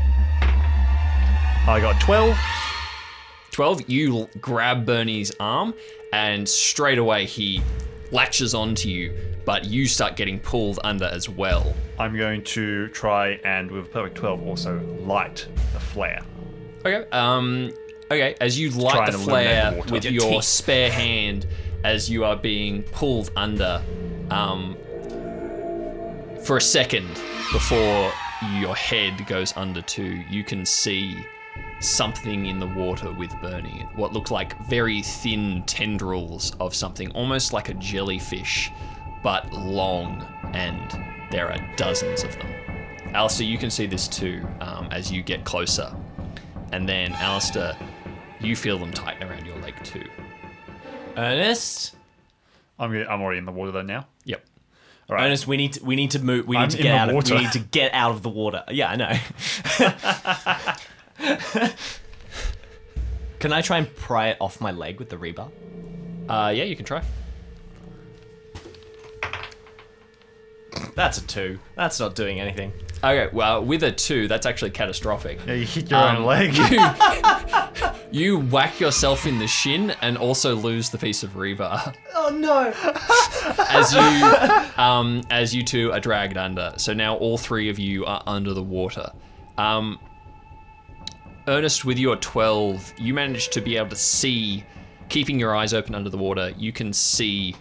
I 1.68 1.80
got 1.82 2.00
12. 2.02 2.38
12, 3.56 3.90
you 3.90 4.28
grab 4.42 4.86
Bernie's 4.86 5.32
arm, 5.40 5.74
and 6.12 6.48
straight 6.48 6.98
away 6.98 7.26
he 7.26 7.62
latches 8.12 8.54
onto 8.54 8.90
you, 8.90 9.14
but 9.46 9.64
you 9.64 9.88
start 9.88 10.18
getting 10.18 10.42
pulled 10.42 10.78
under 10.84 11.06
as 11.06 11.30
well. 11.30 11.74
I'm 11.98 12.18
going 12.18 12.44
to 12.44 12.90
try 12.90 13.40
and, 13.46 13.72
with 13.72 13.86
a 13.86 13.88
perfect 13.88 14.18
12, 14.18 14.46
also 14.46 14.82
light 15.00 15.48
the 15.72 15.80
flare. 15.80 16.22
Okay. 16.86 17.10
Um. 17.12 17.72
Okay. 18.12 18.36
As 18.42 18.60
you 18.60 18.72
try 18.72 18.82
light 18.82 19.12
the 19.14 19.18
flare 19.20 19.72
the 19.72 19.94
with 19.94 20.04
Your 20.04 20.32
your 20.32 20.42
spare 20.42 20.92
hand, 20.92 21.48
as 21.86 22.10
you 22.10 22.26
are 22.26 22.36
being 22.36 22.84
pulled 22.84 23.32
under, 23.38 23.82
um, 24.32 24.76
for 26.44 26.58
a 26.58 26.62
second 26.62 27.08
before 27.54 28.12
your 28.60 28.76
head 28.76 29.26
goes 29.28 29.56
under 29.56 29.82
too, 29.82 30.22
you 30.30 30.44
can 30.44 30.66
see 30.66 31.26
something 31.80 32.46
in 32.46 32.60
the 32.60 32.68
water 32.68 33.12
with 33.12 33.32
Bernie. 33.42 33.86
What 33.96 34.14
look 34.14 34.32
like 34.32 34.58
very 34.68 35.02
thin 35.02 35.64
tendrils 35.64 36.56
of 36.60 36.74
something, 36.74 37.12
almost 37.12 37.54
like 37.54 37.70
a 37.70 37.74
jellyfish, 37.76 38.72
but 39.24 39.52
long, 39.54 40.22
and 40.54 41.32
there 41.32 41.52
are 41.52 41.76
dozens 41.76 42.24
of 42.24 42.32
them. 42.38 42.48
Allister, 43.14 43.44
you 43.44 43.58
can 43.58 43.70
see 43.70 43.86
this 43.86 44.08
too 44.08 44.46
um, 44.62 44.88
as 44.92 45.12
you 45.12 45.22
get 45.24 45.46
closer. 45.46 45.94
And 46.72 46.88
then, 46.88 47.14
Allister, 47.14 47.76
you 48.40 48.56
feel 48.56 48.78
them 48.78 48.92
tighten 48.92 49.28
around 49.30 49.46
your 49.46 49.58
leg 49.60 49.76
too. 49.84 50.04
Ernest? 51.16 51.96
I'm, 52.78 52.92
I'm 52.94 53.22
already 53.22 53.38
in 53.38 53.46
the 53.46 53.52
water 53.52 53.72
though 53.72 53.82
now. 53.82 54.08
Yep. 54.26 54.46
All 55.10 55.16
right. 55.16 55.26
Ernest, 55.28 55.48
we 55.48 55.56
need 55.56 55.74
to, 55.74 55.84
we 55.86 55.96
need 55.96 56.12
to 56.12 56.20
move. 56.20 56.48
We 56.48 56.58
I'm 56.58 56.64
need 56.64 56.72
to 56.72 56.84
get 56.84 56.96
out 56.96 57.10
of. 57.10 57.16
water. 57.16 57.36
We 57.36 57.42
need 57.42 57.52
to 57.54 57.60
get 57.60 57.94
out 57.94 58.12
of 58.12 58.24
the 58.24 58.30
water. 58.30 58.64
Yeah, 58.70 58.90
I 58.90 58.96
know. 58.96 60.74
Can 63.40 63.54
I 63.54 63.62
try 63.62 63.78
and 63.78 63.94
pry 63.96 64.30
it 64.30 64.38
off 64.40 64.60
my 64.62 64.72
leg 64.72 65.00
with 65.00 65.10
the 65.10 65.18
rebar? 65.18 65.50
Uh, 66.28 66.52
yeah, 66.56 66.64
you 66.64 66.76
can 66.76 66.86
try. 66.86 67.04
That's 70.96 71.18
a 71.20 71.28
two. 71.28 71.60
That's 71.76 72.00
not 72.00 72.16
doing 72.16 72.40
anything. 72.40 72.72
Okay, 73.04 73.30
well, 73.34 73.64
with 73.64 73.84
a 73.84 73.92
two, 73.92 74.28
that's 74.28 74.46
actually 74.46 74.72
catastrophic. 74.72 75.40
Yeah, 75.46 75.54
you 75.56 75.66
hit 75.66 75.92
your 75.92 76.00
Um, 76.00 76.18
own 76.18 76.24
leg. 76.26 76.56
You 78.12 78.40
whack 78.40 78.80
yourself 78.80 79.26
in 79.26 79.40
the 79.40 79.48
shin 79.48 79.92
and 80.02 80.18
also 80.18 80.56
lose 80.56 80.90
the 80.90 80.98
piece 80.98 81.22
of 81.24 81.32
rebar 81.32 81.94
Oh 82.14 82.30
no! 82.30 82.72
as 83.68 83.94
you 83.94 84.82
um, 84.82 85.22
as 85.30 85.54
you 85.54 85.64
two 85.64 85.92
are 85.92 86.00
dragged 86.00 86.38
under. 86.38 86.72
So 86.78 86.94
now 86.94 87.16
all 87.18 87.38
three 87.38 87.68
of 87.68 87.78
you 87.78 88.06
are 88.06 88.24
under 88.26 88.54
the 88.54 88.64
water. 88.64 89.12
Um, 89.58 90.00
Ernest, 91.48 91.86
with 91.86 92.00
your 92.00 92.16
twelve, 92.16 92.92
you 92.98 93.14
manage 93.14 93.50
to 93.50 93.62
be 93.62 93.78
able 93.78 93.90
to 93.90 93.96
see, 93.96 94.64
keeping 95.10 95.40
your 95.40 95.56
eyes 95.56 95.74
open 95.74 95.94
under 95.94 96.10
the 96.10 96.18
water. 96.18 96.52
You 96.58 96.72
can 96.72 96.92
see 96.92 97.56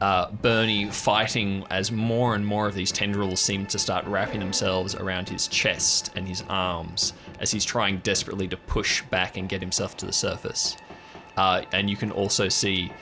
uh, 0.00 0.30
Bernie 0.30 0.88
fighting 0.90 1.64
as 1.70 1.90
more 1.90 2.36
and 2.36 2.46
more 2.46 2.68
of 2.68 2.74
these 2.74 2.92
tendrils 2.92 3.40
seem 3.40 3.66
to 3.66 3.78
start 3.78 4.04
wrapping 4.06 4.38
themselves 4.38 4.94
around 4.94 5.28
his 5.28 5.48
chest 5.48 6.12
and 6.14 6.28
his 6.28 6.44
arms 6.48 7.12
as 7.40 7.50
he's 7.50 7.64
trying 7.64 7.98
desperately 7.98 8.46
to 8.46 8.56
push 8.56 9.02
back 9.04 9.36
and 9.36 9.48
get 9.48 9.60
himself 9.60 9.96
to 9.96 10.06
the 10.06 10.12
surface. 10.12 10.76
Uh, 11.36 11.62
and 11.72 11.90
you 11.90 11.96
can 11.96 12.12
also 12.12 12.48
see 12.48 12.92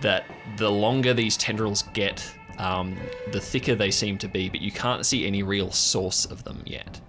that 0.00 0.24
the 0.56 0.70
longer 0.70 1.14
these 1.14 1.36
tendrils 1.36 1.82
get, 1.94 2.28
um, 2.58 2.96
the 3.30 3.40
thicker 3.40 3.76
they 3.76 3.92
seem 3.92 4.18
to 4.18 4.26
be, 4.26 4.48
but 4.48 4.60
you 4.60 4.72
can't 4.72 5.06
see 5.06 5.26
any 5.26 5.44
real 5.44 5.70
source 5.70 6.24
of 6.24 6.42
them 6.42 6.62
yet. 6.66 7.00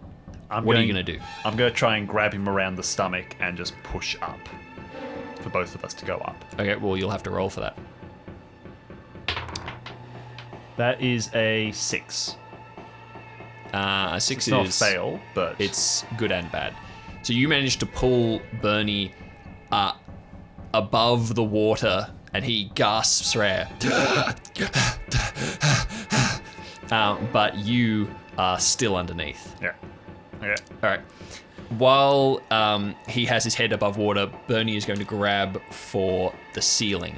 I'm 0.50 0.66
What 0.66 0.78
are 0.78 0.82
you 0.82 0.88
gonna 0.88 1.04
do? 1.04 1.20
I'm 1.44 1.56
going 1.58 1.72
to 1.72 1.76
try 1.76 1.98
and 1.98 2.08
grab 2.08 2.34
him 2.34 2.48
around 2.48 2.76
the 2.76 2.84
stomach 2.84 3.36
and 3.40 3.58
just 3.58 3.74
push 3.84 4.16
up 4.22 4.40
for 5.42 5.50
both 5.50 5.76
of 5.76 5.84
us 5.84 5.94
to 5.96 6.06
go 6.06 6.18
up. 6.18 6.44
Okay, 6.54 6.76
well, 6.76 6.98
you'll 6.98 7.12
have 7.12 7.24
to 7.24 7.30
roll 7.30 7.50
for 7.50 7.62
that. 7.62 7.78
That 10.78 11.02
is 11.02 11.34
a 11.34 11.72
six. 11.72 12.36
Uh, 13.74 14.12
a 14.14 14.22
six 14.22 14.48
It's 14.48 14.52
not 14.52 14.68
a 14.68 14.72
fail, 14.72 15.20
but 15.34 15.60
it's 15.60 16.06
good 16.18 16.32
and 16.32 16.50
bad. 16.52 16.74
So 17.24 17.34
you 17.34 17.48
managed 17.48 17.80
to 17.82 17.86
pull 17.86 18.42
Bernie 18.62 19.14
uh, 19.72 19.94
above 20.74 21.36
the 21.36 21.44
water, 21.44 22.10
and 22.34 22.46
he 22.46 22.72
gasps 22.76 23.36
air. 23.36 23.70
um, 26.92 27.28
but 27.34 27.58
you 27.58 28.10
are 28.38 28.60
still 28.60 28.96
underneath. 28.96 29.56
yeah. 29.62 29.74
Okay. 30.38 30.56
All 30.84 30.90
right. 30.90 31.02
While 31.78 32.42
um, 32.50 32.96
he 33.08 33.26
has 33.26 33.44
his 33.44 33.54
head 33.54 33.74
above 33.74 33.98
water, 33.98 34.32
Bernie 34.48 34.78
is 34.78 34.86
going 34.86 35.00
to 35.00 35.06
grab 35.06 35.62
for 35.72 36.34
the 36.54 36.62
ceiling. 36.62 37.16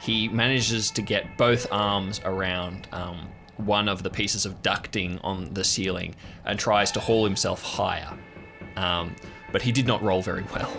He 0.00 0.28
manages 0.28 0.90
to 0.92 1.02
get 1.02 1.36
both 1.36 1.66
arms 1.70 2.20
around 2.24 2.86
um, 2.92 3.28
one 3.56 3.88
of 3.88 4.02
the 4.02 4.10
pieces 4.10 4.46
of 4.46 4.62
ducting 4.62 5.18
on 5.24 5.52
the 5.54 5.64
ceiling 5.64 6.14
and 6.44 6.58
tries 6.58 6.92
to 6.92 7.00
haul 7.00 7.24
himself 7.24 7.62
higher. 7.62 8.16
Um, 8.76 9.16
but 9.52 9.62
he 9.62 9.72
did 9.72 9.86
not 9.86 10.02
roll 10.02 10.22
very 10.22 10.44
well. 10.54 10.72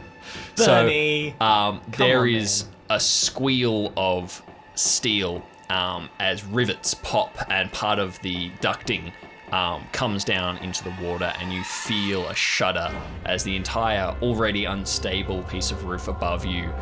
Bernie! 0.56 1.34
So 1.38 1.44
um, 1.44 1.80
there 1.98 2.20
on, 2.20 2.28
is 2.28 2.66
a 2.88 3.00
squeal 3.00 3.92
of 3.96 4.42
steel 4.74 5.44
um, 5.68 6.08
as 6.18 6.44
rivets 6.44 6.94
pop 6.94 7.36
and 7.50 7.72
part 7.72 7.98
of 7.98 8.20
the 8.20 8.50
ducting 8.60 9.12
um, 9.52 9.86
comes 9.92 10.24
down 10.24 10.56
into 10.58 10.82
the 10.82 10.94
water, 11.02 11.32
and 11.40 11.52
you 11.52 11.62
feel 11.62 12.26
a 12.28 12.34
shudder 12.34 12.90
as 13.26 13.44
the 13.44 13.54
entire 13.54 14.16
already 14.22 14.64
unstable 14.64 15.42
piece 15.44 15.70
of 15.70 15.84
roof 15.84 16.08
above 16.08 16.44
you 16.44 16.72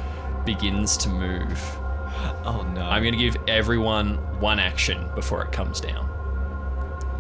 begins 0.47 0.97
to 0.99 1.09
move. 1.09 1.61
Oh 2.45 2.67
no! 2.75 2.83
I'm 2.83 3.03
going 3.03 3.13
to 3.15 3.19
give 3.19 3.37
everyone 3.49 4.15
one 4.41 4.59
action 4.59 5.09
before 5.15 5.43
it 5.45 5.53
comes 5.53 5.81
down. 5.81 6.07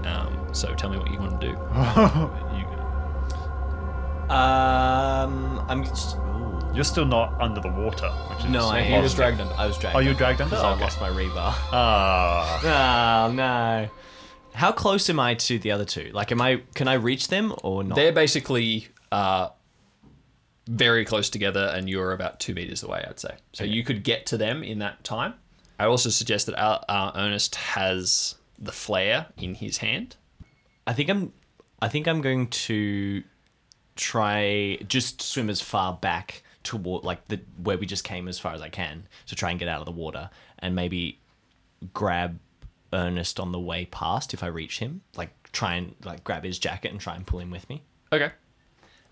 Um, 0.04 0.54
so 0.54 0.74
tell 0.74 0.88
me 0.90 0.98
what 0.98 1.10
you 1.10 1.18
want 1.18 1.40
to 1.40 1.46
do. 1.48 1.52
You- 2.58 2.66
Um, 4.34 5.64
I'm. 5.68 5.84
Just, 5.84 6.16
ooh. 6.16 6.58
You're 6.72 6.84
still 6.84 7.04
not 7.04 7.34
under 7.40 7.60
the 7.60 7.68
water, 7.68 8.08
which 8.30 8.44
is 8.44 8.50
No, 8.50 8.68
I 8.68 8.82
he 8.82 8.96
was 9.00 9.12
dragged 9.14 9.40
under. 9.40 9.52
I 9.54 9.66
was 9.66 9.76
dragged. 9.76 9.96
Oh, 9.96 9.98
you 9.98 10.10
were 10.10 10.14
dragged 10.14 10.40
under? 10.40 10.54
Because 10.54 10.64
I 10.64 10.80
lost 10.80 11.00
my 11.00 11.08
rebar. 11.10 11.52
Ah, 11.72 13.26
Oh 13.28 13.32
no! 13.32 13.88
How 14.54 14.72
close 14.72 15.08
am 15.08 15.18
I 15.20 15.34
to 15.34 15.58
the 15.58 15.70
other 15.70 15.84
two? 15.84 16.10
Like, 16.12 16.32
am 16.32 16.40
I? 16.40 16.62
Can 16.74 16.88
I 16.88 16.94
reach 16.94 17.28
them 17.28 17.54
or 17.62 17.82
not? 17.82 17.94
They're 17.94 18.12
basically 18.12 18.88
uh, 19.10 19.50
very 20.66 21.04
close 21.04 21.30
together, 21.30 21.72
and 21.74 21.88
you're 21.88 22.12
about 22.12 22.40
two 22.40 22.54
meters 22.54 22.82
away, 22.82 23.04
I'd 23.08 23.20
say. 23.20 23.36
So 23.52 23.64
you 23.64 23.82
could 23.84 24.02
get 24.02 24.26
to 24.26 24.36
them 24.36 24.62
in 24.62 24.80
that 24.80 25.02
time. 25.04 25.34
I 25.78 25.86
also 25.86 26.10
suggest 26.10 26.46
that 26.46 26.56
Al- 26.56 26.84
uh, 26.88 27.12
Ernest 27.14 27.54
has 27.54 28.34
the 28.58 28.72
flare 28.72 29.26
in 29.38 29.54
his 29.54 29.78
hand. 29.78 30.16
I 30.86 30.92
think 30.92 31.08
I'm. 31.08 31.32
I 31.80 31.88
think 31.88 32.06
I'm 32.06 32.20
going 32.20 32.48
to 32.48 33.22
try 33.96 34.78
just 34.88 35.22
swim 35.22 35.50
as 35.50 35.60
far 35.60 35.94
back 35.94 36.42
toward 36.62 37.04
like 37.04 37.26
the 37.28 37.40
where 37.62 37.78
we 37.78 37.86
just 37.86 38.04
came 38.04 38.28
as 38.28 38.38
far 38.38 38.54
as 38.54 38.60
I 38.60 38.68
can 38.68 39.06
to 39.26 39.34
try 39.34 39.50
and 39.50 39.58
get 39.58 39.68
out 39.68 39.80
of 39.80 39.86
the 39.86 39.92
water 39.92 40.30
and 40.58 40.74
maybe 40.74 41.18
grab 41.94 42.38
Ernest 42.92 43.38
on 43.40 43.52
the 43.52 43.60
way 43.60 43.84
past 43.86 44.34
if 44.34 44.42
I 44.42 44.46
reach 44.48 44.78
him. 44.78 45.02
Like 45.16 45.30
try 45.52 45.74
and 45.74 45.94
like 46.04 46.24
grab 46.24 46.44
his 46.44 46.58
jacket 46.58 46.90
and 46.92 47.00
try 47.00 47.14
and 47.16 47.26
pull 47.26 47.40
him 47.40 47.50
with 47.50 47.68
me. 47.68 47.82
Okay. 48.12 48.30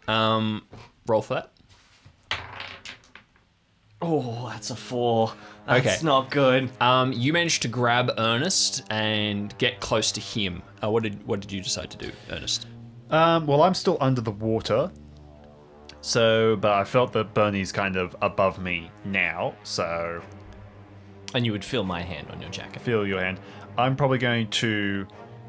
Um, 0.08 0.64
roll 1.06 1.22
for 1.22 1.34
that. 1.34 1.52
Oh, 4.00 4.48
that's 4.50 4.70
a 4.70 4.76
four. 4.76 5.32
That's 5.66 5.86
Okay. 5.86 6.04
not 6.04 6.30
good. 6.30 6.70
Um, 6.80 7.12
you 7.12 7.32
managed 7.32 7.62
to 7.62 7.68
grab 7.68 8.12
Ernest 8.16 8.84
and 8.90 9.56
get 9.58 9.80
close 9.80 10.12
to 10.12 10.20
him. 10.20 10.62
Uh, 10.82 10.90
what 10.90 11.02
did 11.02 11.26
what 11.26 11.40
did 11.40 11.50
you 11.50 11.60
decide 11.60 11.90
to 11.90 11.96
do, 11.98 12.12
Ernest? 12.30 12.66
Um, 13.10 13.46
well, 13.46 13.62
I'm 13.62 13.74
still 13.74 13.98
under 14.00 14.20
the 14.20 14.30
water. 14.30 14.90
So, 16.00 16.56
but 16.56 16.72
I 16.72 16.84
felt 16.84 17.12
that 17.14 17.34
Bernie's 17.34 17.72
kind 17.72 17.96
of 17.96 18.14
above 18.22 18.60
me 18.60 18.90
now. 19.04 19.54
So, 19.64 20.22
And 21.34 21.44
you 21.44 21.50
would 21.52 21.64
feel 21.64 21.82
my 21.82 22.02
hand 22.02 22.28
on 22.30 22.40
your 22.40 22.50
jacket. 22.50 22.80
feel 22.82 23.04
your 23.06 23.20
hand. 23.20 23.40
I'm 23.78 23.96
probably 23.96 24.18
going 24.18 24.48
to 24.50 25.06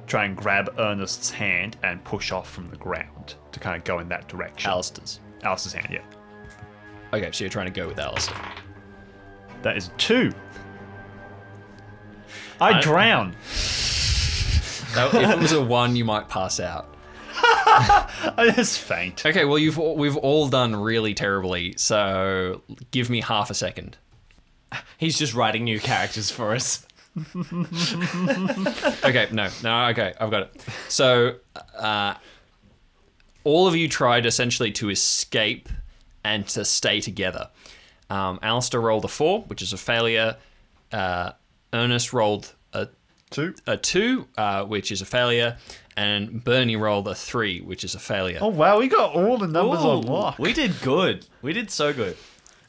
try 0.08 0.26
and 0.26 0.38
grab 0.38 0.74
Ernest's 0.78 1.30
hand 1.32 1.78
and 1.84 2.04
push 2.04 2.32
off 2.32 2.50
from 2.50 2.68
the 2.68 2.78
ground 2.78 3.36
to 3.52 3.60
kind 3.60 3.76
of 3.76 3.84
go 3.84 4.00
in 4.00 4.08
that 4.10 4.28
direction. 4.30 4.70
Allister's. 4.70 5.20
Alice's 5.44 5.74
hand, 5.74 5.88
yeah. 5.92 6.02
Okay, 7.12 7.32
so 7.32 7.44
you're 7.44 7.50
trying 7.50 7.66
to 7.66 7.72
go 7.72 7.88
with 7.88 8.00
Allister. 8.00 8.36
That 9.64 9.76
is 9.78 9.90
two. 9.98 10.32
I, 12.62 12.74
I- 12.78 12.82
drown. 12.82 13.36
Now, 14.96 15.06
if 15.10 15.14
it 15.14 15.38
was 15.38 15.52
a 15.52 15.64
one, 15.64 15.96
you 15.96 16.04
might 16.04 16.30
pass 16.30 16.60
out. 16.60 16.96
I 17.36 18.52
just 18.56 18.80
faint. 18.80 19.24
Okay, 19.24 19.46
well 19.46 19.60
you've 19.60 19.78
we've 19.78 20.18
all 20.18 20.48
done 20.50 20.76
really 20.76 21.14
terribly, 21.14 21.76
so 21.78 22.64
give 22.90 23.08
me 23.08 23.22
half 23.22 23.52
a 23.52 23.54
second. 23.54 23.98
He's 24.98 25.20
just 25.20 25.36
writing 25.36 25.64
new 25.64 25.80
characters 25.80 26.32
for 26.32 26.56
us. 26.56 26.88
Okay, 29.04 29.28
no, 29.32 29.48
no, 29.64 29.88
okay, 29.88 30.14
I've 30.20 30.32
got 30.32 30.44
it. 30.44 30.66
So, 30.88 31.36
uh, 31.78 32.16
all 33.44 33.68
of 33.68 33.76
you 33.76 33.88
tried 33.88 34.26
essentially 34.26 34.72
to 34.74 34.90
escape 34.90 35.70
and 36.24 36.48
to 36.50 36.66
stay 36.66 37.02
together. 37.02 37.50
Um, 38.10 38.40
Allister 38.42 38.80
rolled 38.82 39.06
a 39.06 39.08
four, 39.08 39.42
which 39.44 39.62
is 39.62 39.74
a 39.74 39.78
failure. 39.78 40.38
Uh, 40.92 41.32
Ernest 41.74 42.14
rolled 42.14 42.54
a 42.74 42.88
Two. 43.30 43.54
a 43.68 43.78
two, 43.78 44.28
uh, 44.38 44.66
which 44.66 44.92
is 44.92 45.02
a 45.02 45.06
failure, 45.06 45.58
and 45.96 46.44
Bernie 46.44 46.76
rolled 46.76 47.08
a 47.08 47.16
three, 47.16 47.62
which 47.62 47.84
is 47.84 47.94
a 47.96 48.00
failure. 48.00 48.40
Oh 48.42 48.48
wow, 48.48 48.80
we 48.80 48.88
got 48.88 49.16
all 49.16 49.38
the 49.38 49.48
numbers 49.48 49.80
on 49.82 49.98
Ooh, 50.06 50.12
lock. 50.12 50.40
We 50.40 50.52
did 50.54 50.82
good. 50.82 51.28
We 51.42 51.54
did 51.54 51.70
so 51.70 51.94
good. 51.94 52.18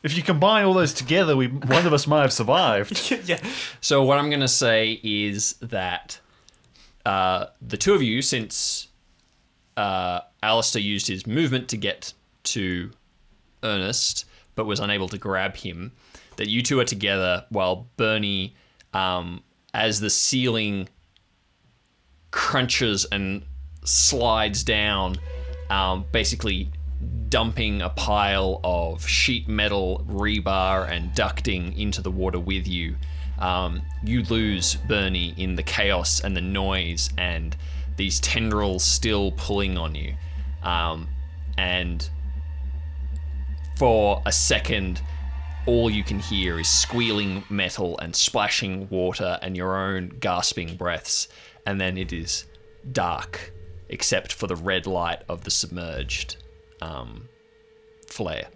If 0.03 0.17
you 0.17 0.23
combine 0.23 0.65
all 0.65 0.75
those 0.75 0.95
together, 0.95 1.37
we 1.37 1.49
one 1.49 1.87
of 1.87 1.93
us 1.93 2.07
might 2.07 2.23
have 2.23 2.33
survived. 2.33 3.11
yeah. 3.27 3.41
So 3.81 4.03
what 4.03 4.19
I'm 4.19 4.31
going 4.31 4.41
to 4.41 4.49
say 4.49 4.99
is 5.03 5.55
that 5.61 6.19
uh, 7.05 7.47
the 7.61 7.77
two 7.77 7.95
of 7.95 8.03
you, 8.03 8.23
since 8.23 8.89
uh, 9.77 10.21
Allister 10.43 10.79
used 10.79 11.07
his 11.07 11.27
movement 11.27 11.69
to 11.69 11.77
get 11.77 12.15
to 12.45 12.91
Ernest, 13.63 14.25
but 14.55 14.65
was 14.65 14.81
unable 14.81 15.09
to 15.09 15.19
grab 15.19 15.57
him, 15.57 15.93
that 16.37 16.49
you 16.49 16.63
two 16.63 16.81
are 16.81 16.85
together 16.85 17.45
while 17.51 17.87
Bernie, 17.97 18.55
um, 18.95 19.43
as 19.75 20.01
the 20.01 20.11
ceiling 20.11 20.89
crunches 22.31 23.05
and 23.07 23.43
slides 23.85 24.65
down, 24.65 25.17
um, 25.69 26.05
basically 26.13 26.71
dumping 27.31 27.81
a 27.81 27.89
pile 27.89 28.61
of 28.65 29.07
sheet 29.07 29.49
metal, 29.49 30.05
rebar, 30.09 30.91
and 30.91 31.13
ducting 31.13 31.79
into 31.79 32.03
the 32.03 32.11
water 32.11 32.41
with 32.41 32.67
you. 32.67 32.97
Um, 33.39 33.83
you 34.05 34.23
lose 34.25 34.75
Bernie 34.75 35.33
in 35.37 35.55
the 35.55 35.63
chaos 35.63 36.21
and 36.21 36.37
the 36.37 36.41
noise, 36.41 37.09
and 37.17 37.57
these 37.97 38.21
tendrils 38.21 38.85
still 38.85 39.31
pulling 39.33 39.79
on 39.79 39.95
you. 39.95 40.15
Um, 40.63 41.09
and 41.57 42.09
for 43.77 44.23
a 44.27 44.33
second, 44.33 45.01
all 45.67 45.89
you 45.89 46.03
can 46.03 46.19
hear 46.19 46.59
is 46.59 46.69
squealing 46.69 47.45
metal 47.49 47.97
and 48.01 48.15
splashing 48.15 48.89
water 48.91 49.39
and 49.41 49.57
your 49.57 49.77
own 49.77 50.09
gasping 50.21 50.77
breaths. 50.77 51.29
And 51.65 51.81
then 51.81 51.97
it 51.97 52.13
is 52.13 52.47
dark, 52.91 53.53
except 53.89 54.33
for 54.33 54.49
the 54.49 54.57
red 54.57 54.87
light 54.87 55.23
of 55.29 55.45
the 55.45 55.51
submerged 55.51 56.37
um, 56.81 57.29
flare. 58.07 58.49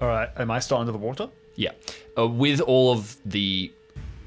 all 0.00 0.08
right, 0.08 0.28
am 0.36 0.50
I 0.50 0.58
still 0.60 0.78
under 0.78 0.92
the 0.92 0.98
water? 0.98 1.28
Yeah. 1.56 1.72
Uh, 2.16 2.26
with 2.26 2.60
all 2.60 2.92
of 2.92 3.16
the 3.24 3.72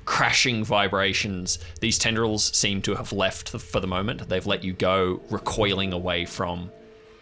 crashing 0.05 0.63
vibrations, 0.63 1.59
these 1.79 1.97
tendrils 1.97 2.55
seem 2.55 2.81
to 2.83 2.95
have 2.95 3.11
left 3.11 3.49
for 3.49 3.79
the 3.79 3.87
moment. 3.87 4.27
They've 4.29 4.45
let 4.45 4.63
you 4.63 4.73
go, 4.73 5.21
recoiling 5.29 5.93
away 5.93 6.25
from 6.25 6.71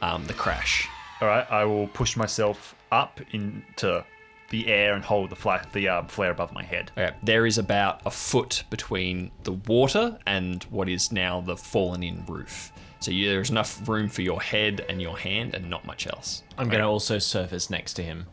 um, 0.02 0.26
the 0.26 0.34
crash. 0.34 0.88
All 1.22 1.28
right, 1.28 1.50
I 1.52 1.66
will 1.66 1.88
push 1.88 2.18
myself 2.18 2.76
up 2.92 3.22
into 3.32 4.04
the 4.50 4.68
air 4.68 4.96
and 4.96 5.04
hold 5.04 5.30
the 5.30 5.36
fla- 5.36 5.66
the 5.72 5.88
um, 5.88 6.08
flare 6.08 6.32
above 6.32 6.52
my 6.52 6.64
head. 6.64 6.92
Okay, 6.98 7.16
there 7.24 7.46
is 7.46 7.58
about 7.58 8.02
a 8.06 8.12
foot 8.12 8.64
between 8.70 9.32
the 9.44 9.54
water 9.54 10.18
and 10.26 10.64
what 10.66 10.90
is 10.90 11.12
now 11.12 11.40
the 11.40 11.56
fallen 11.56 12.04
in 12.04 12.26
roof. 12.26 12.72
So 13.02 13.10
you, 13.12 13.30
there's 13.30 13.50
enough 13.50 13.88
room 13.90 14.08
for 14.10 14.22
your 14.22 14.42
head 14.42 14.86
and 14.88 15.02
your 15.02 15.18
hand 15.18 15.56
and 15.56 15.70
not 15.70 15.86
much 15.86 16.06
else. 16.08 16.44
I'm 16.58 16.70
going 16.70 16.82
to 16.82 16.88
also 16.88 17.18
surface 17.18 17.70
next 17.70 17.94
to 17.96 18.04
him. 18.04 18.28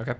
Okay. 0.00 0.14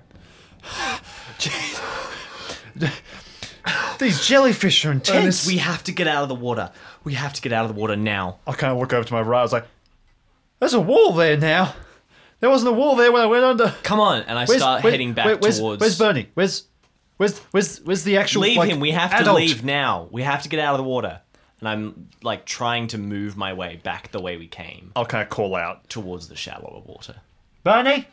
These 3.99 4.25
jellyfish 4.25 4.83
are 4.85 4.91
intense. 4.91 5.23
Ernest, 5.23 5.47
we 5.47 5.57
have 5.57 5.83
to 5.83 5.91
get 5.91 6.07
out 6.07 6.23
of 6.23 6.29
the 6.29 6.35
water. 6.35 6.71
We 7.03 7.13
have 7.13 7.33
to 7.33 7.41
get 7.41 7.53
out 7.53 7.69
of 7.69 7.75
the 7.75 7.79
water 7.79 7.95
now. 7.95 8.39
I 8.47 8.53
kind 8.53 8.73
of 8.73 8.79
look 8.79 8.91
over 8.91 9.03
to 9.07 9.13
my 9.13 9.21
right. 9.21 9.39
I 9.39 9.43
was 9.43 9.53
like, 9.53 9.67
"There's 10.59 10.73
a 10.73 10.79
wall 10.79 11.13
there 11.13 11.37
now. 11.37 11.75
There 12.39 12.49
wasn't 12.49 12.69
a 12.73 12.73
wall 12.73 12.95
there 12.95 13.11
when 13.11 13.21
I 13.21 13.27
went 13.27 13.43
under." 13.43 13.75
Come 13.83 13.99
on, 13.99 14.23
and 14.23 14.39
I 14.39 14.45
Where's- 14.45 14.61
start 14.61 14.83
where- 14.83 14.91
heading 14.91 15.13
back 15.13 15.25
where- 15.25 15.37
where's, 15.37 15.59
towards. 15.59 15.79
Where's 15.79 15.97
Bernie? 15.99 16.29
Where's 16.33 16.63
where's 17.17 17.37
where's 17.51 17.77
where's 17.81 18.03
the 18.03 18.17
actual? 18.17 18.41
leave 18.41 18.57
like, 18.57 18.71
him. 18.71 18.79
We 18.79 18.91
have 18.91 19.11
to 19.11 19.21
adult? 19.21 19.37
leave 19.37 19.63
now. 19.63 20.07
We 20.11 20.23
have 20.23 20.41
to 20.41 20.49
get 20.49 20.59
out 20.59 20.73
of 20.73 20.79
the 20.79 20.89
water. 20.89 21.21
And 21.61 21.69
I'm 21.69 22.09
like 22.23 22.45
trying 22.45 22.87
to 22.87 22.97
move 22.97 23.37
my 23.37 23.53
way 23.53 23.79
back 23.81 24.11
the 24.11 24.19
way 24.19 24.35
we 24.35 24.47
came 24.47 24.91
I'll 24.95 25.05
kind 25.05 25.21
of 25.21 25.29
call 25.29 25.55
out, 25.55 25.87
towards 25.89 26.27
the 26.27 26.35
shallower 26.35 26.81
water. 26.83 27.15
Bernie. 27.63 28.07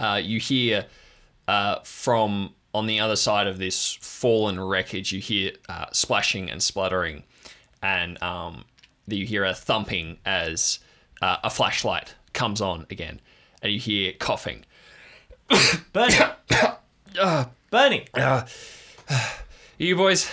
uh, 0.00 0.20
you 0.22 0.40
hear 0.40 0.86
uh, 1.48 1.78
from 1.84 2.50
on 2.74 2.86
the 2.86 3.00
other 3.00 3.16
side 3.16 3.46
of 3.46 3.56
this 3.58 3.94
fallen 4.02 4.60
wreckage, 4.60 5.12
you 5.12 5.20
hear 5.20 5.52
uh, 5.68 5.86
splashing 5.92 6.50
and 6.50 6.62
spluttering, 6.62 7.22
and 7.82 8.20
um, 8.22 8.64
you 9.06 9.24
hear 9.24 9.44
a 9.44 9.54
thumping 9.54 10.18
as 10.26 10.80
uh, 11.22 11.36
a 11.44 11.48
flashlight 11.48 12.14
comes 12.34 12.60
on 12.60 12.84
again, 12.90 13.20
and 13.62 13.72
you 13.72 13.78
hear 13.78 14.12
coughing. 14.12 14.64
Bernie. 15.92 16.14
Bernie, 17.70 18.06
You 19.78 19.96
boys, 19.96 20.30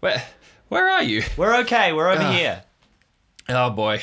where 0.00 0.22
where 0.72 0.88
are 0.88 1.02
you? 1.02 1.22
we're 1.36 1.54
okay. 1.60 1.92
We're 1.92 2.08
over 2.08 2.32
here. 2.32 2.62
Oh 3.46 3.68
boy. 3.68 4.00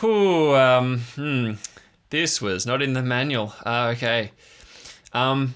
Whew, 0.00 0.54
um, 0.54 0.98
hmm. 1.14 1.52
This 2.10 2.42
was 2.42 2.66
not 2.66 2.82
in 2.82 2.92
the 2.92 3.02
manual. 3.02 3.54
Uh, 3.64 3.94
okay. 3.96 4.32
Um, 5.14 5.54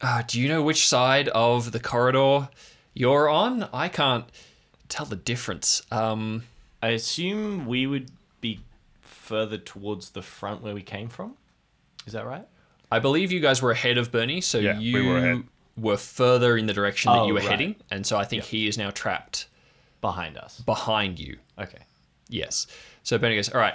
uh, 0.00 0.22
do 0.26 0.40
you 0.40 0.48
know 0.48 0.62
which 0.62 0.88
side 0.88 1.28
of 1.28 1.72
the 1.72 1.80
corridor 1.80 2.48
you're 2.94 3.28
on? 3.28 3.68
I 3.74 3.88
can't 3.88 4.24
tell 4.88 5.04
the 5.04 5.16
difference. 5.16 5.82
Um, 5.90 6.44
I 6.82 6.88
assume 6.88 7.66
we 7.66 7.86
would 7.86 8.10
be 8.40 8.60
further 9.02 9.58
towards 9.58 10.10
the 10.10 10.22
front 10.22 10.62
where 10.62 10.72
we 10.74 10.82
came 10.82 11.10
from. 11.10 11.34
Is 12.06 12.14
that 12.14 12.24
right? 12.24 12.46
I 12.90 13.00
believe 13.00 13.32
you 13.32 13.40
guys 13.40 13.60
were 13.60 13.70
ahead 13.70 13.98
of 13.98 14.10
Bernie, 14.10 14.40
so 14.40 14.58
Yeah, 14.58 14.78
we 14.78 14.84
you 14.84 15.06
were 15.08 15.18
ahead. 15.18 15.44
Were 15.76 15.96
further 15.96 16.56
in 16.56 16.66
the 16.66 16.72
direction 16.74 17.10
that 17.12 17.20
Oh, 17.20 17.26
you 17.26 17.32
were 17.34 17.40
right. 17.40 17.48
heading, 17.48 17.76
and 17.90 18.06
so 18.06 18.16
I 18.18 18.24
think 18.24 18.44
he 18.44 18.66
is 18.68 18.76
now 18.76 18.90
trapped 18.90 19.46
Behind 20.00 20.36
us. 20.36 20.60
behind 20.60 21.18
you. 21.18 21.38
Okay. 21.58 21.78
Yes. 22.28 22.66
So 23.04 23.16
Bernie 23.18 23.36
goes, 23.36 23.48
all 23.48 23.60
right, 23.60 23.74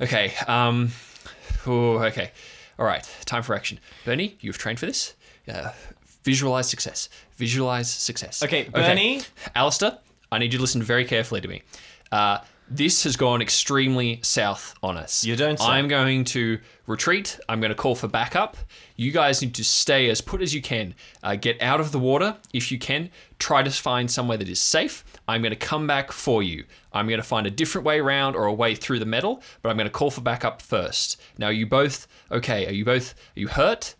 okay, 0.00 0.32
um, 0.46 0.90
okay, 1.66 2.30
all 2.78 2.86
right, 2.86 3.08
time 3.24 3.42
for 3.42 3.54
action. 3.54 3.78
Bernie, 4.04 4.36
you've 4.40 4.58
trained 4.58 4.78
for 4.78 4.86
this. 4.86 5.14
Uh, 5.52 5.70
Visualize 6.22 6.68
success. 6.70 7.08
Visualize 7.36 7.90
success. 7.90 8.42
Okay, 8.42 8.64
Bernie. 8.64 9.20
Allister, 9.54 9.98
I 10.32 10.38
need 10.38 10.52
you 10.52 10.58
to 10.58 10.62
listen 10.62 10.82
very 10.82 11.04
carefully 11.04 11.40
to 11.42 11.48
me. 11.48 11.62
Uh, 12.10 12.38
this 12.68 13.04
has 13.04 13.16
gone 13.16 13.42
extremely 13.42 14.20
south 14.22 14.74
on 14.82 14.96
us. 14.96 15.24
You 15.24 15.36
don't 15.36 15.58
say. 15.58 15.66
I'm 15.66 15.86
going 15.86 16.24
to 16.26 16.58
retreat. 16.86 17.38
I'm 17.48 17.60
going 17.60 17.70
to 17.70 17.76
call 17.76 17.94
for 17.94 18.08
backup. 18.08 18.56
You 18.96 19.12
guys 19.12 19.42
need 19.42 19.54
to 19.56 19.64
stay 19.64 20.08
as 20.08 20.20
put 20.20 20.40
as 20.40 20.54
you 20.54 20.62
can. 20.62 20.94
Uh, 21.22 21.36
get 21.36 21.60
out 21.60 21.80
of 21.80 21.92
the 21.92 21.98
water 21.98 22.36
if 22.52 22.72
you 22.72 22.78
can. 22.78 23.10
Try 23.38 23.62
to 23.62 23.70
find 23.70 24.10
somewhere 24.10 24.38
that 24.38 24.48
is 24.48 24.60
safe. 24.60 25.04
I'm 25.28 25.42
going 25.42 25.50
to 25.50 25.56
come 25.56 25.86
back 25.86 26.10
for 26.10 26.42
you. 26.42 26.64
I'm 26.92 27.06
going 27.06 27.20
to 27.20 27.26
find 27.26 27.46
a 27.46 27.50
different 27.50 27.84
way 27.84 28.00
around 28.00 28.36
or 28.36 28.46
a 28.46 28.52
way 28.52 28.74
through 28.74 28.98
the 28.98 29.06
metal, 29.06 29.42
but 29.62 29.68
I'm 29.68 29.76
going 29.76 29.88
to 29.88 29.92
call 29.92 30.10
for 30.10 30.20
backup 30.20 30.62
first. 30.62 31.20
Now, 31.38 31.46
are 31.46 31.52
you 31.52 31.66
both 31.66 32.06
okay? 32.30 32.66
Are 32.66 32.72
you 32.72 32.84
both? 32.84 33.14
Are 33.36 33.40
you 33.40 33.48
hurt? 33.48 33.94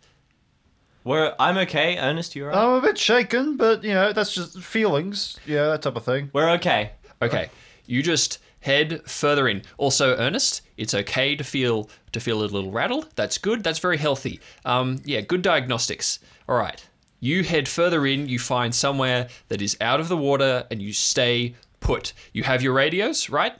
We're, 1.03 1.35
I'm 1.37 1.57
okay. 1.59 1.99
Ernest, 1.99 2.35
you 2.35 2.45
alright? 2.45 2.57
I'm 2.57 2.69
a 2.71 2.81
bit 2.81 2.97
shaken, 2.97 3.57
but 3.57 3.83
you 3.83 3.93
know 3.93 4.11
that's 4.11 4.33
just 4.33 4.59
feelings. 4.59 5.37
Yeah, 5.45 5.67
that 5.67 5.83
type 5.83 5.95
of 5.95 6.03
thing. 6.03 6.31
We're 6.33 6.49
okay. 6.53 6.93
Okay, 7.21 7.49
you 7.85 8.01
just 8.01 8.39
head 8.65 9.07
further 9.07 9.47
in. 9.47 9.61
Also, 9.77 10.17
Ernest, 10.17 10.63
it's 10.75 10.95
okay 10.95 11.35
to 11.35 11.43
feel 11.43 11.87
to 12.11 12.19
feel 12.19 12.41
a 12.41 12.45
little 12.45 12.71
rattled. 12.71 13.09
That's 13.15 13.37
good. 13.37 13.63
That's 13.63 13.77
very 13.79 13.97
healthy. 13.97 14.39
Um, 14.65 15.01
yeah, 15.05 15.21
good 15.21 15.43
diagnostics. 15.43 16.19
All 16.49 16.57
right, 16.57 16.83
you 17.19 17.43
head 17.43 17.67
further 17.67 18.07
in. 18.07 18.27
You 18.27 18.39
find 18.39 18.73
somewhere 18.73 19.27
that 19.49 19.61
is 19.61 19.77
out 19.79 19.99
of 19.99 20.07
the 20.09 20.17
water, 20.17 20.65
and 20.71 20.81
you 20.81 20.93
stay 20.93 21.53
put. 21.79 22.13
You 22.33 22.41
have 22.43 22.63
your 22.63 22.73
radios, 22.73 23.29
right? 23.29 23.53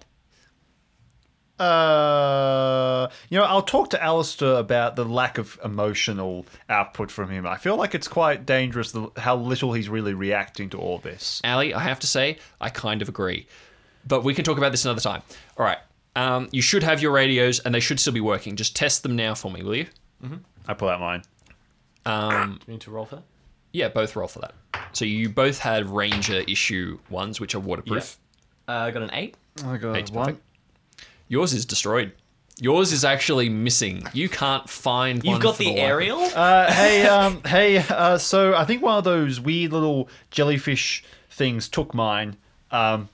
Uh, 1.57 3.07
you 3.29 3.37
know, 3.37 3.45
I'll 3.45 3.61
talk 3.61 3.91
to 3.91 4.03
Allister 4.03 4.55
about 4.55 4.97
the 4.97 5.05
lack 5.05 5.37
of 5.37 5.57
emotional 5.63 6.45
output 6.67 7.11
from 7.11 7.29
him. 7.29 7.47
I 7.47 7.55
feel 7.57 7.77
like 7.77 7.95
it's 7.95 8.09
quite 8.09 8.45
dangerous 8.45 8.91
the, 8.91 9.09
how 9.15 9.37
little 9.37 9.71
he's 9.71 9.87
really 9.87 10.13
reacting 10.13 10.69
to 10.71 10.77
all 10.77 10.97
this. 10.97 11.39
Ali, 11.45 11.73
I 11.73 11.79
have 11.79 11.99
to 12.01 12.07
say, 12.07 12.39
I 12.59 12.69
kind 12.69 13.01
of 13.01 13.07
agree. 13.07 13.47
But 14.07 14.23
we 14.23 14.33
can 14.33 14.45
talk 14.45 14.57
about 14.57 14.71
this 14.71 14.85
another 14.85 15.01
time. 15.01 15.21
All 15.57 15.65
right. 15.65 15.77
Um, 16.15 16.47
you 16.51 16.61
should 16.61 16.83
have 16.83 17.01
your 17.01 17.11
radios, 17.11 17.59
and 17.59 17.73
they 17.75 17.79
should 17.79 17.99
still 17.99 18.13
be 18.13 18.21
working. 18.21 18.55
Just 18.55 18.75
test 18.75 19.03
them 19.03 19.15
now 19.15 19.33
for 19.35 19.51
me, 19.51 19.63
will 19.63 19.75
you? 19.75 19.87
I 20.67 20.73
pull 20.73 20.89
out 20.89 20.99
mine. 20.99 21.23
Um, 22.05 22.59
Do 22.59 22.65
you 22.67 22.73
need 22.73 22.81
to 22.81 22.91
roll 22.91 23.05
for 23.05 23.17
that? 23.17 23.23
yeah, 23.73 23.89
both 23.89 24.15
roll 24.15 24.27
for 24.27 24.39
that. 24.39 24.53
So 24.93 25.03
you 25.05 25.27
both 25.29 25.59
had 25.59 25.89
Ranger 25.89 26.43
issue 26.47 26.97
ones, 27.09 27.39
which 27.41 27.53
are 27.55 27.59
waterproof. 27.59 28.17
Uh, 28.67 28.71
I 28.71 28.91
got 28.91 29.03
an 29.03 29.09
eight. 29.13 29.35
I 29.65 29.77
got 29.77 29.97
Eight's 29.97 30.11
perfect. 30.11 30.41
Yours 31.27 31.53
is 31.53 31.65
destroyed. 31.65 32.13
Yours 32.61 32.93
is 32.93 33.03
actually 33.03 33.49
missing. 33.49 34.03
You 34.13 34.29
can't 34.29 34.69
find. 34.69 35.23
You've 35.23 35.33
one 35.33 35.41
got 35.41 35.57
for 35.57 35.63
the 35.63 35.69
life. 35.71 35.79
aerial? 35.79 36.19
Uh, 36.21 36.71
hey, 36.71 37.05
um, 37.05 37.41
hey. 37.45 37.77
Uh, 37.79 38.17
so 38.17 38.55
I 38.55 38.63
think 38.63 38.81
one 38.81 38.97
of 38.97 39.03
those 39.03 39.41
weird 39.41 39.73
little 39.73 40.07
jellyfish 40.31 41.03
things 41.29 41.67
took 41.67 41.93
mine. 41.93 42.37
Um, 42.71 43.09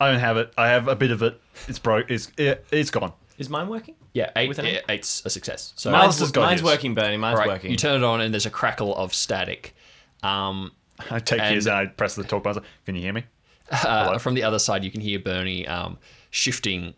I 0.00 0.10
don't 0.10 0.20
have 0.20 0.36
it. 0.38 0.52
I 0.56 0.68
have 0.68 0.88
a 0.88 0.96
bit 0.96 1.10
of 1.10 1.22
it. 1.22 1.40
It's 1.68 1.78
broke. 1.78 2.10
It's 2.10 2.32
it, 2.38 2.64
it's 2.72 2.90
gone. 2.90 3.12
Is 3.38 3.48
mine 3.48 3.68
working? 3.68 3.94
Yeah, 4.12 4.30
eight, 4.36 4.48
With 4.48 4.58
an 4.58 4.64
yeah, 4.66 4.72
eight? 4.72 4.82
eight's 4.88 5.24
a 5.24 5.30
success. 5.30 5.72
So 5.76 5.90
Mine's, 5.90 6.04
Allister's 6.04 6.32
got 6.32 6.42
mine's 6.42 6.60
his. 6.60 6.64
working, 6.70 6.94
Bernie. 6.94 7.16
Mine's 7.16 7.38
right, 7.38 7.46
working. 7.48 7.70
you 7.70 7.76
turn 7.76 8.02
it 8.02 8.04
on, 8.04 8.20
and 8.20 8.34
there's 8.34 8.44
a 8.46 8.50
crackle 8.50 8.94
of 8.96 9.14
static. 9.14 9.74
Um, 10.22 10.72
I 11.10 11.20
take 11.20 11.40
And- 11.40 11.54
his 11.54 11.66
and 11.66 11.76
I 11.76 11.86
press 11.86 12.14
the 12.16 12.24
talk 12.24 12.42
button. 12.42 12.62
Can 12.86 12.96
you 12.96 13.02
hear 13.02 13.12
me? 13.12 13.24
uh, 13.70 14.18
from 14.18 14.34
the 14.34 14.42
other 14.42 14.58
side, 14.58 14.82
you 14.84 14.90
can 14.90 15.00
hear 15.00 15.18
Bernie 15.20 15.66
um, 15.68 15.96
shifting 16.30 16.94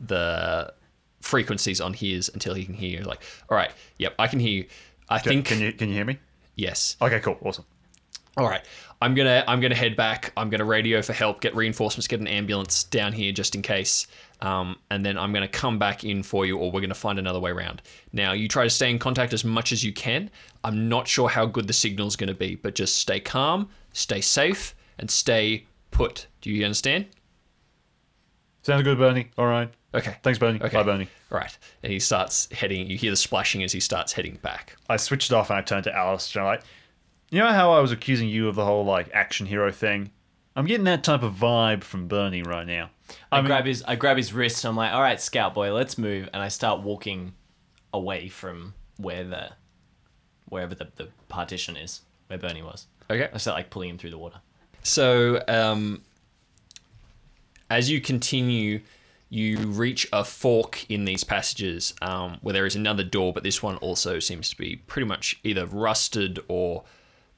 the 0.00 0.72
frequencies 1.20 1.80
on 1.80 1.92
his 1.94 2.30
until 2.32 2.54
he 2.54 2.64
can 2.64 2.74
hear 2.74 2.98
you. 3.00 3.04
Like, 3.04 3.22
all 3.48 3.56
right, 3.56 3.70
yep, 3.98 4.14
I 4.18 4.26
can 4.26 4.38
hear 4.40 4.50
you. 4.50 4.66
I 5.08 5.18
Can, 5.18 5.30
think 5.32 5.46
can 5.46 5.60
you 5.60 5.72
can 5.72 5.88
you 5.88 5.94
hear 5.94 6.04
me? 6.04 6.18
yes. 6.56 6.96
Okay, 7.02 7.20
cool, 7.20 7.36
awesome. 7.42 7.64
All 8.36 8.48
right, 8.48 8.62
I'm 9.02 9.14
gonna 9.14 9.42
I'm 9.48 9.60
gonna 9.60 9.74
head 9.74 9.96
back. 9.96 10.32
I'm 10.36 10.50
gonna 10.50 10.64
radio 10.64 11.00
for 11.00 11.14
help, 11.14 11.40
get 11.40 11.56
reinforcements, 11.56 12.06
get 12.06 12.20
an 12.20 12.26
ambulance 12.26 12.84
down 12.84 13.12
here 13.12 13.32
just 13.32 13.54
in 13.54 13.62
case, 13.62 14.06
um, 14.42 14.76
and 14.90 15.04
then 15.04 15.16
I'm 15.16 15.32
gonna 15.32 15.48
come 15.48 15.78
back 15.78 16.04
in 16.04 16.22
for 16.22 16.44
you, 16.44 16.58
or 16.58 16.70
we're 16.70 16.82
gonna 16.82 16.94
find 16.94 17.18
another 17.18 17.40
way 17.40 17.50
around. 17.50 17.80
Now, 18.12 18.32
you 18.32 18.46
try 18.46 18.64
to 18.64 18.70
stay 18.70 18.90
in 18.90 18.98
contact 18.98 19.32
as 19.32 19.42
much 19.42 19.72
as 19.72 19.82
you 19.82 19.92
can. 19.92 20.30
I'm 20.64 20.88
not 20.88 21.08
sure 21.08 21.30
how 21.30 21.46
good 21.46 21.66
the 21.66 21.72
signal's 21.72 22.14
gonna 22.14 22.34
be, 22.34 22.56
but 22.56 22.74
just 22.74 22.98
stay 22.98 23.20
calm, 23.20 23.70
stay 23.92 24.20
safe, 24.20 24.74
and 24.98 25.10
stay 25.10 25.66
put. 25.90 26.26
Do 26.42 26.50
you 26.50 26.64
understand? 26.64 27.06
Sounds 28.62 28.82
good, 28.82 28.98
Bernie. 28.98 29.30
All 29.38 29.46
right. 29.46 29.72
Okay. 29.94 30.16
Thanks, 30.22 30.38
Bernie. 30.38 30.60
Okay. 30.60 30.76
Bye, 30.76 30.82
Bernie. 30.82 31.08
Right, 31.30 31.56
and 31.82 31.90
he 31.90 31.98
starts 32.00 32.52
heading. 32.52 32.88
You 32.90 32.98
hear 32.98 33.10
the 33.10 33.16
splashing 33.16 33.62
as 33.62 33.72
he 33.72 33.80
starts 33.80 34.12
heading 34.12 34.38
back. 34.42 34.76
I 34.90 34.98
switched 34.98 35.30
it 35.30 35.34
off 35.34 35.48
and 35.48 35.58
I 35.58 35.62
turned 35.62 35.84
to 35.84 35.96
Allister. 35.96 36.40
I'm 36.40 36.46
like, 36.46 36.62
you 37.30 37.38
know 37.38 37.48
how 37.52 37.72
I 37.72 37.80
was 37.80 37.92
accusing 37.92 38.28
you 38.28 38.48
of 38.48 38.54
the 38.54 38.64
whole 38.64 38.84
like 38.84 39.10
action 39.12 39.46
hero 39.46 39.70
thing? 39.72 40.10
I'm 40.56 40.66
getting 40.66 40.84
that 40.84 41.04
type 41.04 41.22
of 41.22 41.34
vibe 41.34 41.84
from 41.84 42.08
Bernie 42.08 42.42
right 42.42 42.66
now. 42.66 42.90
I, 43.30 43.38
I 43.38 43.40
mean- 43.40 43.46
grab 43.46 43.64
his 43.66 43.82
I 43.86 43.96
grab 43.96 44.16
his 44.16 44.32
wrist. 44.32 44.64
I'm 44.64 44.76
like, 44.76 44.92
all 44.92 45.00
right, 45.00 45.20
Scout 45.20 45.54
Boy, 45.54 45.72
let's 45.72 45.96
move. 45.96 46.28
And 46.32 46.42
I 46.42 46.48
start 46.48 46.82
walking 46.82 47.34
away 47.92 48.28
from 48.28 48.74
where 48.96 49.24
the 49.24 49.50
wherever 50.48 50.74
the, 50.74 50.88
the 50.96 51.08
partition 51.28 51.76
is, 51.76 52.02
where 52.26 52.38
Bernie 52.38 52.62
was. 52.62 52.86
Okay. 53.08 53.28
I 53.32 53.38
start 53.38 53.56
like 53.56 53.70
pulling 53.70 53.90
him 53.90 53.98
through 53.98 54.10
the 54.10 54.18
water. 54.18 54.40
So, 54.82 55.42
um, 55.46 56.02
as 57.68 57.90
you 57.90 58.00
continue, 58.00 58.80
you 59.28 59.58
reach 59.58 60.08
a 60.12 60.24
fork 60.24 60.86
in 60.90 61.04
these 61.04 61.22
passages 61.22 61.94
um, 62.02 62.38
where 62.42 62.52
there 62.52 62.66
is 62.66 62.74
another 62.74 63.04
door, 63.04 63.32
but 63.32 63.42
this 63.44 63.62
one 63.62 63.76
also 63.76 64.18
seems 64.18 64.50
to 64.50 64.56
be 64.56 64.76
pretty 64.76 65.06
much 65.06 65.38
either 65.44 65.66
rusted 65.66 66.40
or 66.48 66.82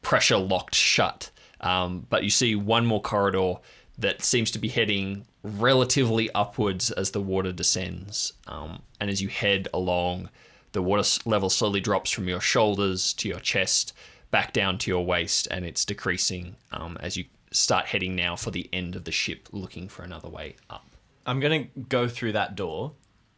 pressure 0.02 0.36
locked 0.36 0.74
shut. 0.74 1.30
Um, 1.60 2.06
but 2.10 2.24
you 2.24 2.30
see 2.30 2.54
one 2.54 2.86
more 2.86 3.00
corridor 3.00 3.54
that 3.98 4.22
seems 4.22 4.50
to 4.50 4.58
be 4.58 4.68
heading 4.68 5.26
relatively 5.42 6.30
upwards 6.34 6.90
as 6.90 7.10
the 7.12 7.20
water 7.20 7.52
descends. 7.52 8.32
Um, 8.46 8.82
and 9.00 9.10
as 9.10 9.22
you 9.22 9.28
head 9.28 9.68
along, 9.72 10.28
the 10.72 10.82
water 10.82 11.08
level 11.24 11.50
slowly 11.50 11.80
drops 11.80 12.10
from 12.10 12.28
your 12.28 12.40
shoulders 12.40 13.12
to 13.14 13.28
your 13.28 13.40
chest, 13.40 13.92
back 14.30 14.52
down 14.52 14.78
to 14.78 14.90
your 14.90 15.04
waist, 15.04 15.46
and 15.50 15.64
it's 15.64 15.84
decreasing 15.84 16.56
um, 16.72 16.96
as 17.00 17.16
you 17.16 17.24
start 17.50 17.86
heading 17.86 18.16
now 18.16 18.34
for 18.34 18.50
the 18.50 18.68
end 18.72 18.96
of 18.96 19.04
the 19.04 19.12
ship, 19.12 19.48
looking 19.52 19.88
for 19.88 20.02
another 20.02 20.28
way 20.28 20.56
up. 20.70 20.86
I'm 21.26 21.38
gonna 21.38 21.64
go 21.88 22.08
through 22.08 22.32
that 22.32 22.56
door, 22.56 22.92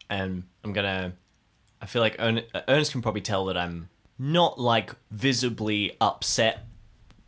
and 0.08 0.44
I'm 0.62 0.72
gonna. 0.72 1.12
I 1.82 1.86
feel 1.86 2.00
like 2.00 2.16
Ernest 2.18 2.92
can 2.92 3.02
probably 3.02 3.20
tell 3.20 3.46
that 3.46 3.58
I'm 3.58 3.90
not 4.18 4.58
like 4.60 4.94
visibly 5.10 5.96
upset 6.00 6.66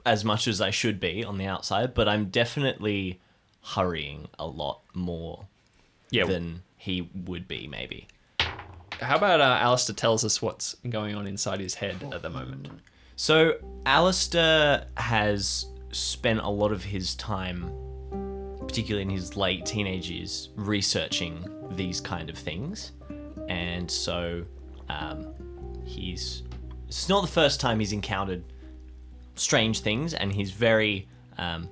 as 0.05 0.25
much 0.25 0.47
as 0.47 0.61
I 0.61 0.71
should 0.71 1.01
be 1.01 1.25
on 1.25 1.37
the 1.39 1.47
outside, 1.47 1.95
but 1.95 2.09
I'm 2.09 2.27
definitely 2.27 3.21
hurrying 3.63 4.29
a 4.39 4.47
lot 4.47 4.83
more 4.95 5.47
Yeah. 6.11 6.27
than 6.27 6.63
he 6.77 7.11
would 7.27 7.49
be, 7.49 7.67
maybe. 7.67 8.07
How 9.01 9.17
about 9.17 9.41
uh, 9.41 9.59
Allister 9.61 9.93
tells 9.93 10.25
us 10.25 10.41
what's 10.41 10.75
going 10.89 11.15
on 11.17 11.27
inside 11.27 11.61
his 11.61 11.75
head 11.75 12.09
at 12.13 12.23
the 12.23 12.31
moment? 12.31 12.69
So, 13.17 13.55
Allister 13.85 14.87
has 14.97 15.67
spent 15.91 16.41
a 16.41 16.49
lot 16.49 16.71
of 16.73 16.85
his 16.85 17.15
time, 17.17 17.71
particularly 18.61 19.03
in 19.03 19.11
his 19.11 19.37
late 19.37 19.67
teenage 19.67 20.09
years, 20.09 20.51
researching 20.55 21.45
these 21.73 22.01
kind 22.01 22.31
of 22.31 22.39
things. 22.39 22.93
And 23.49 23.91
so, 23.91 24.45
um, 24.89 25.35
he's. 25.85 26.43
It's 26.89 27.09
not 27.09 27.23
the 27.23 27.29
first 27.29 27.61
time 27.61 27.81
he's 27.81 27.93
encountered 27.93 28.45
strange 29.35 29.81
things, 29.81 30.15
and 30.15 30.33
he's 30.33 30.51
very. 30.51 31.09
Um, 31.39 31.69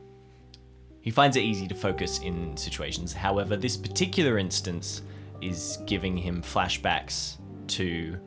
he 1.00 1.10
finds 1.10 1.36
it 1.36 1.40
easy 1.40 1.68
to 1.68 1.74
focus 1.74 2.18
in 2.20 2.56
situations. 2.56 3.12
However, 3.12 3.56
this 3.56 3.76
particular 3.76 4.38
instance 4.38 5.02
is 5.42 5.78
giving 5.86 6.16
him 6.16 6.42
flashbacks 6.42 7.36
to 7.68 8.18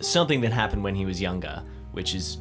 something 0.00 0.40
that 0.40 0.52
happened 0.52 0.82
when 0.82 0.96
he 0.96 1.04
was 1.04 1.20
younger, 1.20 1.62
which 1.92 2.14
is 2.14 2.38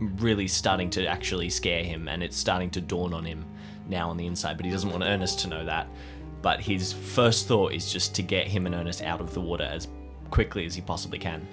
really 0.00 0.48
starting 0.48 0.90
to 0.90 1.06
actually 1.06 1.48
scare 1.48 1.84
him, 1.84 2.08
and 2.08 2.22
it's 2.22 2.36
starting 2.36 2.70
to 2.70 2.80
dawn 2.80 3.14
on 3.14 3.24
him 3.24 3.44
now 3.88 4.10
on 4.10 4.16
the 4.16 4.26
inside. 4.26 4.56
But 4.56 4.66
he 4.66 4.72
doesn't 4.72 4.90
want 4.90 5.04
Ernest 5.04 5.40
to 5.40 5.48
know 5.48 5.64
that. 5.64 5.86
But 6.42 6.60
his 6.60 6.92
first 6.92 7.46
thought 7.46 7.72
is 7.72 7.90
just 7.90 8.14
to 8.16 8.22
get 8.22 8.46
him 8.46 8.66
and 8.66 8.74
Ernest 8.74 9.02
out 9.02 9.20
of 9.20 9.32
the 9.32 9.40
water 9.40 9.64
as 9.64 9.88
quickly 10.30 10.66
as 10.66 10.74
he 10.74 10.82
possibly 10.82 11.18
can. 11.18 11.46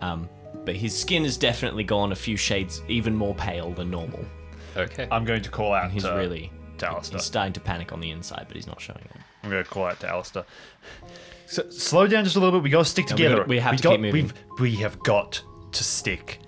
Um, 0.00 0.28
but 0.64 0.74
his 0.76 0.98
skin 0.98 1.24
has 1.24 1.36
definitely 1.36 1.84
gone 1.84 2.12
a 2.12 2.16
few 2.16 2.36
shades 2.36 2.82
even 2.88 3.14
more 3.14 3.34
pale 3.34 3.72
than 3.72 3.90
normal. 3.90 4.24
Okay. 4.76 5.08
I'm 5.10 5.24
going 5.24 5.42
to 5.42 5.50
call 5.50 5.72
out 5.72 5.90
He's 5.90 6.02
to, 6.02 6.14
really 6.14 6.52
to 6.78 6.88
Allister. 6.88 7.16
he's 7.16 7.24
starting 7.24 7.52
to 7.54 7.60
panic 7.60 7.92
on 7.92 8.00
the 8.00 8.10
inside, 8.10 8.44
but 8.48 8.56
he's 8.56 8.66
not 8.66 8.80
showing 8.80 9.00
it. 9.00 9.10
I'm 9.42 9.50
going 9.50 9.62
to 9.62 9.70
call 9.70 9.84
out 9.86 10.00
to 10.00 10.08
Allister. 10.08 10.44
So, 11.46 11.68
slow 11.70 12.06
down 12.06 12.24
just 12.24 12.36
a 12.36 12.40
little 12.40 12.58
bit. 12.58 12.64
We 12.64 12.70
got 12.70 12.84
to 12.84 12.90
stick 12.90 13.06
we 13.06 13.10
together. 13.10 13.36
gotta- 13.36 13.48
we 13.48 13.58
have 13.58 13.76
to 13.76 13.82
got, 13.82 13.90
keep 13.92 14.00
moving. 14.00 14.22
We've, 14.24 14.34
we 14.60 14.74
have 14.76 14.98
got 15.00 15.40
to 15.72 15.84
stick 15.84 16.40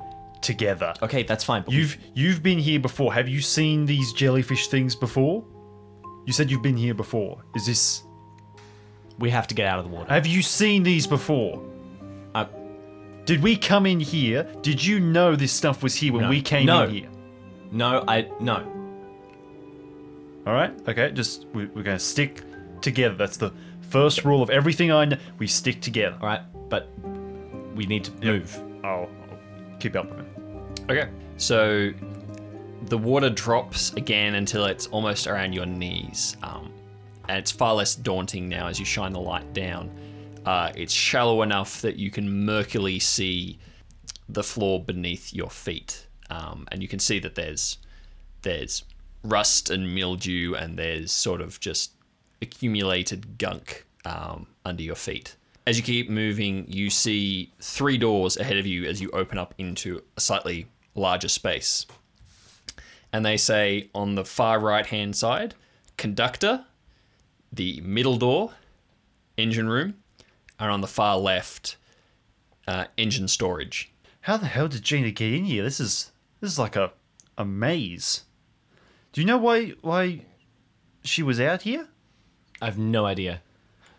together. 0.43 0.95
Okay, 1.03 1.23
that's 1.23 1.45
fine. 1.45 1.63
But 1.63 1.75
You've 1.75 1.97
you've 2.15 2.43
been 2.43 2.59
here 2.59 2.81
before. 2.81 3.15
Have 3.15 3.29
you 3.29 3.41
seen 3.41 3.87
these 3.87 4.13
jellyfish 4.13 4.69
things 4.69 4.97
before? 4.97 5.45
You 6.27 6.33
said 6.33 6.51
you've 6.51 6.63
been 6.63 6.77
here 6.77 6.95
before. 6.95 7.43
Is 7.55 7.67
this? 7.67 8.03
we 9.19 9.31
have 9.31 9.47
to 9.49 9.55
get 9.55 9.67
out 9.67 9.79
of 9.79 9.85
the 9.85 9.91
water. 9.91 10.13
Have 10.13 10.27
you 10.27 10.43
seen 10.43 10.83
these 10.83 11.07
before? 11.07 11.63
Did 13.29 13.43
we 13.43 13.59
come 13.59 13.85
in 13.85 14.01
here? 14.01 14.45
Did 14.63 14.83
you 14.83 14.99
know 15.01 15.37
this 15.37 15.53
stuff 15.53 15.83
was 15.83 15.95
here 15.95 16.15
when 16.15 16.23
No. 16.23 16.31
we 16.31 16.41
came 16.41 16.65
No. 16.65 16.85
in 16.85 16.91
here? 16.91 17.09
No, 17.71 18.03
I 18.09 18.27
no. 18.41 18.65
All 20.47 20.55
right. 20.55 20.73
Okay. 20.89 21.11
Just 21.13 21.45
we, 21.53 21.67
we're 21.67 21.83
gonna 21.83 21.99
stick 21.99 22.41
together. 22.81 23.15
That's 23.17 23.37
the 23.37 23.53
first 23.91 24.25
rule 24.25 24.43
of 24.43 24.49
everything 24.49 24.91
I 24.91 25.05
know. 25.05 25.19
We 25.37 25.47
stick 25.47 25.83
together. 25.83 26.17
All 26.23 26.27
right, 26.27 26.41
but 26.71 26.89
we 27.75 27.85
need 27.85 28.05
to 28.05 28.13
move. 28.25 28.59
I'll, 28.83 29.11
I'll 29.31 29.79
keep 29.79 29.95
up 29.95 30.09
with 30.09 30.21
it. 30.21 30.91
Okay. 30.91 31.11
So 31.37 31.93
the 32.87 32.97
water 32.97 33.29
drops 33.29 33.93
again 33.93 34.37
until 34.37 34.65
it's 34.65 34.87
almost 34.87 35.27
around 35.27 35.53
your 35.53 35.67
knees. 35.67 36.39
Um, 36.43 36.73
and 37.29 37.37
it's 37.37 37.51
far 37.51 37.75
less 37.75 37.95
daunting 37.95 38.49
now 38.49 38.69
as 38.69 38.81
you 38.81 38.87
shine 38.87 39.13
the 39.13 39.21
light 39.21 39.53
down. 39.53 39.91
Uh, 40.45 40.73
it's 40.75 40.93
shallow 40.93 41.43
enough 41.43 41.81
that 41.83 41.97
you 41.97 42.11
can 42.11 42.47
murkily 42.47 43.01
see 43.01 43.59
the 44.29 44.43
floor 44.43 44.83
beneath 44.83 45.33
your 45.33 45.51
feet. 45.51 46.07
Um, 46.31 46.67
and 46.71 46.83
you 46.83 46.89
can 46.89 46.99
see 46.99 47.19
that 47.21 47.35
there's 47.35 47.79
there's 48.43 48.85
rust 49.25 49.71
and 49.71 49.95
mildew 49.95 50.55
and 50.55 50.79
there's 50.79 51.11
sort 51.11 51.41
of 51.41 51.59
just 51.61 51.93
accumulated 52.41 53.39
gunk 53.39 53.85
um, 54.05 54.47
under 54.65 54.83
your 54.83 54.95
feet. 54.95 55.37
As 55.67 55.77
you 55.77 55.83
keep 55.83 56.09
moving, 56.09 56.65
you 56.69 56.89
see 56.89 57.53
three 57.61 57.99
doors 57.99 58.37
ahead 58.37 58.57
of 58.57 58.67
you 58.67 58.85
as 58.85 59.01
you 59.01 59.11
open 59.11 59.37
up 59.37 59.55
into 59.59 60.03
a 60.17 60.21
slightly 60.21 60.67
larger 60.95 61.29
space. 61.29 61.87
And 63.13 63.25
they 63.25 63.37
say 63.37 63.91
on 63.95 64.15
the 64.15 64.25
far 64.25 64.61
right 64.61 64.87
hand 64.87 65.17
side, 65.17 65.55
conductor, 65.97 66.65
the 67.53 67.81
middle 67.83 68.17
door, 68.17 68.53
engine 69.37 69.69
room, 69.69 69.95
and 70.59 70.71
on 70.71 70.81
the 70.81 70.87
far 70.87 71.17
left, 71.19 71.77
uh, 72.67 72.87
engine 72.97 73.29
storage. 73.29 73.93
How 74.23 74.37
the 74.37 74.47
hell 74.47 74.69
did 74.69 74.83
Gina 74.83 75.11
get 75.11 75.33
in 75.33 75.45
here? 75.45 75.63
This 75.63 75.81
is 75.81 76.13
this 76.41 76.53
is 76.53 76.59
like 76.59 76.77
a 76.77 76.93
a 77.37 77.45
maze. 77.45 78.25
Do 79.13 79.21
you 79.21 79.27
know 79.27 79.39
why 79.39 79.71
why 79.81 80.23
she 81.03 81.23
was 81.23 81.41
out 81.41 81.63
here? 81.63 81.89
I 82.61 82.67
have 82.67 82.79
no 82.79 83.07
idea. 83.07 83.43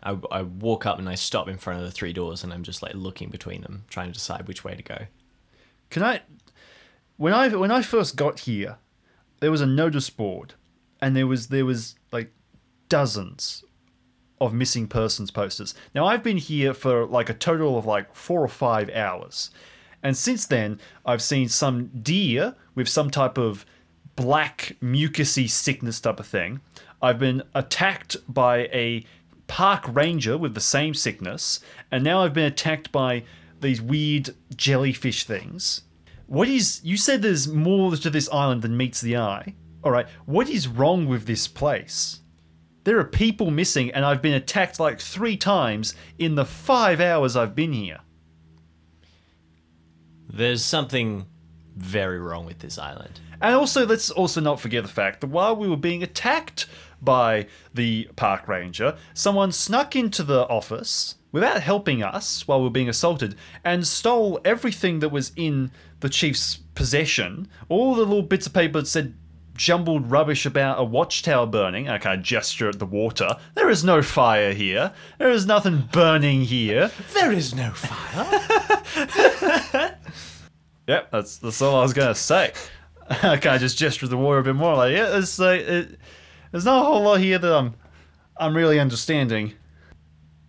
I, 0.02 0.18
I 0.32 0.44
walk 0.44 0.86
up 0.86 0.98
and 1.00 1.10
I 1.10 1.16
stop 1.16 1.48
in 1.48 1.58
front 1.58 1.80
of 1.80 1.86
the 1.86 1.92
three 1.92 2.14
doors 2.14 2.44
and 2.44 2.54
I'm 2.54 2.64
just 2.64 2.82
like 2.82 2.94
looking 2.94 3.30
between 3.30 3.62
them, 3.62 3.84
trying 3.90 4.08
to 4.08 4.14
decide 4.14 4.48
which 4.48 4.64
way 4.64 4.76
to 4.76 4.84
go. 4.84 5.08
Can 5.90 6.04
I? 6.04 6.22
When 7.18 7.34
I 7.34 7.50
when 7.50 7.72
I 7.72 7.82
first 7.82 8.16
got 8.16 8.42
here, 8.42 8.78
there 9.40 9.52
was 9.52 9.62
a 9.62 9.66
notice 9.66 10.10
board, 10.10 10.54
and 11.02 11.16
there 11.16 11.28
was 11.28 11.48
there 11.48 11.66
was 11.66 11.96
like 12.12 12.32
dozens 12.88 13.64
of 14.42 14.54
missing 14.54 14.88
persons 14.88 15.32
posters. 15.32 15.76
Now 15.94 16.06
I've 16.06 16.24
been 16.24 16.38
here 16.38 16.74
for 16.74 17.06
like 17.06 17.30
a 17.30 17.34
total 17.34 17.78
of 17.78 17.86
like 17.86 18.16
four 18.16 18.42
or 18.44 18.48
five 18.48 18.90
hours, 18.90 19.52
and 20.02 20.16
since 20.16 20.46
then 20.46 20.80
I've 21.06 21.22
seen 21.22 21.50
some 21.50 21.88
deer 21.88 22.56
with 22.76 22.88
some 22.88 23.10
type 23.10 23.38
of 23.38 23.66
black 24.16 24.76
mucusy 24.82 25.50
sickness 25.50 26.00
type 26.00 26.20
of 26.20 26.28
thing. 26.28 26.62
I've 27.02 27.20
been 27.20 27.44
attacked 27.56 28.18
by 28.28 28.70
a 28.74 29.06
park 29.48 29.86
ranger 29.88 30.38
with 30.38 30.54
the 30.54 30.62
same 30.62 30.94
sickness, 30.94 31.60
and 31.92 32.04
now 32.04 32.24
I've 32.24 32.34
been 32.34 32.46
attacked 32.46 32.92
by 32.92 33.24
these 33.62 33.82
weird 33.82 34.36
jellyfish 34.56 35.24
things. 35.24 35.82
What 36.28 36.48
is. 36.48 36.80
You 36.84 36.96
said 36.96 37.22
there's 37.22 37.48
more 37.48 37.96
to 37.96 38.10
this 38.10 38.30
island 38.30 38.62
than 38.62 38.78
meets 38.78 39.02
the 39.02 39.18
eye. 39.18 39.56
Alright, 39.84 40.08
what 40.26 40.50
is 40.50 40.68
wrong 40.68 41.08
with 41.08 41.26
this 41.26 41.48
place? 41.48 42.19
There 42.90 42.98
are 42.98 43.04
people 43.04 43.52
missing, 43.52 43.92
and 43.92 44.04
I've 44.04 44.24
been 44.24 44.34
attacked 44.34 44.80
like 44.80 45.00
three 45.00 45.38
times 45.38 45.94
in 46.18 46.34
the 46.34 46.44
five 46.44 47.00
hours 47.00 47.36
I've 47.36 47.54
been 47.54 47.72
here. 47.72 48.00
There's 50.28 50.66
something 50.66 51.28
very 51.76 52.20
wrong 52.20 52.48
with 52.48 52.58
this 52.58 52.80
island. 52.80 53.20
And 53.40 53.54
also, 53.54 53.86
let's 53.86 54.10
also 54.10 54.42
not 54.42 54.60
forget 54.60 54.82
the 54.82 54.90
fact 54.90 55.22
that 55.22 55.28
while 55.28 55.56
we 55.56 55.70
were 55.70 55.78
being 55.78 56.02
attacked 56.02 56.66
by 57.00 57.46
the 57.76 58.10
park 58.16 58.48
ranger, 58.48 58.98
someone 59.14 59.52
snuck 59.52 59.96
into 59.96 60.24
the 60.24 60.48
office 60.48 61.14
without 61.32 61.62
helping 61.62 62.02
us 62.02 62.48
while 62.48 62.58
we 62.58 62.64
were 62.64 62.72
being 62.72 62.90
assaulted 62.90 63.36
and 63.64 63.86
stole 63.86 64.42
everything 64.44 64.98
that 65.02 65.10
was 65.10 65.32
in 65.36 65.70
the 66.00 66.10
chief's 66.10 66.56
possession. 66.74 67.48
All 67.68 67.94
the 67.94 68.02
little 68.02 68.24
bits 68.24 68.48
of 68.48 68.54
paper 68.54 68.80
that 68.80 68.88
said 68.88 69.14
jumbled 69.60 70.10
rubbish 70.10 70.46
about 70.46 70.80
a 70.80 70.84
watchtower 70.84 71.46
burning. 71.46 71.90
Okay, 71.90 72.10
I 72.10 72.16
gesture 72.16 72.70
at 72.70 72.80
the 72.80 72.86
water. 72.86 73.38
There 73.56 73.70
is 73.70 73.84
no 73.84 74.02
fire 74.02 74.54
here. 74.54 74.94
There 75.18 75.30
is 75.30 75.46
nothing 75.46 75.90
burning 75.92 76.42
here. 76.42 76.92
There 77.14 77.32
is 77.32 77.54
no 77.54 77.72
fire. 77.72 78.26
Yep, 80.90 81.12
that's 81.12 81.38
that's 81.38 81.62
all 81.62 81.76
I 81.76 81.84
was 81.84 81.94
gonna 81.94 82.16
say. 82.16 82.52
okay, 83.24 83.50
I 83.50 83.60
just 83.60 83.78
gesture 83.78 84.08
at 84.08 84.10
the 84.10 84.18
water 84.18 84.40
a 84.40 84.44
bit 84.44 84.56
more. 84.56 84.76
Like, 84.76 84.92
yeah, 84.92 85.20
it's 85.20 85.38
like 85.38 85.62
it, 85.62 86.00
there's 86.52 86.66
not 86.66 86.82
a 86.82 86.84
whole 86.84 87.04
lot 87.04 87.20
here 87.20 87.38
that 87.38 87.54
I'm 87.54 87.76
I'm 88.38 88.58
really 88.58 88.80
understanding. 88.80 89.54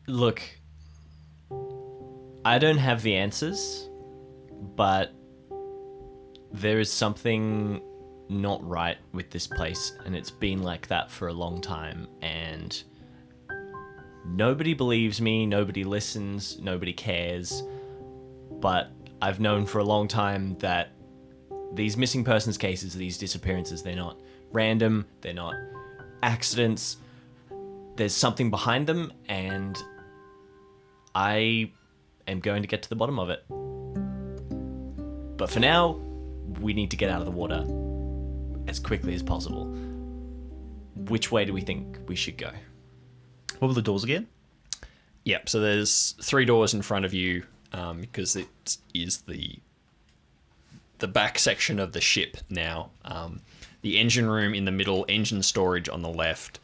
Look, 0.07 0.41
I 2.43 2.59
don't 2.59 2.79
have 2.79 3.03
the 3.03 3.17
answers, 3.17 3.91
but 4.77 5.13
there 6.51 6.81
is 6.81 6.91
something 6.91 7.83
not 8.31 8.67
right 8.67 8.97
with 9.13 9.31
this 9.31 9.47
place, 9.47 9.93
and 10.07 10.15
it's 10.15 10.31
been 10.31 10.63
like 10.63 10.87
that 10.87 11.11
for 11.11 11.29
a 11.29 11.33
long 11.33 11.61
time, 11.61 12.07
and 12.23 12.83
nobody 14.25 14.73
believes 14.73 15.21
me, 15.21 15.45
nobody 15.47 15.85
listens, 15.85 16.59
nobody 16.61 16.93
cares, 16.93 17.63
but 18.61 18.91
I've 19.21 19.41
known 19.41 19.67
for 19.67 19.81
a 19.81 19.85
long 19.85 20.09
time 20.09 20.57
that 20.59 20.93
these 21.75 21.97
missing 21.97 22.25
persons 22.25 22.57
cases, 22.57 22.95
these 22.95 23.19
disappearances, 23.19 23.83
they're 23.83 23.97
not 23.97 24.19
random, 24.53 25.07
they're 25.21 25.35
not 25.35 25.55
accidents. 26.23 26.97
There's 27.97 28.15
something 28.15 28.51
behind 28.51 28.87
them, 28.87 29.13
and 29.29 29.77
I 31.15 31.73
am 32.27 32.41
going 32.41 32.63
to 32.63 32.69
get 32.69 32.83
to 32.83 32.89
the 32.89 32.97
bottom 32.97 33.19
of 33.19 33.31
it. 33.31 33.45
But 35.37 35.51
for 35.51 35.61
now, 35.61 36.01
we 36.61 36.73
need 36.73 36.91
to 36.93 36.97
get 36.97 37.11
out 37.11 37.21
of 37.21 37.27
the 37.27 37.33
water 37.33 37.65
as 38.71 38.79
quickly 38.79 39.15
as 39.15 39.23
possible. 39.23 39.67
Which 40.95 41.31
way 41.31 41.45
do 41.45 41.53
we 41.53 41.61
think 41.61 41.99
we 42.07 42.15
should 42.15 42.39
go? 42.39 42.53
What 43.59 43.69
were 43.69 43.75
the 43.75 43.83
doors 43.83 44.05
again? 44.05 44.29
Yep. 45.25 45.49
So 45.49 45.61
there's 45.61 46.13
three 46.23 46.45
doors 46.45 46.73
in 46.73 46.81
front 46.81 47.05
of 47.05 47.13
you 47.13 47.43
um, 47.73 48.01
because 48.01 48.37
it 48.37 48.79
is 48.95 49.19
the 49.23 49.59
the 50.99 51.09
back 51.09 51.39
section 51.39 51.79
of 51.79 51.93
the 51.93 52.01
ship 52.01 52.37
now. 52.49 52.91
Um, 53.05 53.41
the 53.83 53.99
engine 53.99 54.29
room 54.29 54.55
in 54.55 54.67
the 54.67 54.71
middle, 54.71 55.07
engine 55.09 55.43
storage 55.43 55.89
on 55.89 56.03
the 56.03 56.11
left, 56.11 56.61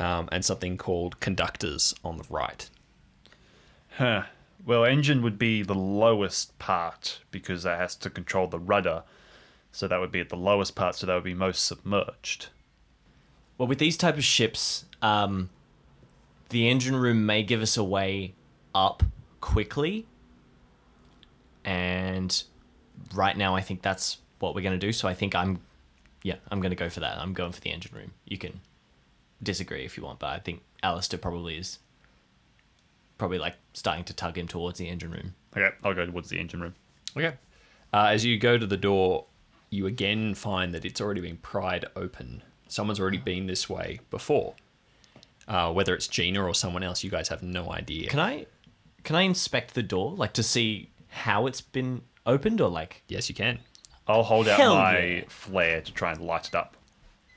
um, 0.00 0.28
and 0.32 0.44
something 0.44 0.76
called 0.76 1.20
conductors 1.20 1.94
on 2.04 2.16
the 2.18 2.24
right. 2.28 2.68
Huh. 3.96 4.24
Well, 4.66 4.84
engine 4.84 5.22
would 5.22 5.38
be 5.38 5.62
the 5.62 5.76
lowest 5.76 6.58
part 6.58 7.20
because 7.30 7.62
that 7.62 7.78
has 7.78 7.94
to 7.96 8.10
control 8.10 8.48
the 8.48 8.58
rudder. 8.58 9.04
So 9.76 9.86
that 9.86 10.00
would 10.00 10.10
be 10.10 10.20
at 10.20 10.30
the 10.30 10.38
lowest 10.38 10.74
part, 10.74 10.94
so 10.94 11.06
that 11.06 11.12
would 11.12 11.22
be 11.22 11.34
most 11.34 11.66
submerged. 11.66 12.46
Well, 13.58 13.68
with 13.68 13.78
these 13.78 13.98
type 13.98 14.16
of 14.16 14.24
ships, 14.24 14.86
um, 15.02 15.50
the 16.48 16.66
engine 16.66 16.96
room 16.96 17.26
may 17.26 17.42
give 17.42 17.60
us 17.60 17.76
a 17.76 17.84
way 17.84 18.32
up 18.74 19.02
quickly, 19.42 20.06
and 21.62 22.42
right 23.12 23.36
now 23.36 23.54
I 23.54 23.60
think 23.60 23.82
that's 23.82 24.16
what 24.38 24.54
we're 24.54 24.62
gonna 24.62 24.78
do. 24.78 24.92
So 24.92 25.08
I 25.08 25.12
think 25.12 25.34
I'm, 25.34 25.60
yeah, 26.22 26.36
I'm 26.50 26.62
gonna 26.62 26.74
go 26.74 26.88
for 26.88 27.00
that. 27.00 27.18
I'm 27.18 27.34
going 27.34 27.52
for 27.52 27.60
the 27.60 27.70
engine 27.70 27.94
room. 27.94 28.12
You 28.24 28.38
can 28.38 28.62
disagree 29.42 29.84
if 29.84 29.98
you 29.98 30.04
want, 30.04 30.20
but 30.20 30.30
I 30.30 30.38
think 30.38 30.62
Allister 30.82 31.18
probably 31.18 31.58
is 31.58 31.80
probably 33.18 33.38
like 33.38 33.56
starting 33.74 34.04
to 34.04 34.14
tug 34.14 34.38
him 34.38 34.48
towards 34.48 34.78
the 34.78 34.88
engine 34.88 35.10
room. 35.10 35.34
Okay, 35.54 35.76
I'll 35.84 35.92
go 35.92 36.06
towards 36.06 36.30
the 36.30 36.40
engine 36.40 36.62
room. 36.62 36.74
Okay. 37.14 37.34
Uh, 37.92 38.06
as 38.06 38.24
you 38.24 38.38
go 38.38 38.56
to 38.56 38.66
the 38.66 38.78
door, 38.78 39.26
you 39.70 39.86
again 39.86 40.34
find 40.34 40.72
that 40.74 40.84
it's 40.84 41.00
already 41.00 41.20
been 41.20 41.36
pried 41.38 41.84
open. 41.96 42.42
Someone's 42.68 43.00
already 43.00 43.18
been 43.18 43.46
this 43.46 43.68
way 43.68 44.00
before. 44.10 44.54
Uh, 45.48 45.72
whether 45.72 45.94
it's 45.94 46.08
Gina 46.08 46.44
or 46.44 46.54
someone 46.54 46.82
else, 46.82 47.04
you 47.04 47.10
guys 47.10 47.28
have 47.28 47.42
no 47.42 47.70
idea. 47.72 48.08
Can 48.08 48.18
I, 48.18 48.46
can 49.04 49.14
I 49.16 49.22
inspect 49.22 49.74
the 49.74 49.82
door 49.82 50.12
like 50.12 50.32
to 50.34 50.42
see 50.42 50.90
how 51.08 51.46
it's 51.46 51.60
been 51.60 52.02
opened 52.26 52.60
or 52.60 52.68
like 52.68 53.02
yes, 53.08 53.28
you 53.28 53.34
can. 53.34 53.60
I'll 54.08 54.22
hold 54.24 54.48
out 54.48 54.58
Hell 54.58 54.74
my 54.74 54.98
yeah. 54.98 55.22
flare 55.28 55.80
to 55.80 55.92
try 55.92 56.12
and 56.12 56.20
light 56.20 56.48
it 56.48 56.54
up. 56.54 56.76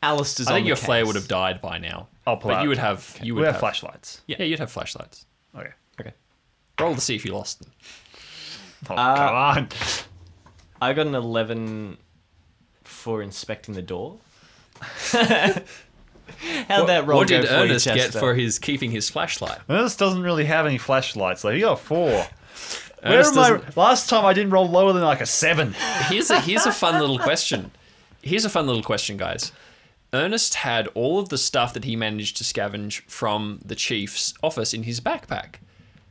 Allister's 0.02 0.48
I 0.48 0.52
on 0.52 0.56
think 0.58 0.66
the 0.66 0.68
your 0.70 0.76
flare 0.78 1.06
would 1.06 1.16
have 1.16 1.28
died 1.28 1.62
by 1.62 1.78
now. 1.78 2.08
I'll 2.26 2.38
pull 2.38 2.50
but 2.52 2.58
out- 2.58 2.64
you 2.64 2.70
would 2.70 2.78
have 2.78 3.20
you 3.22 3.36
would 3.36 3.42
we 3.42 3.46
have, 3.46 3.56
have 3.56 3.60
flashlights. 3.60 4.22
Yeah, 4.28 4.44
you'd 4.44 4.60
have 4.60 4.72
flashlights. 4.72 5.26
Okay. 5.56 5.72
Okay. 6.00 6.14
Roll 6.80 6.96
to 6.96 7.02
see 7.02 7.16
if 7.16 7.26
you 7.26 7.34
lost 7.34 7.60
them. 7.62 7.72
Oh, 8.90 8.96
Uh, 8.96 9.16
come 9.16 9.36
on. 9.36 9.70
I 10.82 10.94
got 10.94 11.08
an 11.08 11.16
11 11.16 11.98
for 13.00 13.22
inspecting 13.24 13.74
the 13.76 13.82
door. 13.82 14.18
How'd 16.68 16.88
that 16.88 17.06
roll 17.06 17.20
what 17.20 17.28
go 17.28 17.42
did 17.42 17.48
for 17.48 17.54
you, 17.56 17.62
Ernest 17.64 17.86
get 17.86 17.96
Chester? 17.98 18.20
for 18.20 18.34
his 18.36 18.60
keeping 18.60 18.92
his 18.92 19.10
flashlight? 19.10 19.60
Ernest 19.70 20.00
doesn't 20.00 20.22
really 20.22 20.46
have 20.46 20.66
any 20.66 20.78
flashlights, 20.78 21.42
so 21.42 21.50
he 21.50 21.62
got 21.62 21.80
four. 21.80 22.08
Where 23.02 23.14
Ernest 23.14 23.34
am 23.34 23.40
I? 23.40 23.50
doesn't- 23.50 23.78
Last 23.78 24.10
time 24.10 24.26
I 24.26 24.34
didn't 24.34 24.52
roll 24.52 24.68
lower 24.70 24.94
than 24.94 25.04
like 25.04 25.22
a 25.22 25.26
seven. 25.26 25.74
Here's 26.08 26.30
a 26.30 26.40
here's 26.40 26.66
a 26.66 26.72
fun 26.72 27.00
little 27.00 27.20
question. 27.30 27.72
Here's 28.22 28.46
a 28.46 28.50
fun 28.50 28.68
little 28.68 28.84
question, 28.84 29.18
guys. 29.18 29.52
Ernest 30.14 30.56
had 30.56 30.88
all 30.90 31.20
of 31.20 31.30
the 31.30 31.38
stuff 31.38 31.74
that 31.74 31.84
he 31.84 31.96
managed 31.96 32.38
to 32.38 32.44
scavenge 32.44 33.02
from 33.10 33.60
the 33.64 33.76
chief's 33.76 34.34
office 34.42 34.74
in 34.74 34.84
his 34.84 35.00
backpack. 35.00 35.56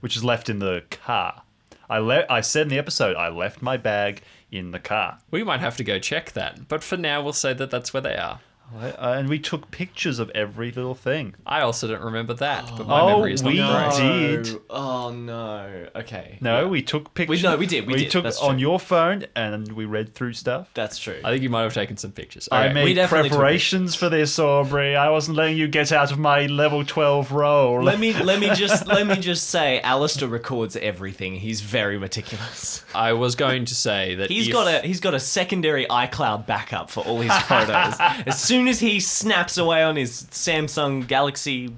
which 0.01 0.17
is 0.17 0.23
left 0.25 0.49
in 0.49 0.59
the 0.61 0.83
car. 0.91 1.43
I 1.91 1.99
le- 1.99 2.27
I 2.31 2.41
said 2.43 2.63
in 2.63 2.69
the 2.69 2.79
episode 2.79 3.17
I 3.17 3.29
left 3.29 3.61
my 3.63 3.77
bag 3.77 4.23
in 4.51 4.71
the 4.71 4.79
car, 4.79 5.19
We 5.31 5.45
might 5.45 5.61
have 5.61 5.77
to 5.77 5.85
go 5.85 5.99
check 5.99 6.33
that, 6.33 6.69
but 6.69 6.83
for 6.83 6.97
now 6.97 7.23
we'll 7.23 7.33
say 7.33 7.53
that 7.55 7.71
that's 7.71 7.93
where 7.93 8.01
they 8.01 8.17
are. 8.17 8.41
I- 8.81 8.91
I- 8.91 9.17
and 9.19 9.29
we 9.29 9.39
took 9.39 9.71
pictures 9.71 10.19
of 10.19 10.31
every 10.35 10.71
little 10.73 10.95
thing. 10.95 11.35
I 11.47 11.61
also 11.63 11.89
don't 11.89 12.03
remember 12.03 12.35
that, 12.35 12.71
but 12.77 12.87
my 12.87 13.01
Oh, 13.01 13.09
memory 13.17 13.33
is 13.33 13.43
not 13.43 13.53
we 13.53 13.59
great. 13.59 14.45
did. 14.45 14.61
Oh 14.69 15.11
no. 15.11 15.87
Okay. 15.97 16.39
No, 16.41 16.69
we 16.69 16.83
took 16.83 17.15
pictures. 17.15 17.43
no, 17.43 17.57
we 17.57 17.67
did, 17.67 17.87
we 17.87 17.95
did, 17.97 18.11
took 18.11 18.25
that's 18.25 18.41
on 18.41 18.55
true. 18.55 18.61
your 18.61 18.79
phone, 18.81 19.25
and 19.35 19.73
we 19.73 19.85
read 19.85 20.15
through 20.15 20.35
stuff. 20.35 20.69
That's 20.75 20.99
true. 20.99 21.17
I 21.25 21.31
think 21.31 21.43
you 21.43 21.51
might 21.51 21.63
have 21.63 21.75
taken 21.75 21.97
some 21.97 22.13
pictures. 22.13 22.49
I 22.53 22.67
Okay. 22.67 22.69
we 22.69 22.85
made 22.87 22.95
definitely 22.95 23.29
took 23.31 23.39
preparations 23.39 23.95
for 23.95 24.09
this, 24.09 24.39
Aubrey. 24.39 24.97
I 24.97 25.09
wasn't 25.11 25.37
letting 25.37 25.57
you 25.57 25.69
get 25.69 25.91
out 25.93 26.13
of 26.13 26.19
my 26.19 26.47
level 26.47 26.85
twelve 26.85 27.33
role. 27.33 27.83
let 27.83 27.99
me 27.99 28.13
let 28.13 28.39
me 28.39 28.51
just 28.55 28.87
let 28.87 29.07
me 29.07 29.17
just 29.17 29.49
say, 29.51 29.81
Allister 29.81 30.27
records 30.27 30.77
everything. 30.77 31.37
He's 31.37 31.61
very 31.61 31.99
meticulous. 31.99 32.85
I 32.95 33.13
was 33.15 33.35
going 33.35 33.65
to 33.67 33.75
say 33.75 34.15
that 34.17 34.31
He's 34.31 34.49
if- 34.49 34.53
got 34.53 34.67
a 34.67 34.87
he's 34.87 35.01
got 35.01 35.15
a 35.15 35.21
secondary 35.21 35.87
iCloud 35.87 36.47
backup 36.47 36.91
for 36.91 37.05
all 37.05 37.21
his 37.21 37.33
photos. 37.45 37.95
as 38.27 38.41
soon 38.41 38.58
as 38.67 38.81
he 38.81 38.99
snaps 38.99 39.59
away 39.59 39.83
on 39.83 39.97
his 39.97 40.25
Samsung 40.31 41.07
Galaxy 41.07 41.73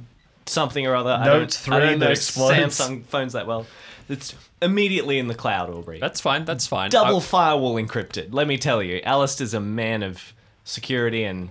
something 0.46 0.86
or 0.86 0.94
other, 0.94 1.10
I 1.10 1.24
Note 1.26 1.38
don't, 1.38 1.52
three 1.52 1.76
I 1.76 1.80
don't 1.80 1.98
that 1.98 2.04
know 2.06 2.10
explodes. 2.12 2.78
Samsung 2.78 3.04
phones 3.04 3.32
that 3.34 3.46
well. 3.46 3.66
It's 4.08 4.34
immediately 4.62 5.18
in 5.18 5.28
the 5.28 5.34
cloud, 5.34 5.70
Aubrey. 5.70 6.00
That's 6.00 6.20
fine. 6.20 6.44
That's 6.44 6.66
fine. 6.66 6.90
Double 6.90 7.18
I- 7.18 7.20
firewall 7.20 7.74
encrypted. 7.74 8.28
Let 8.32 8.46
me 8.48 8.56
tell 8.56 8.82
you, 8.82 9.00
Allister's 9.04 9.52
a 9.54 9.60
man 9.60 10.02
of 10.02 10.32
security 10.64 11.24
and 11.24 11.50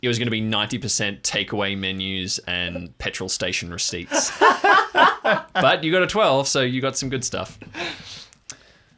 it 0.00 0.06
was 0.08 0.18
going 0.18 0.26
to 0.26 0.30
be 0.32 0.40
ninety 0.40 0.78
percent 0.78 1.22
takeaway 1.22 1.76
menus 1.76 2.38
and 2.46 2.96
petrol 2.98 3.28
station 3.28 3.70
receipts. 3.72 4.30
but 4.40 5.82
you 5.82 5.90
got 5.90 6.02
a 6.02 6.06
twelve, 6.06 6.46
so 6.46 6.60
you 6.60 6.80
got 6.80 6.96
some 6.96 7.08
good 7.08 7.24
stuff. 7.24 7.58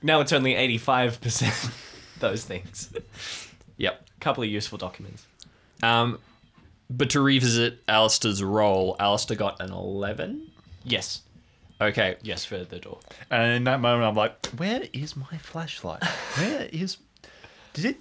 now 0.02 0.20
it's 0.20 0.32
only 0.32 0.54
eighty 0.54 0.76
five 0.78 1.20
percent 1.22 1.54
those 2.18 2.44
things. 2.44 2.92
Yep. 3.78 4.08
a 4.16 4.20
couple 4.20 4.42
of 4.44 4.50
useful 4.50 4.76
documents. 4.76 5.24
Um, 5.82 6.18
but 6.88 7.10
to 7.10 7.20
revisit 7.20 7.78
Allister's 7.88 8.42
role, 8.42 8.96
Allister 8.98 9.34
got 9.34 9.60
an 9.60 9.72
eleven. 9.72 10.50
Yes. 10.84 11.22
Okay. 11.80 12.16
Yes, 12.22 12.44
for 12.44 12.58
the 12.64 12.78
door. 12.78 12.98
And 13.30 13.52
in 13.52 13.64
that 13.64 13.80
moment, 13.80 14.04
I'm 14.04 14.14
like, 14.14 14.46
"Where 14.56 14.82
is 14.92 15.16
my 15.16 15.38
flashlight? 15.38 16.04
Where 16.36 16.68
is? 16.72 16.98
Did 17.72 17.84
it? 17.84 17.96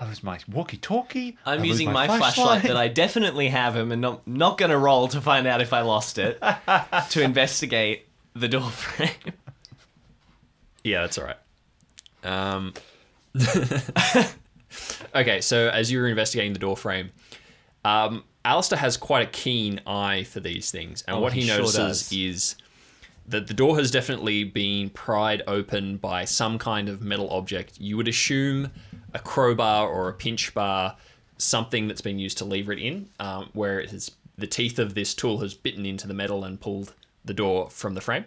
I 0.00 0.06
lose 0.06 0.22
my 0.22 0.38
walkie-talkie. 0.50 1.36
I 1.44 1.54
I'm 1.54 1.58
lose 1.60 1.68
using 1.70 1.92
my, 1.92 2.06
flashlight. 2.06 2.62
that 2.62 2.76
I 2.76 2.86
definitely 3.04 3.48
have 3.48 3.74
him 3.74 3.90
and 3.90 4.00
not 4.00 4.26
not 4.28 4.56
gonna 4.56 4.78
roll 4.78 5.08
to 5.08 5.20
find 5.20 5.46
out 5.46 5.60
if 5.60 5.72
I 5.72 5.80
lost 5.80 6.18
it 6.18 6.40
to 7.10 7.20
investigate 7.22 8.06
the 8.34 8.46
door 8.46 8.70
frame. 8.70 9.34
Yeah, 10.84 11.00
that's 11.02 11.18
all 11.18 11.24
right. 11.24 11.36
Um, 12.22 12.74
okay, 15.14 15.40
so 15.40 15.68
as 15.68 15.90
you 15.90 15.98
were 16.00 16.08
investigating 16.08 16.52
the 16.52 16.58
door 16.58 16.76
frame, 16.76 17.10
um, 17.84 18.24
Allister 18.44 18.76
has 18.76 18.96
quite 18.96 19.26
a 19.26 19.30
keen 19.30 19.80
eye 19.86 20.24
for 20.24 20.40
these 20.40 20.70
things, 20.70 21.02
and 21.06 21.16
Oh, 21.16 21.20
what 21.20 21.32
he, 21.32 21.42
he 21.42 21.48
notices 21.48 21.74
does. 22.08 22.12
is 22.12 22.54
that 23.26 23.46
the 23.46 23.54
door 23.54 23.76
has 23.76 23.90
definitely 23.90 24.44
been 24.44 24.88
pried 24.90 25.42
open 25.46 25.98
by 25.98 26.24
some 26.24 26.58
kind 26.58 26.88
of 26.88 27.02
metal 27.02 27.28
object. 27.30 27.78
You 27.78 27.96
would 27.98 28.08
assume 28.08 28.70
a 29.12 29.18
crowbar 29.18 29.86
or 29.88 30.08
a 30.08 30.14
pinch 30.14 30.54
bar, 30.54 30.96
something 31.36 31.88
that's 31.88 32.00
been 32.00 32.18
used 32.18 32.38
to 32.38 32.44
lever 32.46 32.72
it 32.72 32.78
in, 32.78 33.10
um, 33.20 33.50
where 33.52 33.80
it 33.80 33.90
has 33.90 34.10
the 34.38 34.46
teeth 34.46 34.78
of 34.78 34.94
this 34.94 35.14
tool 35.14 35.38
has 35.38 35.52
bitten 35.52 35.84
into 35.84 36.06
the 36.06 36.14
metal 36.14 36.44
and 36.44 36.60
pulled 36.60 36.94
the 37.24 37.34
door 37.34 37.68
from 37.68 37.94
the 37.94 38.00
frame. 38.00 38.24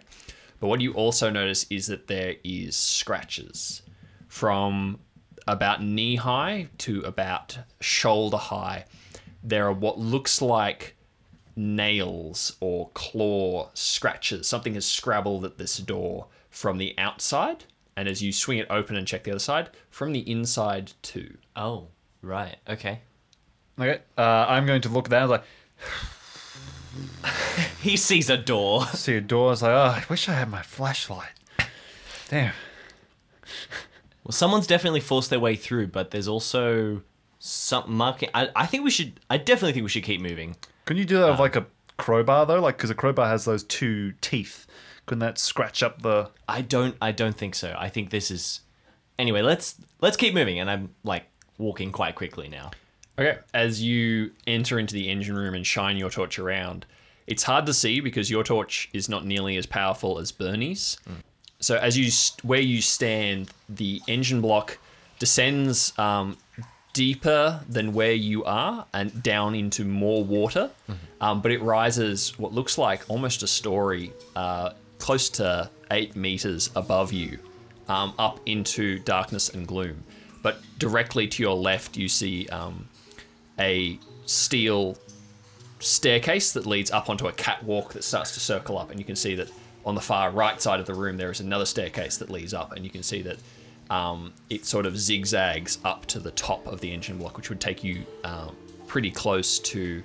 But 0.60 0.68
what 0.68 0.80
you 0.80 0.92
also 0.92 1.30
notice 1.30 1.66
is 1.70 1.88
that 1.88 2.06
there 2.06 2.36
is 2.44 2.76
scratches 2.76 3.82
from 4.28 5.00
about 5.46 5.82
knee 5.82 6.16
high 6.16 6.68
to 6.78 7.00
about 7.00 7.58
shoulder 7.80 8.36
high. 8.36 8.84
There 9.42 9.66
are 9.66 9.72
what 9.72 9.98
looks 9.98 10.40
like 10.40 10.96
nails 11.56 12.56
or 12.60 12.90
claw 12.94 13.70
scratches. 13.74 14.46
Something 14.46 14.74
has 14.74 14.86
scrabbled 14.86 15.44
at 15.44 15.58
this 15.58 15.76
door 15.78 16.26
from 16.50 16.78
the 16.78 16.94
outside, 16.98 17.64
and 17.96 18.08
as 18.08 18.22
you 18.22 18.32
swing 18.32 18.58
it 18.58 18.66
open 18.70 18.96
and 18.96 19.06
check 19.06 19.24
the 19.24 19.30
other 19.32 19.40
side, 19.40 19.70
from 19.90 20.12
the 20.12 20.30
inside 20.30 20.92
too. 21.02 21.36
Oh, 21.56 21.88
right. 22.22 22.56
Okay. 22.68 23.00
Okay, 23.78 24.00
uh, 24.16 24.46
I'm 24.48 24.66
going 24.66 24.82
to 24.82 24.88
look 24.88 25.06
at 25.06 25.10
that. 25.10 25.22
I 25.22 25.24
was 25.24 25.30
like, 25.30 25.44
He 27.82 27.96
sees 27.96 28.30
a 28.30 28.36
door. 28.36 28.86
see 28.94 29.16
a 29.16 29.20
door. 29.20 29.48
I 29.48 29.50
was 29.50 29.62
like, 29.62 29.72
oh, 29.72 29.74
I 29.74 30.04
wish 30.08 30.28
I 30.28 30.34
had 30.34 30.50
my 30.50 30.62
flashlight. 30.62 31.32
Damn. 32.28 32.54
Well, 34.24 34.32
someone's 34.32 34.66
definitely 34.66 35.00
forced 35.00 35.30
their 35.30 35.40
way 35.40 35.56
through, 35.56 35.88
but 35.88 36.10
there's 36.10 36.28
also 36.28 37.02
some 37.38 37.84
marking. 37.92 38.28
I, 38.34 38.50
I 38.54 38.66
think 38.66 38.84
we 38.84 38.90
should. 38.90 39.20
I 39.28 39.36
definitely 39.36 39.72
think 39.72 39.82
we 39.84 39.88
should 39.88 40.04
keep 40.04 40.20
moving. 40.20 40.56
Couldn't 40.84 41.00
you 41.00 41.06
do 41.06 41.18
that 41.18 41.30
with 41.30 41.34
um, 41.34 41.40
like 41.40 41.56
a 41.56 41.66
crowbar 41.96 42.46
though? 42.46 42.60
Like, 42.60 42.76
because 42.76 42.90
a 42.90 42.94
crowbar 42.94 43.28
has 43.28 43.44
those 43.44 43.64
two 43.64 44.12
teeth. 44.20 44.66
Couldn't 45.06 45.20
that 45.20 45.38
scratch 45.38 45.82
up 45.82 46.02
the? 46.02 46.30
I 46.48 46.62
don't. 46.62 46.96
I 47.02 47.10
don't 47.12 47.36
think 47.36 47.54
so. 47.54 47.74
I 47.76 47.88
think 47.88 48.10
this 48.10 48.30
is. 48.30 48.60
Anyway, 49.18 49.42
let's 49.42 49.76
let's 50.00 50.16
keep 50.16 50.34
moving, 50.34 50.60
and 50.60 50.70
I'm 50.70 50.94
like 51.02 51.24
walking 51.58 51.90
quite 51.90 52.14
quickly 52.14 52.48
now. 52.48 52.70
Okay. 53.18 53.38
As 53.52 53.82
you 53.82 54.32
enter 54.46 54.78
into 54.78 54.94
the 54.94 55.10
engine 55.10 55.36
room 55.36 55.54
and 55.54 55.66
shine 55.66 55.96
your 55.96 56.10
torch 56.10 56.38
around, 56.38 56.86
it's 57.26 57.42
hard 57.42 57.66
to 57.66 57.74
see 57.74 58.00
because 58.00 58.30
your 58.30 58.44
torch 58.44 58.88
is 58.92 59.08
not 59.08 59.26
nearly 59.26 59.56
as 59.56 59.66
powerful 59.66 60.18
as 60.18 60.32
Bernie's. 60.32 60.96
Mm. 61.08 61.16
So 61.62 61.76
as 61.76 61.96
you 61.96 62.10
where 62.42 62.60
you 62.60 62.82
stand, 62.82 63.50
the 63.68 64.02
engine 64.08 64.40
block 64.40 64.78
descends 65.20 65.96
um, 65.98 66.36
deeper 66.92 67.60
than 67.68 67.92
where 67.92 68.12
you 68.12 68.44
are 68.44 68.84
and 68.92 69.22
down 69.22 69.54
into 69.54 69.84
more 69.84 70.24
water, 70.24 70.70
um, 71.20 71.40
but 71.40 71.52
it 71.52 71.62
rises 71.62 72.36
what 72.36 72.52
looks 72.52 72.78
like 72.78 73.08
almost 73.08 73.44
a 73.44 73.46
story, 73.46 74.12
uh, 74.34 74.72
close 74.98 75.30
to 75.30 75.70
eight 75.92 76.16
meters 76.16 76.70
above 76.74 77.12
you, 77.12 77.38
um, 77.88 78.12
up 78.18 78.40
into 78.46 78.98
darkness 78.98 79.48
and 79.50 79.66
gloom. 79.66 80.02
But 80.42 80.58
directly 80.78 81.28
to 81.28 81.42
your 81.42 81.54
left, 81.54 81.96
you 81.96 82.08
see 82.08 82.48
um, 82.48 82.88
a 83.60 84.00
steel 84.26 84.98
staircase 85.78 86.52
that 86.52 86.66
leads 86.66 86.90
up 86.90 87.08
onto 87.08 87.28
a 87.28 87.32
catwalk 87.32 87.92
that 87.92 88.02
starts 88.02 88.34
to 88.34 88.40
circle 88.40 88.76
up, 88.78 88.90
and 88.90 88.98
you 88.98 89.06
can 89.06 89.16
see 89.16 89.36
that 89.36 89.48
on 89.84 89.94
the 89.94 90.00
far 90.00 90.30
right 90.30 90.60
side 90.60 90.80
of 90.80 90.86
the 90.86 90.94
room 90.94 91.16
there 91.16 91.30
is 91.30 91.40
another 91.40 91.66
staircase 91.66 92.16
that 92.18 92.30
leads 92.30 92.54
up, 92.54 92.72
and 92.72 92.84
you 92.84 92.90
can 92.90 93.02
see 93.02 93.22
that 93.22 93.38
um, 93.90 94.32
it 94.48 94.64
sort 94.64 94.86
of 94.86 94.96
zigzags 94.98 95.78
up 95.84 96.06
to 96.06 96.18
the 96.18 96.30
top 96.32 96.66
of 96.66 96.80
the 96.80 96.92
engine 96.92 97.18
block, 97.18 97.36
which 97.36 97.48
would 97.48 97.60
take 97.60 97.82
you 97.84 98.04
um, 98.24 98.56
pretty 98.86 99.10
close 99.10 99.58
to 99.58 100.02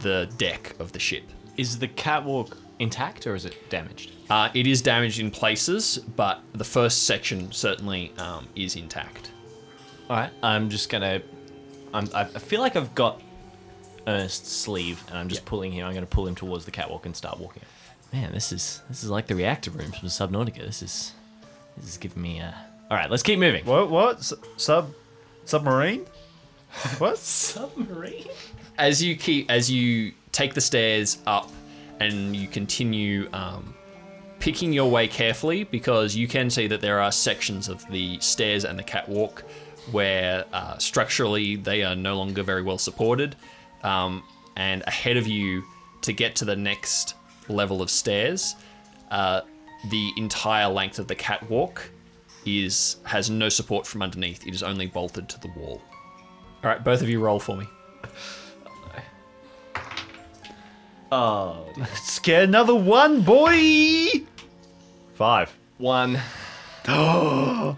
the 0.00 0.28
deck 0.36 0.74
of 0.78 0.92
the 0.92 0.98
ship. 0.98 1.24
Is 1.56 1.78
the 1.78 1.88
catwalk 1.88 2.56
intact 2.78 3.26
or 3.26 3.34
is 3.34 3.44
it 3.44 3.56
damaged? 3.70 4.12
Uh, 4.30 4.48
it 4.54 4.66
is 4.66 4.82
damaged 4.82 5.20
in 5.20 5.30
places, 5.30 5.98
but 6.16 6.42
the 6.52 6.64
first 6.64 7.04
section 7.04 7.50
certainly 7.50 8.12
um, 8.18 8.46
is 8.54 8.76
intact. 8.76 9.32
All 10.08 10.16
right. 10.16 10.30
I'm 10.42 10.70
just 10.70 10.88
gonna. 10.88 11.20
I'm, 11.92 12.08
I 12.14 12.24
feel 12.24 12.60
like 12.60 12.76
I've 12.76 12.94
got 12.94 13.22
Ernest's 14.06 14.52
sleeve, 14.52 15.02
and 15.08 15.18
I'm 15.18 15.28
just 15.28 15.44
pulling 15.44 15.72
him. 15.72 15.86
I'm 15.86 15.94
gonna 15.94 16.06
pull 16.06 16.26
him 16.26 16.34
towards 16.34 16.64
the 16.64 16.70
catwalk 16.70 17.06
and 17.06 17.16
start 17.16 17.38
walking. 17.38 17.62
Man, 18.12 18.32
this 18.32 18.52
is 18.52 18.82
this 18.88 19.04
is 19.04 19.10
like 19.10 19.26
the 19.26 19.34
reactor 19.34 19.70
rooms 19.70 19.96
from 19.98 20.08
Subnautica. 20.08 20.64
This 20.64 20.82
is 20.82 21.12
this 21.76 21.90
is 21.90 21.98
giving 21.98 22.22
me 22.22 22.38
a. 22.40 22.54
All 22.90 22.96
right, 22.96 23.10
let's 23.10 23.22
keep 23.22 23.38
moving. 23.38 23.64
What? 23.66 23.90
What? 23.90 24.18
S- 24.18 24.32
Sub? 24.56 24.92
Submarine? 25.44 26.06
What? 26.98 27.18
Submarine. 27.18 28.28
as 28.78 29.02
you 29.02 29.16
keep 29.16 29.50
as 29.50 29.70
you 29.70 30.12
take 30.32 30.54
the 30.54 30.60
stairs 30.60 31.18
up 31.26 31.50
and 32.00 32.34
you 32.34 32.46
continue 32.48 33.28
um, 33.32 33.74
picking 34.38 34.72
your 34.72 34.90
way 34.90 35.06
carefully 35.08 35.64
because 35.64 36.14
you 36.14 36.28
can 36.28 36.48
see 36.48 36.66
that 36.68 36.80
there 36.80 37.00
are 37.00 37.10
sections 37.12 37.68
of 37.68 37.84
the 37.90 38.18
stairs 38.20 38.64
and 38.64 38.78
the 38.78 38.82
catwalk 38.82 39.42
where 39.90 40.44
uh, 40.52 40.78
structurally 40.78 41.56
they 41.56 41.82
are 41.82 41.96
no 41.96 42.16
longer 42.16 42.42
very 42.42 42.62
well 42.62 42.78
supported 42.78 43.34
um, 43.82 44.22
and 44.56 44.82
ahead 44.86 45.16
of 45.16 45.26
you 45.26 45.64
to 46.02 46.12
get 46.12 46.36
to 46.36 46.44
the 46.44 46.54
next 46.54 47.14
level 47.48 47.82
of 47.82 47.90
stairs 47.90 48.56
uh, 49.10 49.40
the 49.90 50.10
entire 50.16 50.68
length 50.68 50.98
of 50.98 51.08
the 51.08 51.14
catwalk 51.14 51.90
is 52.46 52.96
has 53.04 53.30
no 53.30 53.48
support 53.48 53.86
from 53.86 54.02
underneath 54.02 54.46
it 54.46 54.54
is 54.54 54.62
only 54.62 54.86
bolted 54.86 55.28
to 55.28 55.40
the 55.40 55.48
wall 55.56 55.80
all 56.62 56.70
right 56.70 56.84
both 56.84 57.02
of 57.02 57.08
you 57.08 57.20
roll 57.20 57.40
for 57.40 57.56
me 57.56 57.66
Oh, 61.10 61.64
Let's 61.76 62.18
get 62.18 62.44
another 62.44 62.74
one, 62.74 63.22
boy. 63.22 64.08
Five. 65.14 65.56
one. 65.78 66.20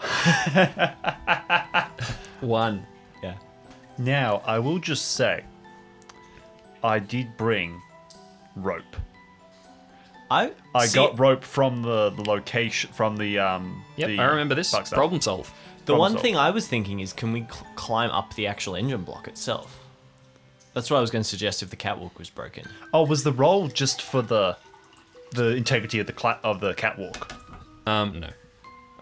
One. 2.41 2.87
Yeah. 3.23 3.35
Now, 3.99 4.41
I 4.47 4.59
will 4.59 4.79
just 4.79 5.13
say, 5.13 5.45
I 6.83 6.99
did 7.01 7.37
bring 7.37 7.83
rope. 8.57 8.97
I 10.31 10.53
I 10.75 10.87
see, 10.87 10.95
got 10.95 11.19
rope 11.19 11.43
from 11.45 11.83
the, 11.83 12.11
the 12.11 12.23
location, 12.23 12.93
from 12.93 13.17
the. 13.17 13.39
um. 13.41 13.83
Yep, 13.97 14.09
the 14.09 14.19
I 14.21 14.25
remember 14.27 14.55
this. 14.55 14.71
Problem 14.91 15.21
solved. 15.21 15.51
the 15.87 15.97
one 15.97 16.13
solved. 16.13 16.23
thing 16.23 16.37
I 16.37 16.51
was 16.51 16.69
thinking 16.69 17.01
is, 17.01 17.13
can 17.13 17.33
we 17.33 17.41
cl- 17.51 17.67
climb 17.75 18.11
up 18.11 18.35
the 18.35 18.47
actual 18.47 18.77
engine 18.77 19.03
block 19.03 19.27
itself? 19.29 19.79
That's 20.73 20.89
what 20.89 20.99
I 20.99 21.01
was 21.01 21.11
going 21.11 21.23
to 21.25 21.29
suggest 21.29 21.63
if 21.65 21.71
the 21.71 21.77
catwalk 21.77 22.17
was 22.17 22.31
broken. 22.31 22.65
Oh, 22.95 23.05
was 23.05 23.25
the 23.25 23.33
roll 23.33 23.67
just 23.69 24.03
for 24.03 24.23
the 24.23 24.57
the 25.33 25.57
integrity 25.57 25.99
of 25.99 26.07
the 26.07 26.13
cla- 26.13 26.39
of 26.45 26.61
the 26.61 26.75
catwalk? 26.75 27.35
Um, 27.87 28.21
no. 28.21 28.29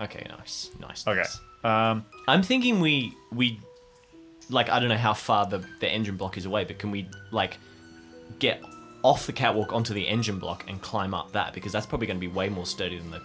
Okay, 0.01 0.25
nice, 0.31 0.71
nice. 0.81 1.07
Okay. 1.07 1.19
nice. 1.19 1.41
Um. 1.65 2.07
I'm 2.27 2.43
thinking 2.43 2.81
we 2.81 3.13
we 3.33 3.61
like 4.49 4.71
I 4.71 4.79
don't 4.81 4.89
know 4.89 4.97
how 4.97 5.13
far 5.13 5.45
the 5.45 5.59
the 5.81 5.89
engine 5.91 6.17
block 6.17 6.39
is 6.39 6.47
away, 6.47 6.65
but 6.65 6.79
can 6.79 6.91
we 6.91 7.07
like 7.33 7.59
get 8.39 8.63
off 9.03 9.27
the 9.27 9.33
catwalk 9.33 9.73
onto 9.73 9.95
the 9.95 10.07
engine 10.07 10.39
block 10.39 10.65
and 10.69 10.81
climb 10.83 11.15
up 11.15 11.33
that 11.33 11.53
because 11.55 11.73
that's 11.73 11.87
probably 11.87 12.07
going 12.07 12.17
to 12.17 12.21
be 12.21 12.29
way 12.33 12.49
more 12.49 12.67
sturdy 12.67 12.99
than 12.99 13.11
the. 13.11 13.21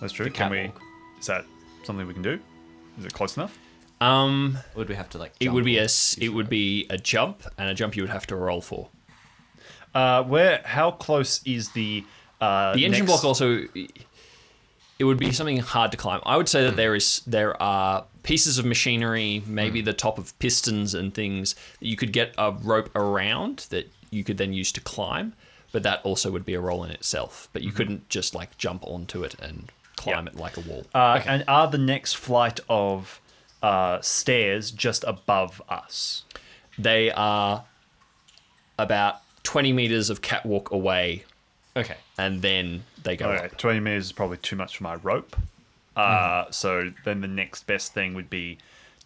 That's 0.00 0.12
true. 0.12 0.24
The 0.26 0.30
Can 0.30 0.50
we? 0.50 0.56
catwalk. 0.58 0.82
Is 1.20 1.26
that 1.26 1.44
something 1.84 2.06
we 2.06 2.12
can 2.14 2.22
do? 2.22 2.38
Is 2.98 3.04
it 3.06 3.12
close 3.14 3.36
enough? 3.36 3.58
Um, 4.00 4.58
would 4.74 4.88
we 4.90 4.94
have 4.94 5.08
to 5.10 5.18
like? 5.18 5.32
it 5.40 5.48
would 5.48 5.64
be 5.64 5.78
or 5.78 5.82
a 5.82 5.84
s- 5.84 6.18
it 6.20 6.28
would 6.28 6.50
be 6.50 6.86
a 6.90 6.98
jump 6.98 7.42
and 7.56 7.70
a 7.70 7.74
jump 7.74 7.96
you 7.96 8.02
would 8.02 8.10
have 8.10 8.26
to 8.26 8.36
roll 8.36 8.60
for. 8.60 8.88
Uh, 9.94 10.22
where? 10.24 10.60
How 10.64 10.90
close 10.90 11.40
is 11.46 11.70
the? 11.70 12.04
Uh, 12.40 12.74
The 12.74 12.84
engine 12.84 13.06
next- 13.06 13.12
block 13.22 13.24
also 13.24 13.64
it 14.98 15.04
would 15.04 15.18
be 15.18 15.30
something 15.32 15.58
hard 15.58 15.90
to 15.92 15.96
climb. 15.96 16.20
I 16.24 16.36
would 16.36 16.48
say 16.48 16.64
that 16.64 16.76
there 16.76 16.94
is 16.94 17.20
there 17.26 17.60
are 17.62 18.04
pieces 18.22 18.58
of 18.58 18.64
machinery, 18.64 19.42
maybe 19.46 19.80
the 19.82 19.92
top 19.92 20.18
of 20.18 20.38
pistons 20.38 20.94
and 20.94 21.14
things 21.14 21.54
that 21.80 21.86
you 21.86 21.96
could 21.96 22.12
get 22.12 22.34
a 22.38 22.52
rope 22.52 22.90
around 22.94 23.66
that 23.70 23.90
you 24.10 24.24
could 24.24 24.38
then 24.38 24.52
use 24.52 24.72
to 24.72 24.80
climb, 24.80 25.32
but 25.72 25.82
that 25.82 26.00
also 26.04 26.30
would 26.30 26.44
be 26.44 26.54
a 26.54 26.60
roll 26.60 26.84
in 26.84 26.90
itself. 26.90 27.48
But 27.52 27.62
you 27.62 27.72
couldn't 27.72 28.08
just 28.08 28.34
like 28.34 28.56
jump 28.58 28.84
onto 28.86 29.22
it 29.24 29.34
and 29.40 29.70
climb 29.96 30.26
Yeah. 30.26 30.32
it 30.32 30.36
like 30.36 30.56
a 30.56 30.60
wall. 30.60 30.86
Uh, 30.94 31.20
And 31.26 31.44
are 31.48 31.68
the 31.68 31.78
next 31.78 32.14
flight 32.14 32.60
of 32.68 33.20
uh, 33.62 34.00
stairs 34.02 34.70
just 34.70 35.02
above 35.04 35.60
us? 35.68 36.24
They 36.78 37.10
are 37.10 37.64
about 38.78 39.20
20 39.42 39.72
meters 39.72 40.10
of 40.10 40.20
catwalk 40.22 40.70
away 40.70 41.24
Okay. 41.76 41.96
and 42.18 42.42
then 42.42 42.84
they 43.02 43.16
go 43.16 43.30
Okay, 43.30 43.46
up. 43.46 43.56
20 43.58 43.80
meters 43.80 44.06
is 44.06 44.12
probably 44.12 44.36
too 44.38 44.56
much 44.56 44.76
for 44.76 44.84
my 44.84 44.96
rope. 44.96 45.36
Uh, 45.96 46.44
So 46.50 46.92
then 47.04 47.20
the 47.22 47.28
next 47.28 47.66
best 47.66 47.94
thing 47.94 48.14
would 48.14 48.28
be 48.28 48.58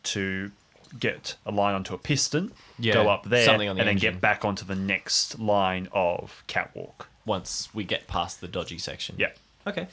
to 0.04 0.50
get 0.98 1.36
a 1.46 1.50
line 1.52 1.74
onto 1.74 1.94
a 1.94 1.98
piston, 1.98 2.52
Yeah, 2.78 2.94
go 2.94 3.08
up 3.08 3.24
there, 3.24 3.44
something 3.44 3.68
on 3.68 3.78
and 3.78 3.86
the 3.86 3.92
then 3.92 3.96
get 3.98 4.20
back 4.20 4.44
onto 4.44 4.64
the 4.64 4.74
next 4.74 5.38
line 5.38 5.88
of 5.92 6.42
catwalk. 6.46 7.08
Once 7.26 7.68
we 7.74 7.84
get 7.84 8.06
past 8.08 8.40
the 8.40 8.48
dodgy 8.48 8.78
section. 8.78 9.14
Yeah. 9.18 9.30
Okay. 9.66 9.86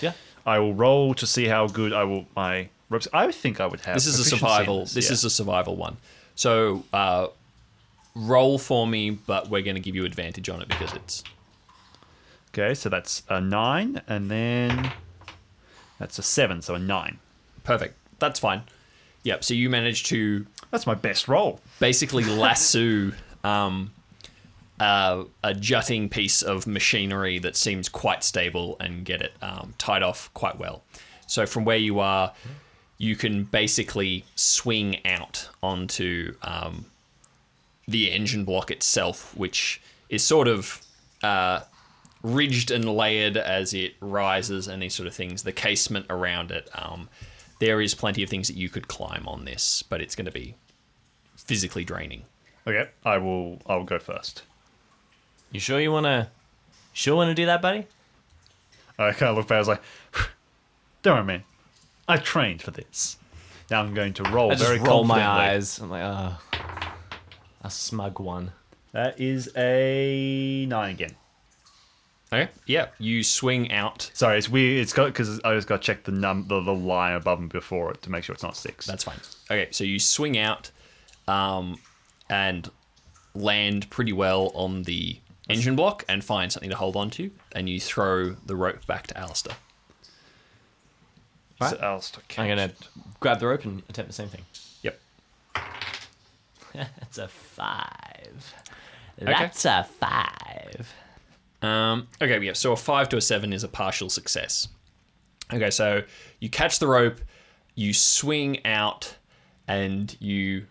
Yeah. 0.00 0.12
I 0.46 0.58
will 0.58 0.74
roll 0.74 1.14
to 1.14 1.26
see 1.26 1.46
how 1.46 1.66
good 1.68 1.92
I 1.92 2.04
will 2.04 2.26
my 2.34 2.68
ropes. 2.88 3.06
I 3.12 3.30
think 3.30 3.60
I 3.60 3.66
would 3.66 3.80
have. 3.80 3.94
This 3.94 4.06
is 4.06 4.14
a 4.14 4.18
proficiency 4.22 4.34
in 4.34 4.38
survival. 4.40 4.80
This, 4.80 4.94
This 4.94 5.06
yeah. 5.06 5.12
is 5.12 5.24
a 5.24 5.30
survival 5.30 5.76
one. 5.76 5.98
So 6.34 6.84
uh, 6.92 7.28
roll 8.14 8.58
for 8.58 8.86
me, 8.86 9.10
but 9.10 9.50
we're 9.50 9.62
going 9.62 9.74
to 9.76 9.80
give 9.80 9.94
you 9.94 10.04
advantage 10.04 10.48
on 10.48 10.62
it 10.62 10.68
because 10.68 10.92
it's 10.94 11.22
okay. 12.54 12.74
So 12.74 12.88
that's 12.88 13.22
a 13.28 13.40
nine, 13.40 14.00
and 14.08 14.30
then 14.30 14.90
that's 15.98 16.18
a 16.18 16.22
seven, 16.22 16.62
so 16.62 16.74
a 16.74 16.78
nine. 16.78 17.18
perfect. 17.64 17.96
That's 18.18 18.40
fine. 18.40 18.62
Yep. 19.24 19.44
So 19.44 19.54
you 19.54 19.68
manage 19.70 20.04
to 20.04 20.46
That's 20.70 20.86
my 20.86 20.94
best 20.94 21.28
roll. 21.28 21.60
basically 21.78 22.24
lasso 22.44 23.12
um, 23.44 23.92
uh, 24.78 25.24
a 25.44 25.54
jutting 25.54 26.08
piece 26.08 26.42
of 26.42 26.66
machinery 26.66 27.38
that 27.38 27.54
seems 27.56 27.88
quite 27.88 28.24
stable 28.24 28.76
and 28.80 29.04
get 29.04 29.20
it 29.20 29.32
um, 29.42 29.74
tied 29.78 30.02
off 30.02 30.32
quite 30.34 30.58
well. 30.58 30.82
So 31.26 31.46
from 31.46 31.64
where 31.64 31.76
you 31.76 32.00
are, 32.00 32.32
you 32.98 33.14
can 33.14 33.44
basically 33.44 34.24
swing 34.34 35.04
out 35.06 35.48
onto 35.62 36.34
um, 36.42 36.86
the 37.86 38.10
engine 38.10 38.44
block 38.44 38.70
itself, 38.70 39.36
which 39.36 39.80
is 40.08 40.24
sort 40.24 40.48
of 40.48 40.80
uh, 41.22 41.60
ridged 42.22 42.70
and 42.70 42.84
layered 42.84 43.36
as 43.36 43.72
it 43.74 43.94
rises 44.00 44.66
and 44.66 44.82
these 44.82 44.94
sort 44.94 45.06
of 45.06 45.14
things. 45.14 45.42
The 45.42 45.52
casement 45.52 46.06
around 46.10 46.50
it. 46.50 46.68
Um, 46.74 47.08
there 47.60 47.80
is 47.80 47.94
plenty 47.94 48.22
of 48.22 48.28
things 48.28 48.48
that 48.48 48.56
you 48.56 48.68
could 48.68 48.88
climb 48.88 49.28
on 49.28 49.44
this, 49.44 49.82
but 49.82 50.00
it's 50.00 50.16
going 50.16 50.26
to 50.26 50.32
be 50.32 50.56
physically 51.36 51.84
draining. 51.84 52.24
Okay, 52.66 52.90
I 53.04 53.18
will. 53.18 53.60
I 53.66 53.76
will 53.76 53.84
go 53.84 53.98
first. 53.98 54.42
You 55.52 55.60
sure 55.60 55.80
you 55.80 55.92
wanna? 55.92 56.30
Sure 56.92 57.16
wanna 57.16 57.34
do 57.34 57.46
that, 57.46 57.62
buddy? 57.62 57.86
I 58.98 59.12
kind 59.12 59.30
of 59.30 59.36
look 59.36 59.48
back. 59.48 59.56
I 59.56 59.58
was 59.60 59.68
like, 59.68 59.82
"Don't 61.02 61.16
worry, 61.16 61.24
man. 61.24 61.44
I 62.06 62.18
trained 62.18 62.60
for 62.62 62.70
this." 62.70 63.16
Now 63.70 63.80
I'm 63.80 63.94
going 63.94 64.12
to 64.14 64.24
roll 64.24 64.50
I 64.50 64.54
just 64.56 64.66
very 64.66 64.80
roll 64.80 65.04
my 65.04 65.24
eyes. 65.26 65.78
I'm 65.78 65.90
like, 65.90 66.02
oh, 66.02 66.36
a 67.62 67.70
smug 67.70 68.18
one. 68.18 68.52
That 68.92 69.20
is 69.20 69.48
a 69.56 70.66
nine 70.68 70.90
again. 70.90 71.14
Okay. 72.32 72.48
Yeah. 72.66 72.88
You 72.98 73.24
swing 73.24 73.72
out. 73.72 74.10
Sorry, 74.14 74.38
it's 74.38 74.48
weird. 74.48 74.80
It's 74.80 74.92
got 74.92 75.06
because 75.06 75.40
I 75.44 75.54
just 75.54 75.66
got 75.66 75.82
to 75.82 75.86
check 75.86 76.04
the 76.04 76.12
num 76.12 76.46
the, 76.46 76.60
the 76.60 76.74
line 76.74 77.14
above 77.14 77.40
and 77.40 77.48
before 77.48 77.90
it 77.90 78.02
to 78.02 78.10
make 78.10 78.22
sure 78.22 78.34
it's 78.34 78.42
not 78.42 78.56
six. 78.56 78.86
That's 78.86 79.02
fine. 79.04 79.18
Okay. 79.50 79.68
So 79.72 79.82
you 79.82 79.98
swing 79.98 80.38
out, 80.38 80.70
um, 81.26 81.78
and 82.28 82.70
land 83.34 83.90
pretty 83.90 84.12
well 84.12 84.52
on 84.54 84.84
the 84.84 85.18
engine 85.48 85.76
block 85.76 86.04
and 86.08 86.24
find 86.24 86.52
something 86.52 86.70
to 86.70 86.76
hold 86.76 86.96
on 86.96 87.10
to, 87.10 87.30
and 87.52 87.68
you 87.68 87.80
throw 87.80 88.30
the 88.30 88.56
rope 88.56 88.86
back 88.86 89.06
to 89.08 89.18
Allister. 89.18 89.52
So 91.60 91.76
Allister 91.82 92.22
I'm 92.38 92.48
gonna 92.48 92.72
grab 93.18 93.38
the 93.38 93.46
rope 93.46 93.64
and 93.66 93.82
attempt 93.90 94.08
the 94.08 94.14
same 94.14 94.28
thing. 94.28 94.42
Yep. 94.82 94.98
That's 96.74 97.18
a 97.18 97.28
five. 97.28 98.54
That's 99.18 99.64
a 99.66 99.86
five. 99.98 100.94
Um, 101.62 102.08
okay, 102.20 102.40
yeah. 102.44 102.54
So 102.54 102.72
a 102.72 102.76
five 102.76 103.08
to 103.10 103.16
a 103.16 103.20
seven 103.20 103.52
is 103.52 103.64
a 103.64 103.68
partial 103.68 104.08
success. 104.08 104.68
Okay, 105.52 105.70
so 105.70 106.02
you 106.38 106.48
catch 106.48 106.78
the 106.78 106.86
rope, 106.86 107.20
you 107.74 107.92
swing 107.92 108.64
out, 108.64 109.16
and 109.66 110.16
you 110.20 110.66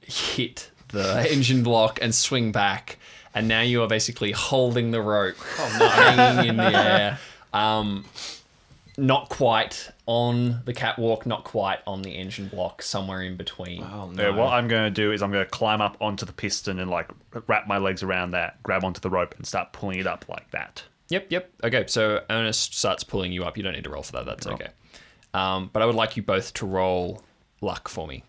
hit 0.00 0.70
the 0.88 1.26
engine 1.32 1.62
block 1.62 1.98
and 2.02 2.14
swing 2.14 2.52
back, 2.52 2.98
and 3.34 3.46
now 3.46 3.60
you 3.60 3.82
are 3.82 3.88
basically 3.88 4.32
holding 4.32 4.90
the 4.90 5.00
rope, 5.00 5.36
hanging 5.36 6.50
in 6.50 6.56
the 6.56 6.76
air. 6.76 7.18
Um, 7.52 8.04
not 8.98 9.28
quite 9.28 9.90
on 10.06 10.60
the 10.64 10.72
catwalk, 10.72 11.24
not 11.26 11.44
quite 11.44 11.80
on 11.86 12.02
the 12.02 12.10
engine 12.10 12.48
block, 12.48 12.82
somewhere 12.82 13.22
in 13.22 13.36
between. 13.36 13.82
Oh 13.82 14.12
Yeah, 14.14 14.30
what 14.30 14.52
I'm 14.52 14.68
going 14.68 14.84
to 14.84 14.90
do 14.90 15.12
is 15.12 15.22
I'm 15.22 15.30
going 15.32 15.44
to 15.44 15.50
climb 15.50 15.80
up 15.80 15.96
onto 16.00 16.26
the 16.26 16.32
piston 16.32 16.78
and 16.78 16.90
like 16.90 17.10
wrap 17.46 17.66
my 17.66 17.78
legs 17.78 18.02
around 18.02 18.32
that, 18.32 18.62
grab 18.62 18.84
onto 18.84 19.00
the 19.00 19.10
rope, 19.10 19.34
and 19.36 19.46
start 19.46 19.72
pulling 19.72 19.98
it 19.98 20.06
up 20.06 20.28
like 20.28 20.50
that. 20.50 20.82
Yep, 21.08 21.26
yep. 21.30 21.50
Okay, 21.64 21.84
so 21.86 22.20
Ernest 22.30 22.74
starts 22.74 23.04
pulling 23.04 23.32
you 23.32 23.44
up. 23.44 23.56
You 23.56 23.62
don't 23.62 23.74
need 23.74 23.84
to 23.84 23.90
roll 23.90 24.02
for 24.02 24.12
that. 24.12 24.26
That's 24.26 24.46
okay. 24.46 24.68
Um, 25.34 25.70
but 25.72 25.82
I 25.82 25.86
would 25.86 25.94
like 25.94 26.16
you 26.16 26.22
both 26.22 26.52
to 26.54 26.66
roll 26.66 27.22
luck 27.60 27.88
for 27.88 28.06
me, 28.06 28.24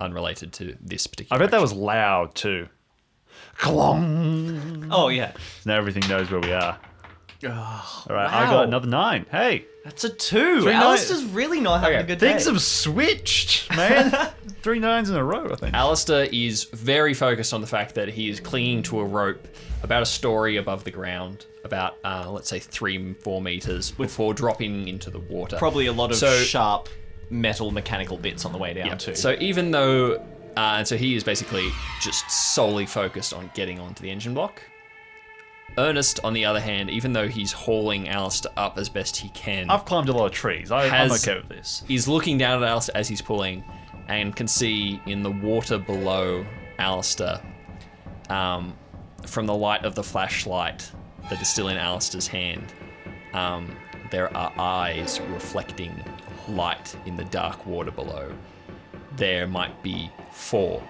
unrelated 0.00 0.52
to 0.54 0.76
this 0.80 1.06
particular. 1.06 1.36
I 1.36 1.38
particular. 1.38 1.46
bet 1.46 1.50
that 1.52 1.60
was 1.60 1.72
loud 1.72 2.34
too. 2.34 2.68
Clong! 3.56 4.88
Oh 4.90 5.08
yeah, 5.08 5.32
Now 5.64 5.76
everything 5.76 6.08
knows 6.08 6.30
where 6.30 6.40
we 6.40 6.52
are. 6.52 6.78
Oh, 7.44 8.04
All 8.08 8.14
right, 8.16 8.30
I 8.30 8.46
got 8.50 8.64
another 8.64 8.86
nine. 8.88 9.24
Hey, 9.30 9.64
That's 9.84 10.04
a 10.04 10.10
two. 10.10 10.62
Three 10.62 10.72
Allister's 10.72 11.24
really 11.24 11.58
not 11.60 11.80
having 11.80 11.96
Okay, 11.96 12.04
a 12.04 12.06
good 12.06 12.18
day. 12.18 12.30
things 12.32 12.44
day. 12.44 12.52
have 12.52 12.60
switched, 12.62 13.74
man. 13.74 14.30
Three 14.62 14.78
nines 14.78 15.08
in 15.08 15.16
a 15.16 15.24
row, 15.24 15.48
I 15.50 15.56
think. 15.56 15.74
Allister 15.74 16.26
is 16.30 16.64
very 16.64 17.14
focused 17.14 17.54
on 17.54 17.62
the 17.62 17.66
fact 17.66 17.94
that 17.94 18.08
he 18.08 18.28
is 18.28 18.40
clinging 18.40 18.82
to 18.84 19.00
a 19.00 19.04
rope 19.04 19.48
about 19.82 20.02
a 20.02 20.06
story 20.06 20.56
above 20.58 20.84
the 20.84 20.90
ground, 20.90 21.46
about 21.64 21.96
uh, 22.04 22.30
let's 22.30 22.48
say 22.50 22.58
three, 22.58 23.14
four 23.14 23.40
meters 23.40 23.90
before 23.92 24.34
dropping 24.34 24.86
into 24.88 25.08
the 25.10 25.20
water. 25.20 25.56
Probably 25.56 25.86
a 25.86 25.92
lot 25.92 26.10
of 26.10 26.18
So- 26.18 26.42
sharp 26.42 26.90
metal 27.30 27.70
mechanical 27.70 28.18
bits 28.18 28.44
on 28.44 28.52
the 28.52 28.58
way 28.58 28.74
down 28.74 28.86
Yeah. 28.86 28.94
too. 28.96 29.14
So 29.14 29.36
even 29.40 29.70
though, 29.70 30.16
uh, 30.56 30.74
and 30.76 30.86
so 30.86 30.96
he 30.98 31.14
is 31.14 31.24
basically 31.24 31.70
just 32.02 32.28
solely 32.30 32.84
focused 32.84 33.32
on 33.32 33.50
getting 33.54 33.78
onto 33.80 34.02
the 34.02 34.10
engine 34.10 34.34
block. 34.34 34.60
Ernest, 35.78 36.20
on 36.24 36.32
the 36.32 36.44
other 36.44 36.60
hand, 36.60 36.90
even 36.90 37.12
though 37.12 37.28
he's 37.28 37.52
hauling 37.52 38.08
Allister 38.08 38.48
up 38.56 38.76
as 38.78 38.88
best 38.88 39.16
he 39.16 39.28
can, 39.30 39.70
I've 39.70 39.84
climbed 39.84 40.08
a 40.08 40.12
lot 40.12 40.26
of 40.26 40.32
trees. 40.32 40.70
I, 40.70 40.84
I'm 40.84 40.90
Has- 40.90 41.26
okay 41.28 41.38
with 41.38 41.48
this. 41.48 41.82
he's 41.86 42.06
looking 42.08 42.38
down 42.38 42.62
at 42.62 42.68
Allister 42.68 42.92
as 42.94 43.08
he's 43.08 43.22
pulling 43.22 43.64
and 44.08 44.34
can 44.34 44.48
see 44.48 45.00
in 45.06 45.22
the 45.22 45.30
water 45.30 45.78
below 45.78 46.44
Allister, 46.78 47.40
um, 48.28 48.74
from 49.26 49.46
the 49.46 49.54
light 49.54 49.84
of 49.84 49.94
the 49.94 50.02
flashlight 50.02 50.90
that 51.28 51.40
is 51.40 51.48
still 51.48 51.68
in 51.68 51.76
Allister's 51.76 52.26
hand, 52.26 52.72
um, 53.34 53.76
there 54.10 54.34
are 54.36 54.52
eyes 54.58 55.20
reflecting 55.32 55.94
light 56.48 56.96
in 57.06 57.16
the 57.16 57.24
dark 57.26 57.64
water 57.66 57.90
below. 57.92 58.32
There 59.16 59.46
might 59.46 59.80
be 59.82 60.10
four, 60.32 60.82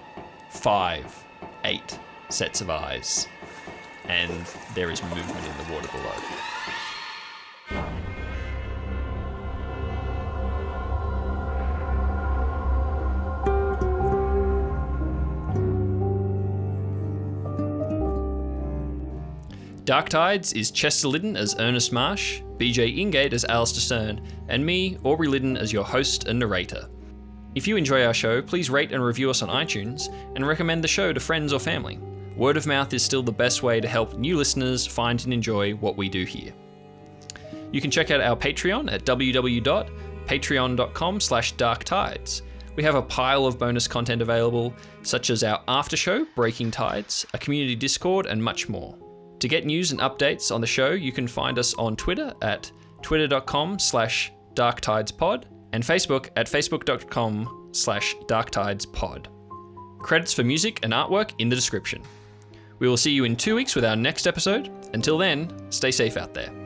five, 0.49 1.23
eight 1.65 1.99
sets 2.29 2.61
of 2.61 2.69
eyes, 2.69 3.27
and 4.11 4.45
there 4.75 4.91
is 4.91 5.01
movement 5.03 5.29
in 5.29 5.65
the 5.65 5.73
water 5.73 5.87
below. 5.87 6.11
Dark 19.85 20.09
Tides 20.09 20.53
is 20.53 20.71
Chester 20.71 21.07
Liddon 21.07 21.35
as 21.35 21.55
Ernest 21.59 21.91
Marsh, 21.91 22.41
BJ 22.57 22.97
Ingate 22.97 23.33
as 23.33 23.45
Allister 23.45 23.79
Stern, 23.79 24.21
and 24.49 24.65
me, 24.65 24.97
Aubrey 25.03 25.27
Liddon, 25.27 25.57
as 25.57 25.73
your 25.73 25.83
host 25.83 26.27
and 26.27 26.37
narrator. 26.37 26.87
If 27.55 27.67
you 27.67 27.77
enjoy 27.77 28.05
our 28.05 28.13
show, 28.13 28.41
please 28.41 28.69
rate 28.69 28.91
and 28.91 29.03
review 29.03 29.29
us 29.29 29.41
on 29.41 29.49
iTunes 29.49 30.13
and 30.35 30.45
recommend 30.45 30.83
the 30.83 30.87
show 30.87 31.11
to 31.11 31.19
friends 31.19 31.51
or 31.51 31.59
family. 31.59 31.99
Word 32.35 32.57
of 32.57 32.65
mouth 32.65 32.93
is 32.93 33.03
still 33.03 33.23
the 33.23 33.31
best 33.31 33.63
way 33.63 33.81
to 33.81 33.87
help 33.87 34.17
new 34.17 34.37
listeners 34.37 34.87
find 34.87 35.23
and 35.23 35.33
enjoy 35.33 35.73
what 35.73 35.97
we 35.97 36.09
do 36.09 36.23
here. 36.23 36.53
You 37.71 37.81
can 37.81 37.91
check 37.91 38.11
out 38.11 38.21
our 38.21 38.35
Patreon 38.35 38.91
at 38.91 39.05
www.patreon.com 39.05 41.19
slash 41.19 41.55
darktides. 41.55 42.41
We 42.75 42.83
have 42.83 42.95
a 42.95 43.01
pile 43.01 43.45
of 43.45 43.59
bonus 43.59 43.87
content 43.87 44.21
available, 44.21 44.73
such 45.03 45.29
as 45.29 45.43
our 45.43 45.61
after 45.67 45.97
show, 45.97 46.25
Breaking 46.35 46.71
Tides, 46.71 47.25
a 47.33 47.37
community 47.37 47.75
Discord, 47.75 48.27
and 48.27 48.41
much 48.41 48.69
more. 48.69 48.97
To 49.39 49.47
get 49.47 49.65
news 49.65 49.91
and 49.91 49.99
updates 49.99 50.53
on 50.53 50.61
the 50.61 50.67
show, 50.67 50.91
you 50.91 51.11
can 51.11 51.27
find 51.27 51.59
us 51.59 51.73
on 51.73 51.95
Twitter 51.95 52.33
at 52.41 52.71
twitter.com 53.01 53.79
slash 53.79 54.31
darktidespod 54.53 55.45
and 55.73 55.83
Facebook 55.83 56.29
at 56.35 56.47
facebook.com 56.47 57.69
slash 57.71 58.15
darktidespod. 58.27 59.27
Credits 59.99 60.33
for 60.33 60.43
music 60.43 60.79
and 60.83 60.93
artwork 60.93 61.31
in 61.39 61.49
the 61.49 61.55
description. 61.55 62.03
We 62.81 62.87
will 62.89 62.97
see 62.97 63.11
you 63.11 63.25
in 63.25 63.35
two 63.35 63.53
weeks 63.53 63.75
with 63.75 63.85
our 63.85 63.95
next 63.95 64.25
episode. 64.25 64.71
Until 64.95 65.19
then, 65.19 65.53
stay 65.69 65.91
safe 65.91 66.17
out 66.17 66.33
there. 66.33 66.60